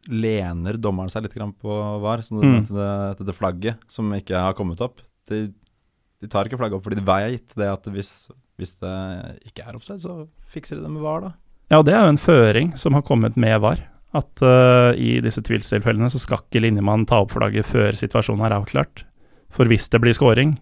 lener 0.09 0.79
dommeren 0.81 1.11
seg 1.13 1.27
litt 1.27 1.37
på 1.61 1.79
VAR. 2.03 2.23
Så 2.25 2.41
Mm. 2.41 2.65
det 2.67 3.19
dette 3.19 3.37
flagget 3.37 3.77
som 3.89 4.11
ikke 4.13 4.37
har 4.37 4.55
kommet 4.55 4.81
opp, 4.81 5.01
de, 5.29 5.53
de 6.21 6.29
tar 6.29 6.49
ikke 6.49 6.59
flagget 6.59 6.79
opp 6.79 6.85
fordi 6.85 7.01
de 7.01 7.07
veit 7.07 7.55
det 7.55 7.69
at 7.69 7.85
hvis, 7.93 8.31
hvis 8.57 8.75
det 8.81 8.97
ikke 9.47 9.67
er 9.69 9.77
offside, 9.77 10.01
så 10.01 10.27
fikser 10.47 10.77
de 10.77 10.83
det 10.83 10.91
med 10.91 11.03
VAR, 11.03 11.21
da. 11.21 11.33
Ja, 11.71 11.83
det 11.83 11.93
er 11.93 12.07
jo 12.07 12.15
en 12.15 12.23
føring 12.23 12.77
som 12.81 12.95
har 12.97 13.03
kommet 13.05 13.37
med 13.37 13.61
VAR. 13.61 13.79
At 14.17 14.41
uh, 14.41 14.97
i 14.97 15.19
disse 15.21 15.43
tvilstilfellene 15.45 16.09
så 16.09 16.19
skal 16.19 16.41
ikke 16.41 16.63
linjemann 16.65 17.05
ta 17.05 17.21
opp 17.21 17.35
flagget 17.35 17.69
før 17.69 17.93
situasjonen 17.93 18.41
er 18.47 18.57
avklart. 18.57 19.05
For 19.53 19.69
hvis 19.69 19.91
det 19.93 20.01
blir 20.01 20.17
scoring, 20.17 20.55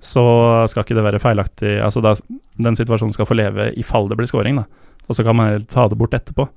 så 0.00 0.24
skal 0.70 0.84
ikke 0.86 0.94
det 0.94 1.02
være 1.02 1.18
feilaktig 1.18 1.72
Altså 1.82 2.00
da, 2.00 2.12
den 2.56 2.76
situasjonen 2.78 3.12
skal 3.12 3.26
få 3.26 3.34
leve 3.34 3.72
i 3.76 3.82
fall 3.82 4.08
det 4.08 4.16
blir 4.16 4.30
scoring, 4.30 4.62
da. 4.62 4.64
Og 5.08 5.16
så 5.16 5.24
kan 5.26 5.36
man 5.36 5.64
ta 5.68 5.88
det 5.88 5.98
bort 6.00 6.14
etterpå. 6.16 6.48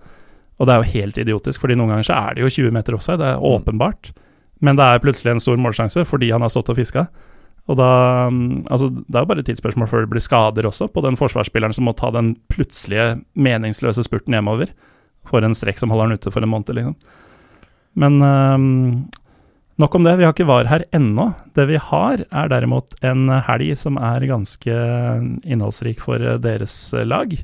Og 0.61 0.67
det 0.69 0.73
er 0.73 0.83
jo 0.83 0.93
helt 0.93 1.17
idiotisk, 1.17 1.63
fordi 1.63 1.75
noen 1.79 1.89
ganger 1.95 2.05
så 2.05 2.19
er 2.19 2.37
det 2.37 2.43
jo 2.45 2.53
20 2.53 2.75
meter 2.75 2.93
offside, 2.93 3.17
det 3.17 3.31
er 3.31 3.41
mm. 3.41 3.47
åpenbart. 3.49 4.11
Men 4.61 4.77
det 4.77 4.85
er 4.85 5.01
plutselig 5.01 5.33
en 5.33 5.41
stor 5.41 5.57
målsjanse 5.57 6.05
fordi 6.05 6.29
han 6.29 6.45
har 6.45 6.53
stått 6.53 6.69
og 6.69 6.77
fiska. 6.77 7.07
Og 7.69 7.77
da 7.77 7.89
mm, 8.29 8.67
Altså, 8.69 8.91
det 8.91 9.15
er 9.15 9.25
jo 9.25 9.31
bare 9.31 9.41
et 9.41 9.49
tidsspørsmål 9.49 9.89
før 9.89 10.05
det 10.05 10.11
blir 10.13 10.23
skader 10.23 10.67
også 10.69 10.89
på 10.93 11.03
den 11.05 11.17
forsvarsspilleren 11.17 11.73
som 11.77 11.89
må 11.89 11.95
ta 11.97 12.11
den 12.13 12.35
plutselige, 12.53 13.23
meningsløse 13.33 14.05
spurten 14.05 14.37
hjemover 14.37 14.69
for 15.27 15.45
en 15.45 15.57
strekk 15.57 15.81
som 15.81 15.93
holder 15.93 16.09
han 16.09 16.17
ute 16.21 16.33
for 16.33 16.41
en 16.41 16.49
måned, 16.49 16.73
liksom. 16.73 16.95
Men 18.01 18.15
um, 18.23 18.63
nok 19.81 19.95
om 19.97 20.05
det. 20.05 20.15
Vi 20.17 20.25
har 20.25 20.33
ikke 20.33 20.47
VAR 20.49 20.69
her 20.69 20.85
ennå. 20.95 21.27
Det 21.57 21.67
vi 21.69 21.77
har, 21.77 22.23
er 22.25 22.51
derimot 22.53 22.95
en 23.05 23.27
helg 23.45 23.73
som 23.77 23.99
er 24.01 24.25
ganske 24.29 24.77
innholdsrik 25.43 26.01
for 26.01 26.23
deres 26.41 26.75
lag. 27.05 27.35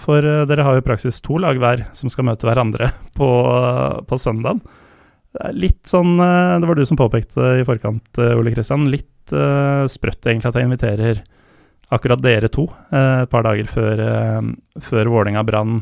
For 0.00 0.24
uh, 0.26 0.42
dere 0.48 0.64
har 0.66 0.76
jo 0.76 0.82
i 0.82 0.86
praksis 0.86 1.20
to 1.24 1.38
lag 1.42 1.58
hver 1.60 1.86
som 1.96 2.10
skal 2.12 2.26
møte 2.28 2.48
hverandre 2.48 2.90
på, 3.18 3.28
på 4.08 4.18
søndag. 4.20 4.62
Litt 5.50 5.82
sånn 5.90 6.14
uh, 6.20 6.60
Det 6.62 6.68
var 6.70 6.78
du 6.78 6.84
som 6.86 6.98
påpekte 6.98 7.56
i 7.60 7.66
forkant, 7.66 8.22
Ole 8.34 8.54
Kristian. 8.54 8.88
Litt 8.90 9.10
sprøtt 9.24 10.26
egentlig 10.28 10.50
at 10.50 10.56
jeg 10.58 10.66
inviterer 10.68 11.20
akkurat 11.96 12.20
dere 12.20 12.50
to 12.52 12.66
et 12.92 13.30
par 13.32 13.46
dager 13.46 13.70
før, 13.70 14.02
før 14.84 15.08
Vålerenga-Brann 15.14 15.78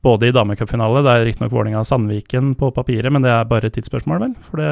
både 0.00 0.30
i 0.30 0.32
damecupfinale, 0.32 1.02
det 1.04 1.12
er 1.12 1.26
riktignok 1.28 1.52
Vålerenga 1.52 1.82
Sandviken 1.84 2.54
på 2.56 2.70
papiret, 2.72 3.12
men 3.12 3.26
det 3.26 3.28
er 3.34 3.50
bare 3.50 3.68
et 3.68 3.76
tidsspørsmål, 3.76 4.22
vel? 4.24 4.32
For 4.46 4.62
det 4.62 4.70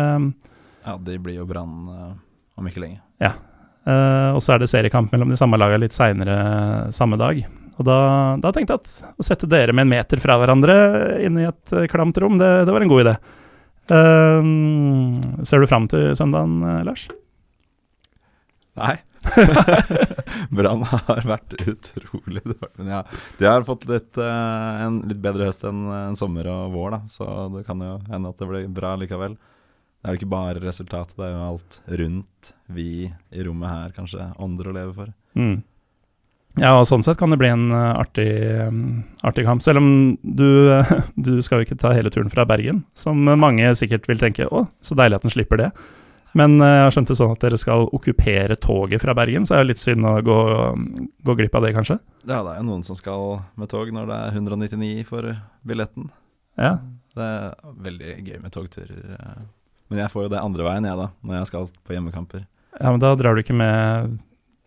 Ja, 0.86 0.96
de 0.96 1.18
blir 1.20 1.42
jo 1.42 1.44
Brann 1.50 1.90
om 1.92 2.72
ikke 2.72 2.86
lenge. 2.86 3.02
Ja. 3.20 3.34
Og 4.32 4.40
så 4.40 4.56
er 4.56 4.64
det 4.64 4.72
seriekamp 4.72 5.12
mellom 5.12 5.28
de 5.28 5.36
samme 5.36 5.60
lagene 5.60 5.84
litt 5.84 5.96
seinere 5.96 6.40
samme 6.96 7.20
dag. 7.20 7.44
Og 7.78 7.86
da, 7.86 7.98
da, 8.42 8.52
tenkte 8.52 8.76
jeg 8.76 8.82
at 8.82 9.20
å 9.20 9.26
sette 9.26 9.48
dere 9.50 9.74
med 9.76 9.86
en 9.86 9.92
meter 9.92 10.20
fra 10.22 10.36
hverandre 10.40 10.74
inne 11.24 11.44
i 11.44 11.48
et 11.50 11.76
uh, 11.76 11.86
klamt 11.90 12.18
rom, 12.20 12.40
det, 12.40 12.50
det, 12.66 12.74
var 12.74 12.84
en 12.84 12.92
god 12.92 13.04
idé. 13.06 13.14
ser 15.48 15.62
du 15.62 15.66
fram 15.66 15.86
til 15.90 16.12
søndagen, 16.18 16.60
Lars? 16.86 17.08
Nei. 18.78 18.96
Brann 20.56 20.82
har 20.88 21.26
vært 21.28 21.56
utrolig 21.58 22.42
dårlig. 22.44 22.72
Men 22.78 22.92
ja, 22.94 23.00
de 23.38 23.48
har 23.48 23.66
fått 23.66 23.86
litt, 23.90 24.16
uh, 24.16 24.80
en 24.86 25.00
litt 25.10 25.20
bedre 25.22 25.50
høst 25.50 25.64
enn 25.68 25.84
en 25.92 26.18
sommer 26.18 26.48
og 26.50 26.74
vår, 26.74 26.96
da. 26.96 27.00
Så 27.12 27.26
det 27.56 27.64
kan 27.68 27.82
jo 27.84 27.96
hende 28.08 28.32
at 28.32 28.40
det 28.40 28.48
blir 28.50 28.68
bra 28.74 28.94
likevel. 29.00 29.36
Det 30.00 30.08
er 30.08 30.16
jo 30.16 30.22
ikke 30.22 30.32
bare 30.32 30.62
resultatet, 30.62 31.16
det 31.18 31.26
er 31.26 31.34
jo 31.34 31.42
alt 31.44 31.74
rundt 32.00 32.52
vi 32.72 32.90
i 33.04 33.42
rommet 33.44 33.68
her 33.68 33.90
kanskje 33.92 34.30
ånder 34.40 34.70
å 34.70 34.72
leve 34.72 34.94
for. 34.96 35.10
Mm. 35.36 35.58
Ja, 36.60 36.74
og 36.76 36.86
sånn 36.88 37.04
sett 37.04 37.18
kan 37.20 37.32
det 37.32 37.38
bli 37.40 37.48
en 37.48 37.70
uh, 37.72 37.94
artig, 37.96 38.28
um, 38.68 39.00
artig, 39.26 39.46
kamp. 39.46 39.62
Selv 39.64 39.80
om 39.80 39.88
du, 40.20 40.48
du 41.26 41.32
skal 41.44 41.60
jo 41.60 41.68
ikke 41.68 41.78
ta 41.80 41.94
hele 41.96 42.12
turen 42.12 42.32
fra 42.32 42.44
Bergen, 42.48 42.84
som 42.98 43.16
mange 43.40 43.72
sikkert 43.78 44.08
vil 44.10 44.20
tenke 44.20 44.48
å, 44.48 44.66
så 44.84 44.98
deilig 44.98 45.20
at 45.20 45.26
den 45.26 45.34
slipper 45.34 45.62
det. 45.62 45.70
Men 46.38 46.60
jeg 46.62 46.82
har 46.84 46.92
skjønt 46.94 47.08
det 47.10 47.16
sånn 47.18 47.32
at 47.34 47.42
dere 47.42 47.58
skal 47.58 47.88
okkupere 47.90 48.54
toget 48.60 49.02
fra 49.02 49.16
Bergen, 49.18 49.46
så 49.48 49.56
er 49.56 49.64
det 49.64 49.72
litt 49.72 49.82
synd 49.82 50.06
å 50.06 50.12
gå, 50.22 50.38
gå, 51.26 51.34
glipp 51.40 51.56
av 51.58 51.66
det, 51.66 51.72
kanskje? 51.74 51.96
Ja, 52.22 52.44
det 52.46 52.52
er 52.52 52.60
jo 52.60 52.68
noen 52.68 52.84
som 52.86 52.98
skal 52.98 53.40
med 53.58 53.70
tog 53.72 53.90
når 53.96 54.06
det 54.06 54.18
er 54.28 54.38
199 54.38 54.92
for 55.08 55.26
billetten. 55.66 56.06
Ja. 56.60 56.76
Det 57.18 57.26
er 57.26 57.74
veldig 57.82 58.14
gøy 58.28 58.38
med 58.44 58.54
togturer. 58.54 59.02
Eh. 59.16 59.42
Men 59.90 60.04
jeg 60.04 60.12
får 60.12 60.28
jo 60.28 60.32
det 60.36 60.42
andre 60.46 60.66
veien, 60.68 60.86
jeg, 60.86 60.98
da, 61.02 61.08
når 61.26 61.40
jeg 61.40 61.50
skal 61.50 61.70
på 61.82 61.96
hjemmekamper. 61.96 62.46
Ja, 62.78 62.90
men 62.92 63.02
da 63.02 63.14
drar 63.18 63.34
du 63.34 63.42
ikke 63.42 63.58
med 63.58 64.18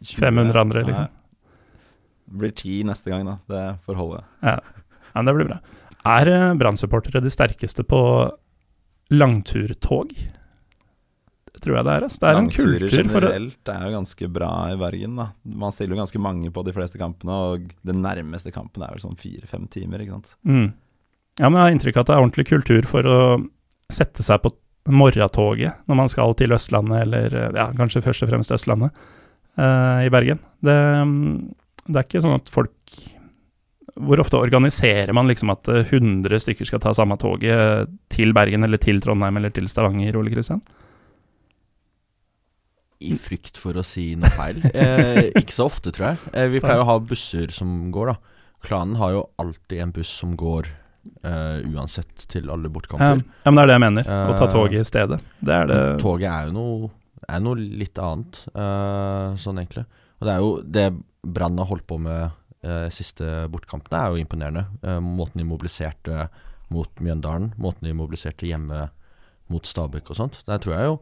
500 0.03 0.59
andre, 0.59 0.83
liksom? 0.89 1.07
Nei. 1.07 1.22
Det 2.25 2.39
blir 2.43 2.53
ti 2.55 2.81
neste 2.87 3.11
gang, 3.11 3.25
da. 3.27 3.37
Det 3.49 3.63
får 3.85 3.99
holde. 3.99 4.23
Ja. 4.41 4.59
men 5.13 5.29
det 5.29 5.35
blir 5.37 5.51
bra. 5.51 5.59
Er 6.13 6.31
uh, 6.31 6.53
Brann-supportere 6.59 7.21
de 7.23 7.31
sterkeste 7.31 7.85
på 7.87 8.01
langturtog? 9.13 10.15
tror 11.63 11.77
jeg 11.77 11.87
det 11.87 11.93
er. 11.93 12.05
Altså. 12.07 12.19
Det 12.21 12.29
er 12.29 12.39
en 12.39 12.51
kultur 12.51 12.85
for 13.11 13.27
generelt 13.27 13.71
er 13.73 13.85
jo 13.85 13.93
ganske 13.95 14.29
bra 14.35 14.51
i 14.73 14.79
Bergen. 14.79 15.15
da 15.19 15.29
Man 15.43 15.75
stiller 15.75 15.95
jo 15.95 16.01
ganske 16.01 16.21
mange 16.21 16.51
på 16.53 16.65
de 16.67 16.75
fleste 16.75 16.99
kampene, 17.01 17.39
og 17.53 17.71
den 17.87 18.03
nærmeste 18.03 18.53
kampen 18.55 18.83
er 18.83 18.93
vel 18.93 19.03
sånn 19.03 19.19
fire-fem 19.19 19.67
timer. 19.71 20.03
ikke 20.03 20.17
sant? 20.17 20.35
Mm. 20.43 20.67
Ja, 21.39 21.47
men 21.47 21.57
jeg 21.57 21.63
har 21.65 21.75
inntrykk 21.77 21.97
av 21.97 22.05
at 22.05 22.11
det 22.11 22.15
er 22.15 22.25
ordentlig 22.25 22.47
kultur 22.49 22.89
for 22.89 23.09
å 23.09 23.19
sette 23.93 24.25
seg 24.25 24.43
på 24.43 24.53
morgentoget 24.91 25.85
når 25.87 25.99
man 26.01 26.11
skal 26.11 26.35
til 26.37 26.53
Østlandet, 26.55 27.05
eller 27.05 27.37
ja, 27.55 27.69
kanskje 27.77 28.03
først 28.03 28.25
og 28.25 28.33
fremst 28.33 28.53
Østlandet, 28.53 29.03
uh, 29.57 30.03
i 30.03 30.11
Bergen. 30.13 30.41
Det, 30.63 30.77
det, 31.87 31.97
er 31.97 32.05
ikke 32.05 32.23
sånn 32.23 32.37
at 32.37 32.51
folk 32.51 32.95
Hvor 33.93 34.21
ofte 34.23 34.39
organiserer 34.39 35.11
man 35.13 35.27
liksom 35.29 35.51
at 35.53 35.67
100 35.67 36.39
stykker 36.45 36.69
skal 36.69 36.81
ta 36.83 36.93
samme 36.97 37.17
toget 37.21 37.91
til 38.13 38.33
Bergen, 38.33 38.65
eller 38.65 38.81
til 38.81 39.01
Trondheim, 39.03 39.37
eller 39.37 39.53
til 39.53 39.67
Stavanger, 39.69 40.17
Ole 40.17 40.33
Kristian? 40.33 40.63
i 43.03 43.17
frykt 43.19 43.59
for 43.59 43.77
å 43.79 43.83
si 43.85 44.13
noe 44.19 44.31
feil. 44.33 44.61
Eh, 44.71 45.29
ikke 45.41 45.55
så 45.55 45.67
ofte, 45.67 45.91
tror 45.95 46.13
jeg. 46.13 46.31
Eh, 46.31 46.47
vi 46.53 46.61
pleier 46.63 46.83
å 46.83 46.87
ha 46.87 46.99
busser 47.03 47.51
som 47.55 47.91
går, 47.93 48.13
da. 48.13 48.39
Klanen 48.63 48.97
har 49.01 49.15
jo 49.15 49.23
alltid 49.43 49.83
en 49.83 49.91
buss 49.95 50.11
som 50.21 50.37
går 50.39 50.69
uh, 51.27 51.59
uansett 51.67 52.27
til 52.31 52.47
alle 52.53 52.71
bortkamper. 52.71 53.19
Ja, 53.19 53.39
ja, 53.43 53.51
men 53.51 53.59
det 53.59 53.63
er 53.65 53.71
det 53.71 53.75
jeg 53.75 53.83
mener. 53.83 54.11
Å 54.31 54.35
ta 54.39 54.47
toget 54.51 54.79
i 54.79 54.87
stedet. 54.87 55.17
Det 55.43 55.57
er 55.57 55.67
det 55.67 55.79
Toget 55.99 56.29
er 56.31 56.47
jo 56.47 56.53
noe, 56.55 56.91
er 57.27 57.41
noe 57.43 57.59
litt 57.59 57.99
annet, 57.99 58.39
uh, 58.55 59.35
sånn 59.39 59.59
egentlig. 59.59 59.83
Og 60.21 60.29
det 60.29 60.31
er 60.31 60.45
jo 60.45 60.53
det 60.77 60.85
Brann 61.23 61.59
har 61.61 61.69
holdt 61.69 61.87
på 61.87 61.97
med 62.03 62.31
eh, 62.63 62.89
siste 62.93 63.47
bortkampene, 63.51 63.99
er 63.99 64.13
jo 64.13 64.23
imponerende. 64.23 64.65
måten 65.01 65.39
de 65.39 65.47
mobiliserte 65.47 66.27
mot 66.73 66.89
Mjøndalen, 66.99 67.53
måten 67.57 67.87
de 67.87 67.95
mobiliserte 67.95 68.47
hjemme 68.49 68.89
mot 69.51 69.65
Stabæk 69.67 70.09
og 70.09 70.19
sånt. 70.19 70.41
Der 70.47 70.61
tror 70.63 70.75
jeg 70.75 70.91
jo 70.91 70.97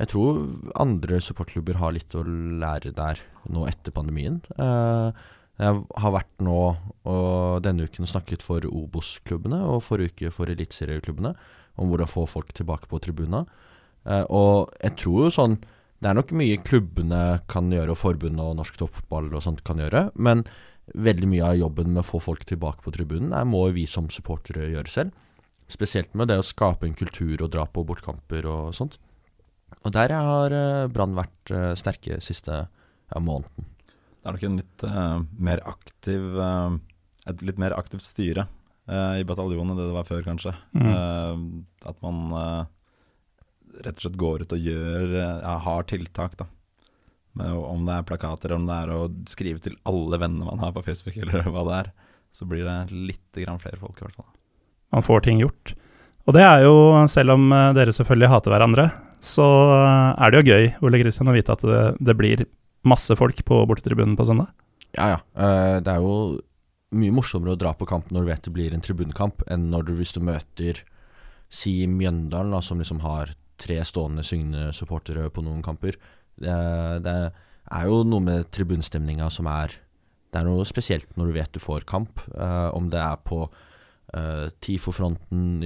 jeg 0.00 0.08
tror 0.08 0.40
andre 0.80 1.20
supportklubber 1.20 1.76
har 1.80 1.92
litt 1.92 2.14
å 2.16 2.24
lære 2.24 2.94
der 2.96 3.20
nå 3.52 3.66
etter 3.68 3.92
pandemien. 3.94 4.40
Eh, 4.56 5.24
jeg 5.60 5.82
har 6.00 6.14
vært 6.14 6.32
nå 6.42 6.60
og 7.06 7.60
denne 7.62 7.84
uken 7.86 8.08
snakket 8.08 8.42
for 8.44 8.64
Obos-klubbene 8.66 9.60
og 9.68 9.84
forrige 9.84 10.16
uke 10.16 10.32
for 10.34 10.50
eliteserieklubbene 10.50 11.34
om 11.76 11.92
hvordan 11.92 12.10
få 12.10 12.24
folk 12.30 12.54
tilbake 12.56 12.88
på 12.88 13.00
tribuna. 13.04 13.44
Uh, 14.02 14.24
og 14.34 14.72
jeg 14.82 14.96
tror 14.98 15.26
jo 15.26 15.34
sånn 15.36 15.58
Det 16.02 16.10
er 16.10 16.18
nok 16.18 16.32
mye 16.34 16.58
klubbene 16.66 17.22
kan 17.50 17.68
gjøre, 17.70 17.94
og 17.94 18.00
forbundet 18.00 18.42
og 18.42 18.56
norsk 18.58 18.78
toppfotball 18.80 19.28
og 19.30 19.44
sånt 19.44 19.62
kan 19.66 19.78
gjøre. 19.78 20.08
Men 20.18 20.42
veldig 20.98 21.28
mye 21.30 21.50
av 21.52 21.60
jobben 21.60 21.92
med 21.92 22.02
å 22.02 22.08
få 22.08 22.18
folk 22.24 22.42
tilbake 22.48 22.82
på 22.82 22.92
tribunen 22.94 23.30
er, 23.36 23.46
må 23.46 23.62
vi 23.76 23.86
som 23.86 24.08
supportere 24.10 24.66
gjøre 24.72 24.90
selv. 24.90 25.28
Spesielt 25.70 26.16
med 26.18 26.28
det 26.28 26.40
å 26.40 26.46
skape 26.46 26.88
en 26.88 26.98
kultur 26.98 27.44
og 27.44 27.52
dra 27.54 27.68
på 27.70 27.84
bortkamper 27.86 28.48
og 28.50 28.74
sånt. 28.76 28.98
Og 29.82 29.94
der 29.94 30.14
har 30.14 30.52
uh, 30.54 30.88
Brann 30.92 31.14
vært 31.16 31.54
uh, 31.54 31.70
sterke 31.78 32.18
siste 32.24 32.64
ja, 32.66 33.22
måneden. 33.22 33.70
Det 34.22 34.26
er 34.26 34.36
nok 34.36 34.48
en 34.48 34.58
litt 34.58 34.84
uh, 34.86 35.22
mer 35.38 35.62
aktiv 35.66 36.42
et 37.30 37.42
litt 37.46 37.58
mer 37.62 37.74
aktivt 37.78 38.02
styre 38.02 38.48
i 38.90 39.22
bataljonen 39.22 39.72
enn 39.72 39.78
det 39.78 39.84
det 39.86 39.94
var 39.94 40.06
før, 40.08 40.24
kanskje. 40.26 40.50
Mm. 40.74 41.62
at 41.86 42.00
man 42.02 42.32
rett 43.80 43.96
og 43.96 44.04
slett 44.04 44.18
går 44.20 44.44
ut 44.44 44.54
og 44.56 44.66
gjør 44.70 45.14
ja, 45.16 45.56
har 45.66 45.86
tiltak, 45.90 46.36
da. 46.40 46.48
Men 47.38 47.54
om 47.56 47.86
det 47.86 47.94
er 47.96 48.08
plakater, 48.08 48.52
om 48.52 48.66
det 48.68 48.76
er 48.76 48.92
å 48.92 49.06
skrive 49.30 49.62
til 49.64 49.78
alle 49.88 50.18
vennene 50.20 50.48
man 50.50 50.60
har 50.60 50.74
på 50.76 50.84
Facebook, 50.84 51.16
eller 51.22 51.48
hva 51.48 51.64
det 51.68 51.78
er, 51.78 51.92
så 52.32 52.48
blir 52.48 52.66
det 52.66 52.78
litt 52.92 53.40
grann 53.40 53.60
flere 53.62 53.80
folk, 53.80 53.96
i 53.98 54.06
hvert 54.06 54.18
fall. 54.20 54.28
Man 54.92 55.04
får 55.06 55.24
ting 55.24 55.40
gjort. 55.40 55.74
Og 56.28 56.36
det 56.36 56.44
er 56.44 56.66
jo, 56.66 56.74
selv 57.10 57.34
om 57.34 57.48
dere 57.76 57.94
selvfølgelig 57.96 58.30
hater 58.30 58.52
hverandre, 58.54 58.90
så 59.22 59.46
eh, 59.74 60.22
er 60.22 60.32
det 60.32 60.40
jo 60.40 60.52
gøy 60.52 60.68
Ole 60.86 61.00
Kristian, 61.02 61.30
å 61.30 61.34
vite 61.34 61.54
at 61.54 61.64
det, 61.66 61.82
det 62.02 62.14
blir 62.18 62.44
masse 62.86 63.14
folk 63.18 63.40
på 63.46 63.60
bortetribunen 63.70 64.14
på 64.18 64.26
søndag. 64.28 64.52
Ja, 64.92 65.14
ja. 65.14 65.18
Det 65.80 65.88
er 65.88 66.02
jo 66.04 66.40
mye 66.92 67.14
morsommere 67.16 67.54
å 67.54 67.60
dra 67.60 67.72
på 67.76 67.88
kamp 67.88 68.10
når 68.12 68.24
du 68.24 68.30
vet 68.30 68.46
det 68.46 68.54
blir 68.54 68.74
en 68.74 68.82
tribunkamp, 68.84 69.44
enn 69.50 69.70
når 69.72 69.86
du, 69.88 69.92
hvis 69.96 70.12
du 70.16 70.20
møter 70.24 70.82
si 71.52 71.86
Mjøndalen, 71.88 72.58
som 72.64 72.80
liksom 72.80 73.00
har 73.04 73.32
tre 73.62 73.78
stående 73.86 74.24
syngende 74.26 74.72
supportere 74.76 75.28
på 75.32 75.44
noen 75.46 75.62
kamper. 75.64 75.96
Det, 76.42 76.58
det 77.04 77.16
er 77.70 77.88
jo 77.88 78.02
noe 78.08 78.24
med 78.24 78.50
tribunstemninga 78.54 79.30
som 79.30 79.48
er 79.50 79.78
Det 80.32 80.40
er 80.40 80.48
noe 80.48 80.64
spesielt 80.64 81.10
når 81.20 81.28
du 81.28 81.32
vet 81.36 81.52
du 81.52 81.60
får 81.60 81.84
kamp. 81.84 82.22
Uh, 82.32 82.72
om 82.72 82.88
det 82.88 82.96
er 82.96 83.18
på 83.20 83.42
uh, 83.44 84.46
TIFO-fronten 84.64 85.60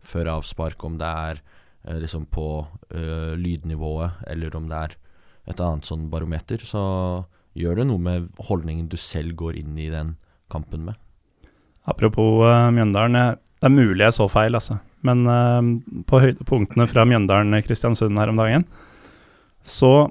før 0.00 0.30
avspark, 0.38 0.80
om 0.84 0.96
det 0.96 1.06
er 1.06 1.42
uh, 1.84 1.98
liksom 2.00 2.24
på 2.26 2.46
lydnivået, 3.36 4.24
eller 4.26 4.56
om 4.56 4.70
det 4.72 4.78
er 4.78 4.96
et 5.52 5.60
annet 5.60 5.84
sånn 5.84 6.08
barometer, 6.10 6.64
så 6.64 6.80
gjør 7.52 7.80
det 7.80 7.86
noe 7.90 8.00
med 8.00 8.26
holdningen 8.48 8.88
du 8.88 8.96
selv 8.96 9.36
går 9.36 9.60
inn 9.60 9.76
i 9.78 9.90
den 9.92 10.16
kampen 10.48 10.88
med. 10.88 10.96
Apropos 11.84 12.40
Mjøndalen. 12.72 13.36
Det 13.60 13.68
er 13.68 13.74
mulig 13.74 14.06
jeg 14.06 14.16
så 14.16 14.26
feil, 14.32 14.56
altså. 14.56 14.78
Men 15.06 15.24
uh, 15.28 15.60
på 16.08 16.22
høydepunktene 16.22 16.86
fra 16.88 17.04
Mjøndalen-Kristiansund 17.08 18.18
her 18.20 18.32
om 18.32 18.40
dagen, 18.40 18.66
så 19.60 20.08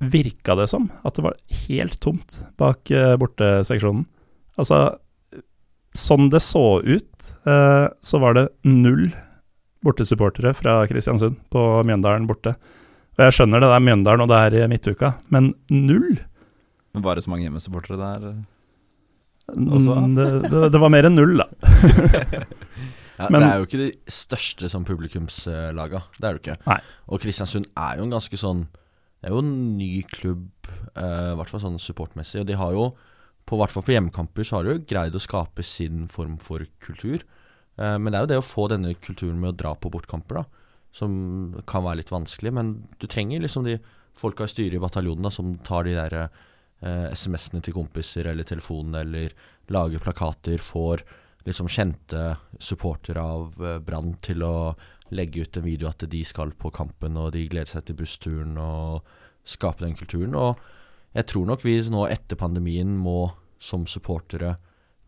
virka 0.00 0.56
det 0.56 0.70
som 0.72 0.88
at 1.04 1.18
det 1.18 1.24
var 1.26 1.36
helt 1.66 1.98
tomt 2.00 2.40
bak 2.60 2.88
uh, 2.94 3.14
borteseksjonen. 3.20 4.06
Altså, 4.60 4.80
sånn 5.96 6.30
det 6.32 6.40
så 6.44 6.80
ut, 6.84 7.30
så 8.06 8.18
var 8.22 8.36
det 8.36 8.44
null 8.62 9.08
bortesupportere 9.82 10.52
fra 10.54 10.76
Kristiansund 10.86 11.38
på 11.50 11.64
Mjøndalen 11.88 12.28
borte. 12.28 12.52
Og 13.16 13.24
jeg 13.24 13.36
skjønner 13.36 13.62
det, 13.62 13.70
det 13.72 13.78
er 13.78 13.86
Mjøndalen 13.88 14.24
og 14.24 14.30
det 14.30 14.60
er 14.60 14.70
midtuka, 14.70 15.14
men 15.34 15.50
null? 15.72 16.20
Men 16.94 17.04
var 17.04 17.16
det 17.16 17.24
så 17.24 17.32
mange 17.32 17.46
hjemmesupportere 17.48 17.98
der? 17.98 18.28
Mm, 19.56 20.14
det, 20.16 20.26
det, 20.46 20.68
det, 20.74 20.80
var 20.80 20.92
mer 20.92 21.08
enn 21.08 21.16
null, 21.18 21.40
da. 21.40 21.46
ja, 23.20 23.28
Men, 23.28 23.40
det 23.40 23.48
er 23.48 23.60
jo 23.60 23.68
ikke 23.68 23.80
de 23.80 23.90
største 24.10 24.70
sånn, 24.72 24.86
publikumslaga, 24.88 26.02
det 26.18 26.28
er 26.28 26.36
det 26.36 26.42
ikke. 26.42 26.58
Nei. 26.68 26.78
Og 27.10 27.22
Kristiansund 27.22 27.68
er 27.74 28.00
jo 28.00 28.06
en 28.06 28.14
ganske 28.14 28.40
sånn 28.40 28.66
Det 29.20 29.28
er 29.28 29.34
jo 29.34 29.42
en 29.44 29.54
ny 29.76 29.92
klubb, 30.08 30.70
eh, 30.94 31.32
hvert 31.36 31.52
fall 31.52 31.64
sånn 31.64 31.80
supportmessig. 31.82 32.40
Og 32.40 32.48
de 32.48 32.56
har 32.56 32.72
jo, 32.76 32.86
på 33.44 33.58
hvert 33.60 33.74
fall 33.74 33.84
på 33.84 33.92
hjemmekamper, 33.92 34.46
så 34.46 34.56
har 34.56 34.64
de 34.64 34.76
jo 34.78 34.86
greid 34.88 35.18
å 35.18 35.20
skape 35.20 35.64
sin 35.66 36.06
form 36.08 36.38
for 36.40 36.64
kultur. 36.80 37.26
Eh, 37.76 37.96
men 37.98 38.08
det 38.08 38.16
er 38.16 38.24
jo 38.24 38.32
det 38.32 38.40
å 38.40 38.46
få 38.46 38.68
denne 38.72 38.94
kulturen 38.96 39.40
med 39.42 39.52
å 39.52 39.58
dra 39.60 39.74
på 39.76 39.92
bortkamper, 39.92 40.40
da. 40.40 40.46
Som 40.96 41.12
kan 41.70 41.84
være 41.84 42.00
litt 42.00 42.14
vanskelig. 42.14 42.54
Men 42.56 42.72
du 42.98 43.06
trenger 43.06 43.44
liksom 43.44 43.68
de 43.68 43.76
folka 44.20 44.46
i 44.46 44.52
styret 44.52 44.78
i 44.78 44.82
bataljonen 44.82 45.26
da, 45.26 45.32
som 45.34 45.52
tar 45.64 45.86
de 45.86 45.96
der 45.96 46.16
eh, 46.16 46.40
SMS-ene 46.80 47.60
til 47.64 47.76
kompiser 47.76 48.30
eller 48.30 48.46
telefonen, 48.48 48.96
eller 49.02 49.34
lager 49.72 50.02
plakater, 50.02 50.58
får 50.62 51.04
liksom 51.46 51.68
kjente 51.72 52.36
supportere 52.60 53.22
av 53.22 53.60
eh, 53.64 53.78
Brann 53.84 54.14
til 54.24 54.44
å 54.44 54.72
legge 55.14 55.44
ut 55.44 55.58
en 55.58 55.66
video 55.66 55.90
at 55.90 56.04
de 56.10 56.22
skal 56.26 56.52
på 56.54 56.70
kampen, 56.74 57.18
og 57.18 57.32
de 57.34 57.46
gleder 57.50 57.72
seg 57.72 57.86
til 57.88 57.98
bussturen 57.98 58.58
og 58.60 59.06
skape 59.48 59.84
den 59.84 59.96
kulturen. 59.98 60.36
Og 60.38 60.60
jeg 61.16 61.26
tror 61.30 61.48
nok 61.48 61.64
vi 61.66 61.78
nå 61.90 62.04
etter 62.10 62.38
pandemien 62.38 62.92
må 62.98 63.32
som 63.60 63.86
supportere 63.90 64.56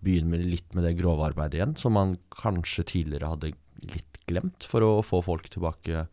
begynne 0.02 0.34
med 0.34 0.46
litt 0.48 0.74
med 0.74 0.84
det 0.88 0.96
grove 0.98 1.28
arbeidet 1.28 1.60
igjen, 1.60 1.76
som 1.78 1.94
man 1.94 2.16
kanskje 2.34 2.84
tidligere 2.90 3.30
hadde 3.36 3.52
litt 3.86 4.18
glemt, 4.26 4.66
for 4.66 4.84
å 4.84 4.92
få 5.06 5.22
folk 5.24 5.46
tilbake 5.52 6.06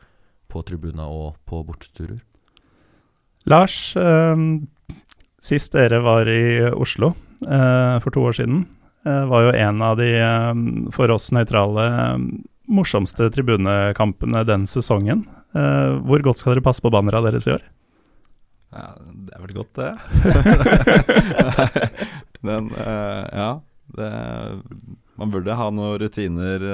på 0.49 0.61
tribuna 0.65 1.07
og 1.09 1.39
på 1.49 1.63
borteturer. 1.65 2.21
Lars, 3.49 3.95
eh, 3.97 4.35
Sist 5.41 5.71
dere 5.75 6.01
var 6.03 6.27
i 6.27 6.59
Oslo 6.75 7.13
eh, 7.47 7.95
for 8.03 8.11
to 8.11 8.25
år 8.27 8.35
siden, 8.41 8.65
eh, 9.07 9.23
var 9.31 9.47
jo 9.47 9.55
en 9.55 9.81
av 9.85 9.97
de 9.99 10.09
eh, 10.19 10.63
for 10.95 11.11
oss 11.15 11.29
nøytrale 11.35 11.85
morsomste 12.69 13.29
tribunekampene 13.33 14.43
den 14.45 14.67
sesongen. 14.69 15.23
Hvor 15.49 16.21
godt 16.21 16.37
skal 16.37 16.53
dere 16.53 16.61
passe 16.61 16.83
på 16.85 16.91
bannera 16.93 17.23
deres 17.25 17.47
i 17.49 17.55
år? 17.55 17.63
Ja, 18.69 18.91
det 19.01 19.33
er 19.33 19.41
vel 19.41 19.55
godt, 19.57 19.79
det. 19.79 19.89
Den, 22.45 22.69
ja. 22.69 23.47
Det, 23.97 24.11
man 25.17 25.33
burde 25.33 25.57
ha 25.57 25.71
noen 25.73 25.97
rutiner 25.99 26.67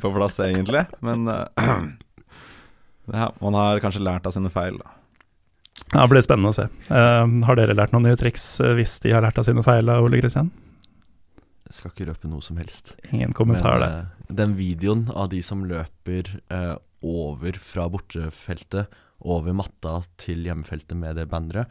på 0.00 0.14
plass, 0.16 0.40
egentlig. 0.40 0.86
Men 1.04 1.28
ja, 3.12 3.28
man 3.44 3.60
har 3.60 3.84
kanskje 3.84 4.06
lært 4.08 4.24
av 4.24 4.32
sine 4.38 4.48
feil, 4.56 4.80
da. 4.80 4.95
Ja, 5.92 6.02
Det 6.02 6.10
blir 6.10 6.24
spennende 6.24 6.52
å 6.52 6.56
se. 6.56 6.66
Uh, 6.90 7.24
har 7.46 7.58
dere 7.58 7.76
lært 7.76 7.94
noen 7.94 8.08
nye 8.08 8.18
triks 8.18 8.44
uh, 8.64 8.74
hvis 8.78 8.98
de 9.04 9.14
har 9.14 9.24
lært 9.24 9.38
av 9.38 9.46
sine 9.46 9.62
feil, 9.66 9.90
Ole 9.92 10.20
Kristian? 10.20 10.50
Jeg 11.66 11.78
skal 11.78 11.92
ikke 11.92 12.08
røpe 12.10 12.30
noe 12.30 12.44
som 12.44 12.58
helst. 12.60 12.94
Ingen 13.10 13.34
kommentar 13.36 13.80
der. 13.82 13.96
Uh, 14.06 14.30
den 14.42 14.56
videoen 14.58 15.06
av 15.14 15.30
de 15.32 15.42
som 15.46 15.64
løper 15.68 16.32
over 17.06 17.58
fra 17.62 17.86
bortefeltet, 17.92 18.90
over 19.26 19.54
matta 19.56 20.00
til 20.20 20.42
hjemmefeltet 20.44 20.98
med 20.98 21.16
det 21.20 21.28
banneret, 21.30 21.70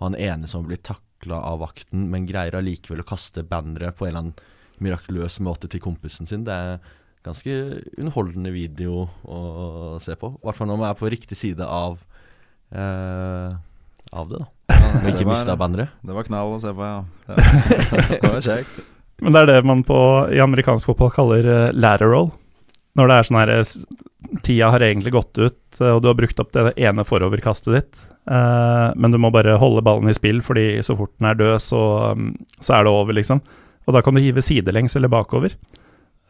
og 0.00 0.08
han 0.08 0.16
ene 0.18 0.48
som 0.50 0.64
blir 0.66 0.80
takla 0.82 1.38
av 1.50 1.60
vakten, 1.60 2.08
men 2.10 2.26
greier 2.26 2.56
allikevel 2.56 3.04
å 3.04 3.06
kaste 3.06 3.44
banneret 3.46 3.98
på 3.98 4.06
en 4.06 4.10
eller 4.10 4.24
annen 4.24 4.80
mirakuløs 4.80 5.38
måte 5.44 5.68
til 5.70 5.82
kompisen 5.84 6.26
sin, 6.26 6.46
det 6.48 6.56
er 6.56 6.80
ganske 7.26 7.52
underholdende 8.00 8.52
video 8.54 9.04
å 9.28 9.98
se 10.02 10.16
på. 10.16 10.32
I 10.40 10.48
hvert 10.48 10.58
fall 10.58 10.70
når 10.72 10.80
man 10.80 10.88
er 10.88 10.98
på 10.98 11.12
riktig 11.12 11.36
side 11.38 11.66
av 11.66 12.00
uh, 12.74 13.54
av 14.12 14.30
det, 14.30 14.40
da. 14.40 14.48
Ja, 14.70 14.90
ikke 15.10 15.26
mista 15.28 15.56
banneret. 15.58 15.94
Det 16.06 16.14
var 16.14 16.26
knall 16.26 16.54
å 16.56 16.60
se 16.62 16.72
på, 16.74 16.86
ja. 16.86 17.00
det 18.20 18.22
var 18.24 18.42
kjekt. 18.44 18.84
Men 19.20 19.34
det 19.34 19.42
er 19.42 19.50
det 19.50 19.64
man 19.68 19.82
på, 19.86 19.98
i 20.32 20.40
amerikansk 20.42 20.88
fotball 20.90 21.12
kaller 21.14 21.48
uh, 21.48 21.72
lateral. 21.76 22.30
Når 22.98 23.10
det 23.10 23.16
er 23.16 23.26
sånn 23.28 23.38
her 23.38 23.52
eh, 23.54 23.74
Tida 24.44 24.70
har 24.74 24.82
egentlig 24.82 25.12
gått 25.14 25.38
ut, 25.38 25.78
og 25.80 26.00
du 26.02 26.08
har 26.10 26.16
brukt 26.18 26.40
opp 26.42 26.50
det 26.52 26.72
ene 26.82 27.04
foroverkastet 27.06 27.70
ditt. 27.72 28.00
Uh, 28.30 28.90
men 29.00 29.14
du 29.14 29.18
må 29.22 29.30
bare 29.34 29.56
holde 29.58 29.82
ballen 29.86 30.10
i 30.10 30.16
spill, 30.16 30.42
fordi 30.44 30.82
så 30.84 30.96
fort 30.98 31.12
den 31.18 31.30
er 31.30 31.38
død, 31.38 31.56
så, 31.64 31.82
um, 32.14 32.32
så 32.60 32.76
er 32.76 32.86
det 32.86 32.92
over, 32.92 33.16
liksom. 33.16 33.40
Og 33.88 33.96
da 33.96 34.02
kan 34.04 34.14
du 34.14 34.22
hive 34.22 34.44
sidelengs 34.44 34.94
eller 34.98 35.12
bakover. 35.12 35.54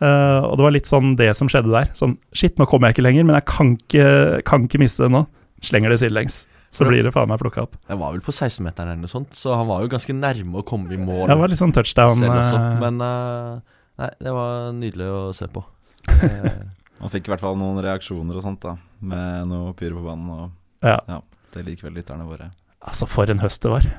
Uh, 0.01 0.47
og 0.47 0.55
det 0.57 0.65
var 0.65 0.77
litt 0.77 0.89
sånn 0.89 1.13
det 1.19 1.33
som 1.37 1.51
skjedde 1.51 1.75
der. 1.75 1.91
Sånn 1.99 2.15
Shit, 2.33 2.57
nå 2.61 2.69
kommer 2.71 2.89
jeg 2.89 2.99
ikke 2.99 3.09
lenger, 3.09 3.27
men 3.29 3.37
jeg 3.41 3.49
kan 3.51 3.75
ikke, 3.77 4.07
kan 4.49 4.65
ikke 4.69 4.81
miste 4.81 5.05
det 5.05 5.13
nå 5.17 5.27
slenger 5.65 5.95
det 5.95 6.01
sidelengs. 6.03 6.45
Så 6.71 6.87
blir 6.87 7.03
det 7.03 7.11
faen 7.11 7.27
meg 7.27 7.41
plukka 7.43 7.65
opp. 7.67 7.75
Jeg 7.91 7.99
var 7.99 8.13
vel 8.15 8.23
på 8.23 8.31
16-meteren 8.31 8.93
eller 8.93 9.03
noe 9.03 9.11
sånt, 9.11 9.35
så 9.35 9.57
han 9.59 9.67
var 9.67 9.83
jo 9.83 9.91
ganske 9.91 10.15
nærme 10.15 10.61
å 10.61 10.67
komme 10.67 10.95
i 10.95 10.99
mål. 11.01 11.25
Det 11.27 11.37
var 11.41 11.51
litt 11.51 11.59
sånn 11.59 11.75
touchdown. 11.75 12.23
Også, 12.31 12.61
eh. 12.61 12.77
men 12.79 13.01
uh, 13.03 13.81
nei, 13.99 14.11
det 14.23 14.35
var 14.37 14.71
nydelig 14.77 15.09
å 15.11 15.23
se 15.35 15.51
på. 15.51 15.65
Man 17.01 17.11
fikk 17.11 17.27
i 17.27 17.33
hvert 17.33 17.43
fall 17.43 17.59
noen 17.59 17.81
reaksjoner 17.83 18.39
og 18.39 18.45
sånt, 18.45 18.63
da. 18.63 18.77
Med 19.03 19.51
noe 19.51 19.73
pyro 19.75 19.99
på 19.99 20.05
banen. 20.05 20.31
Og 20.31 20.87
ja. 20.87 21.01
ja 21.11 21.19
det 21.57 21.67
liker 21.67 21.89
vel 21.89 21.99
lytterne 21.99 22.29
våre. 22.29 22.53
Altså, 22.87 23.09
for 23.11 23.33
en 23.33 23.43
høst 23.43 23.67
det 23.67 23.73
var. 23.73 23.91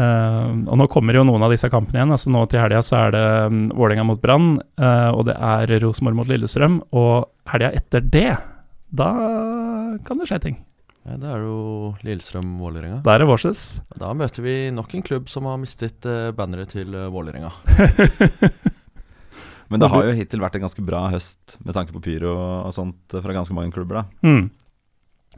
Uh, 0.00 0.62
og 0.70 0.78
nå 0.80 0.86
kommer 0.88 1.18
jo 1.18 1.26
noen 1.26 1.44
av 1.44 1.52
disse 1.52 1.68
kampene 1.68 2.00
igjen. 2.00 2.14
altså 2.16 2.32
Nå 2.32 2.46
til 2.48 2.62
helga 2.62 2.80
så 2.86 2.96
er 3.02 3.12
det 3.12 3.26
um, 3.50 3.60
Vålerenga 3.74 4.06
mot 4.08 4.22
Brann, 4.22 4.54
uh, 4.80 5.10
og 5.12 5.26
det 5.28 5.36
er 5.36 5.76
Rosenborg 5.84 6.22
mot 6.22 6.32
Lillestrøm. 6.32 6.80
Og 6.96 7.28
helga 7.52 7.74
etter 7.76 8.08
det, 8.08 8.30
da 8.88 9.12
kan 10.06 10.22
det 10.22 10.30
skje 10.30 10.42
ting. 10.48 10.60
Ja, 11.08 11.16
det 11.16 11.30
er 11.32 11.44
jo 11.46 11.56
Lillestrøm-Vålerenga. 12.04 13.00
Der 13.06 13.14
er 13.14 13.22
det 13.22 13.28
Vårses. 13.30 13.80
Da 13.96 14.12
møter 14.16 14.44
vi 14.44 14.54
nok 14.74 14.92
en 14.94 15.04
klubb 15.06 15.30
som 15.32 15.48
har 15.48 15.56
mistet 15.60 16.04
uh, 16.04 16.28
banneret 16.36 16.74
til 16.74 16.92
uh, 16.92 17.08
Vålerenga. 17.12 17.52
Men 19.70 19.80
det 19.80 19.88
har 19.92 20.04
jo 20.04 20.16
hittil 20.18 20.42
vært 20.42 20.58
en 20.58 20.66
ganske 20.66 20.84
bra 20.84 21.06
høst 21.12 21.56
med 21.64 21.76
tanke 21.76 21.94
på 21.94 22.02
pyro 22.04 22.34
og 22.36 22.72
sånt 22.74 23.14
fra 23.14 23.36
ganske 23.36 23.54
mange 23.56 23.72
klubber, 23.72 24.02
da. 24.02 24.26
Mm. 24.26 24.48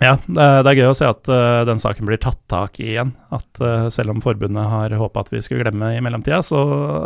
Ja, 0.00 0.16
det 0.24 0.40
er, 0.40 0.62
det 0.64 0.70
er, 0.70 0.78
gøy 0.80 0.88
å 0.88 0.96
se 0.98 1.10
at 1.12 1.28
uh, 1.30 1.62
den 1.68 1.82
saken 1.82 2.08
blir 2.08 2.18
tatt 2.18 2.40
tak 2.50 2.80
i 2.82 2.88
igjen. 2.94 3.12
At 3.30 3.60
uh, 3.62 3.86
selv 3.92 4.16
om 4.16 4.22
forbundet 4.24 4.70
har 4.72 4.96
håpa 4.98 5.22
at 5.22 5.30
vi 5.30 5.42
skulle 5.44 5.62
glemme 5.62 5.92
i 5.94 6.00
mellomtida, 6.02 6.40
så 6.42 6.62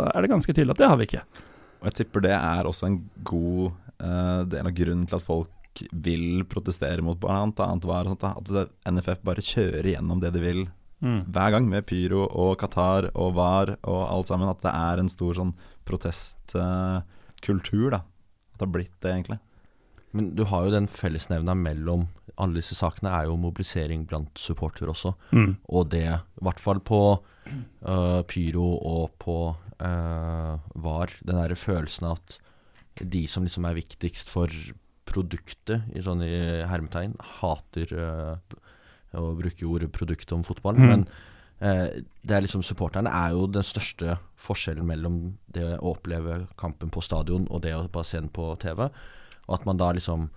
er 0.07 0.23
det 0.23 0.31
ganske 0.31 0.55
tydelig 0.55 0.73
at 0.73 0.81
det 0.81 0.89
har 0.89 0.97
vi 0.97 1.09
ikke. 1.11 1.25
Og 1.83 1.91
jeg 1.91 1.99
tipper 1.99 2.25
det 2.25 2.33
er 2.33 2.65
også 2.65 2.87
en 2.89 2.97
god 3.27 3.69
uh, 4.01 4.41
del 4.49 4.71
av 4.71 4.73
grunnen 4.79 5.05
til 5.05 5.19
at 5.19 5.27
folk 5.27 5.51
vil 5.91 6.45
protestere 6.49 7.01
mot 7.05 7.23
annet 7.29 7.85
var 7.87 8.03
sånt, 8.09 8.23
at 8.23 8.69
NFF 8.89 9.19
bare 9.25 9.41
kjører 9.43 9.87
gjennom 9.93 10.19
det 10.23 10.31
de 10.35 10.41
vil 10.43 10.61
mm. 11.03 11.21
hver 11.33 11.49
gang, 11.55 11.65
med 11.69 11.85
pyro 11.89 12.21
og 12.27 12.59
Qatar 12.61 13.03
og 13.13 13.29
VAR 13.37 13.67
og 13.81 14.01
alt 14.07 14.27
sammen. 14.31 14.51
At 14.51 14.63
det 14.65 14.73
er 14.73 14.95
en 15.01 15.11
stor 15.11 15.33
sånn 15.37 15.53
protestkultur, 15.87 17.89
da. 17.95 17.99
At 18.53 18.59
det 18.59 18.65
har 18.65 18.75
blitt 18.75 18.97
det, 19.03 19.11
egentlig. 19.11 19.39
Men 20.15 20.23
du 20.37 20.43
har 20.49 20.61
jo 20.65 20.71
den 20.73 20.89
fellesnevna 20.89 21.53
mellom 21.57 22.01
alle 22.41 22.55
disse 22.59 22.75
sakene, 22.77 23.11
er 23.11 23.23
jo 23.27 23.41
mobilisering 23.41 24.01
blant 24.09 24.35
supportere 24.39 24.91
også. 24.93 25.11
Mm. 25.35 25.53
Og 25.73 25.81
det, 25.93 26.07
i 26.07 26.43
hvert 26.45 26.61
fall 26.63 26.79
på 26.85 27.01
uh, 27.17 28.21
pyro 28.29 28.69
og 28.77 29.05
på 29.21 29.37
uh, 29.53 30.53
VAR, 30.77 31.09
den 31.23 31.39
derre 31.41 31.57
følelsen 31.59 32.03
av 32.09 32.13
at 32.17 32.27
de 32.97 33.27
som 33.29 33.43
liksom 33.45 33.65
er 33.69 33.77
viktigst 33.77 34.27
for 34.33 34.49
produktet, 35.07 35.87
i 35.95 36.03
sånne 36.03 36.27
hermetegn, 36.69 37.15
hater 37.39 37.93
uh, 37.95 38.57
å 39.17 39.31
bruke 39.37 39.67
ordet 39.67 39.91
produkt 39.95 40.31
om 40.35 40.45
fotball. 40.47 40.79
Mm. 40.79 40.87
Men 40.91 41.05
uh, 41.61 41.87
det 42.21 42.37
er 42.37 42.45
liksom 42.45 42.65
supporterne 42.65 43.11
er 43.13 43.35
jo 43.35 43.47
den 43.51 43.65
største 43.65 44.17
forskjellen 44.41 44.87
mellom 44.87 45.21
det 45.53 45.69
å 45.77 45.93
oppleve 45.95 46.43
kampen 46.59 46.91
på 46.93 47.03
stadion 47.05 47.47
og 47.49 47.63
det 47.65 47.75
å 47.75 47.87
bare 47.91 48.09
se 48.09 48.21
den 48.21 48.33
på 48.33 48.51
TV. 48.61 48.87
Og 49.47 49.57
at 49.59 49.67
man 49.69 49.79
da 49.79 49.93
liksom 49.95 50.29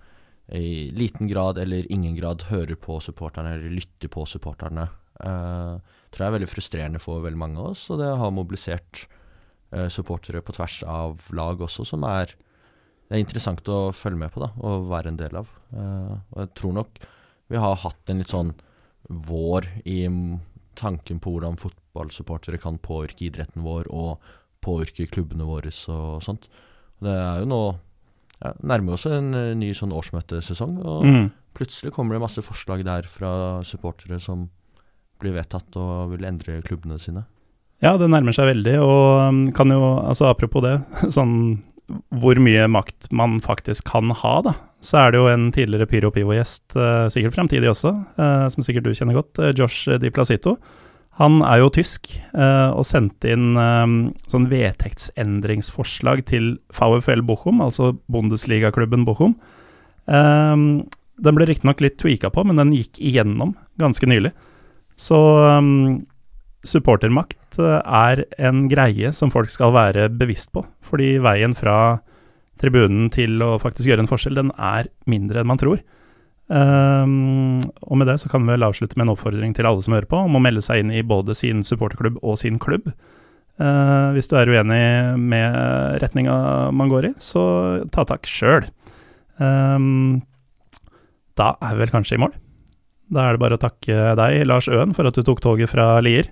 i 0.51 0.89
liten 0.91 1.29
grad 1.29 1.61
eller 1.61 1.87
ingen 1.93 2.15
grad 2.17 2.49
hører 2.49 2.75
på 2.75 2.97
supporterne 3.03 3.53
eller 3.55 3.71
lytter 3.71 4.11
på 4.11 4.25
supporterne. 4.27 4.89
Uh, 5.21 5.77
tror 6.11 6.25
jeg 6.25 6.31
er 6.31 6.37
veldig 6.39 6.49
frustrerende 6.51 6.99
for 6.99 7.23
veldig 7.23 7.39
mange 7.39 7.59
av 7.61 7.73
oss, 7.75 7.85
og 7.93 8.01
det 8.01 8.09
har 8.19 8.35
mobilisert 8.35 9.05
supportere 9.87 10.41
på 10.43 10.51
tvers 10.51 10.81
av 10.83 11.29
lag 11.31 11.61
også, 11.63 11.85
som 11.87 12.03
er 12.03 12.33
det 13.11 13.17
er 13.17 13.25
interessant 13.25 13.67
å 13.67 13.89
følge 13.91 14.21
med 14.21 14.31
på 14.31 14.39
da, 14.39 14.47
og 14.63 14.85
være 14.87 15.11
en 15.11 15.17
del 15.19 15.35
av. 15.35 15.49
Uh, 15.75 16.15
og 16.31 16.37
jeg 16.45 16.51
tror 16.55 16.75
nok 16.77 17.01
vi 17.51 17.59
har 17.59 17.81
hatt 17.83 18.11
en 18.13 18.21
litt 18.23 18.31
sånn 18.31 18.53
vår 19.11 19.67
i 19.83 20.05
tanken 20.79 21.19
på 21.19 21.33
hvordan 21.33 21.57
fotballsupportere 21.59 22.55
kan 22.63 22.77
påvirke 22.79 23.25
idretten 23.27 23.65
vår, 23.67 23.89
og 23.91 24.23
påvirke 24.63 25.09
klubbene 25.11 25.43
våre 25.43 25.73
og 25.91 26.21
sånt. 26.23 26.47
Det 27.03 27.11
er 27.11 27.41
jo 27.43 27.49
nå 27.51 27.59
ja, 28.39 28.53
nærmer 28.63 28.95
oss 28.95 29.03
en 29.09 29.33
eh, 29.35 29.51
ny 29.59 29.73
sånn 29.75 29.91
årsmøtesesong, 29.91 30.77
og 30.85 31.03
Mm. 31.05 31.27
plutselig 31.57 31.91
kommer 31.91 32.15
det 32.15 32.21
masse 32.23 32.41
forslag 32.45 32.85
der 32.87 33.03
fra 33.11 33.59
supportere 33.67 34.21
som 34.23 34.47
blir 35.19 35.35
vedtatt 35.35 35.75
og 35.75 36.15
vil 36.15 36.23
endre 36.25 36.61
klubbene 36.63 36.97
sine. 37.01 37.25
Ja, 37.81 37.97
det 37.97 38.07
nærmer 38.09 38.31
seg 38.33 38.47
veldig, 38.53 38.77
og 38.79 39.27
um, 39.27 39.41
kan 39.51 39.69
jo, 39.73 39.81
altså 39.99 40.29
apropos 40.31 40.63
det, 40.63 40.77
sånn 41.17 41.63
hvor 42.21 42.39
mye 42.41 42.67
makt 42.71 43.09
man 43.15 43.39
faktisk 43.43 43.87
kan 43.91 44.13
ha, 44.21 44.35
da. 44.45 44.53
Så 44.81 44.97
er 44.97 45.11
det 45.13 45.19
jo 45.21 45.29
en 45.29 45.49
tidligere 45.53 45.85
Pyro 45.89 46.09
Pivo-gjest, 46.13 46.73
eh, 46.75 47.07
sikkert 47.13 47.35
fremtidig 47.35 47.69
også, 47.69 47.93
eh, 48.17 48.45
som 48.49 48.65
sikkert 48.65 48.87
du 48.87 48.95
kjenner 48.97 49.19
godt, 49.19 49.37
eh, 49.39 49.53
Josh 49.53 49.89
Di 50.01 50.09
Placito. 50.09 50.57
Han 51.19 51.41
er 51.43 51.59
jo 51.59 51.69
tysk, 51.69 52.07
og 52.33 52.85
sendte 52.87 53.33
inn 53.33 53.53
sånn 54.31 54.47
vedtektsendringsforslag 54.47 56.23
til 56.25 56.57
VfL 56.71 57.21
Bochum, 57.27 57.59
altså 57.59 57.91
Bundesligaklubben 58.09 59.03
Bochum. 59.05 59.35
Den 60.07 61.35
ble 61.35 61.45
riktignok 61.45 61.83
litt 61.83 61.99
tweaka 61.99 62.31
på, 62.31 62.45
men 62.47 62.55
den 62.55 62.71
gikk 62.71 62.97
igjennom 62.97 63.53
ganske 63.77 64.07
nylig. 64.07 64.31
Så 64.97 65.19
um, 65.59 66.07
supportermakt 66.67 67.59
eh, 67.59 67.79
er 67.81 68.25
en 68.41 68.67
greie 68.71 69.11
som 69.15 69.31
folk 69.33 69.49
skal 69.51 69.73
være 69.75 70.09
bevisst 70.13 70.51
på. 70.55 70.63
Fordi 70.85 71.15
veien 71.23 71.55
fra 71.57 72.01
tribunen 72.61 73.09
til 73.13 73.41
å 73.41 73.55
faktisk 73.61 73.89
gjøre 73.89 74.05
en 74.05 74.11
forskjell, 74.11 74.37
den 74.37 74.53
er 74.57 74.91
mindre 75.09 75.41
enn 75.41 75.49
man 75.49 75.61
tror. 75.61 75.81
Um, 76.51 77.61
og 77.87 77.95
med 77.95 78.09
det 78.11 78.17
så 78.19 78.29
kan 78.29 78.43
vi 78.43 78.51
vel 78.51 78.65
avslutte 78.67 78.97
med 78.99 79.05
en 79.05 79.13
oppfordring 79.13 79.53
til 79.55 79.67
alle 79.69 79.83
som 79.85 79.95
hører 79.95 80.09
på, 80.11 80.19
om 80.19 80.35
å 80.35 80.41
melde 80.43 80.63
seg 80.65 80.83
inn 80.83 80.91
i 80.91 81.03
både 81.07 81.35
sin 81.37 81.63
supporterklubb 81.63 82.19
og 82.19 82.37
sin 82.41 82.59
klubb. 82.61 82.91
Uh, 83.61 84.11
hvis 84.15 84.27
du 84.27 84.35
er 84.39 84.51
uenig 84.51 84.83
med 85.21 85.55
retninga 86.03 86.35
man 86.75 86.91
går 86.91 87.11
i, 87.11 87.13
så 87.23 87.43
ta 87.93 88.05
tak 88.09 88.27
sjøl. 88.29 88.67
Um, 89.39 90.21
da 91.39 91.53
er 91.63 91.77
vi 91.77 91.85
vel 91.85 91.95
kanskje 91.95 92.19
i 92.19 92.23
mål. 92.25 92.35
Da 93.11 93.27
er 93.27 93.35
det 93.35 93.43
bare 93.43 93.59
å 93.59 93.61
takke 93.61 94.15
deg, 94.19 94.41
Lars 94.47 94.69
Øen, 94.71 94.95
for 94.95 95.09
at 95.09 95.17
du 95.17 95.23
tok 95.27 95.43
toget 95.43 95.71
fra 95.71 95.93
Lier. 96.03 96.31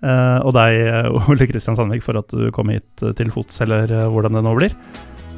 Eh, 0.00 0.38
og 0.40 0.54
deg, 0.56 0.80
Ole 1.28 1.48
Kristian 1.50 1.76
Sandvik, 1.76 2.04
for 2.06 2.20
at 2.22 2.32
du 2.32 2.48
kom 2.56 2.72
hit 2.72 3.04
til 3.18 3.32
fots, 3.34 3.60
eller 3.66 3.92
eh, 3.92 4.08
hvordan 4.08 4.38
det 4.38 4.44
nå 4.46 4.56
blir. 4.56 4.76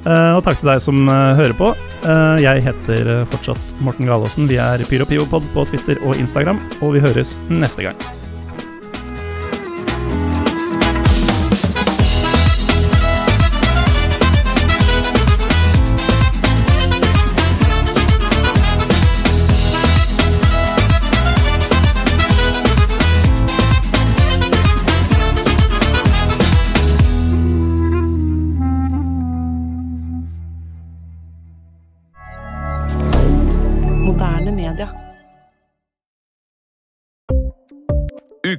Eh, 0.03 0.33
og 0.37 0.43
takk 0.47 0.63
til 0.63 0.71
deg 0.73 0.83
som 0.83 1.03
eh, 1.11 1.35
hører 1.39 1.59
på. 1.59 1.75
Eh, 2.07 2.41
jeg 2.47 2.65
heter 2.71 3.15
eh, 3.19 3.29
fortsatt 3.35 3.77
Morten 3.83 4.11
Galaasen. 4.11 4.51
Vi 4.51 4.59
er 4.63 4.87
PyroPivopod 4.87 5.51
på 5.55 5.67
Twitter 5.71 6.03
og 6.07 6.19
Instagram, 6.19 6.63
og 6.81 6.95
vi 6.97 7.03
høres 7.07 7.37
neste 7.51 7.91
gang. 7.91 8.22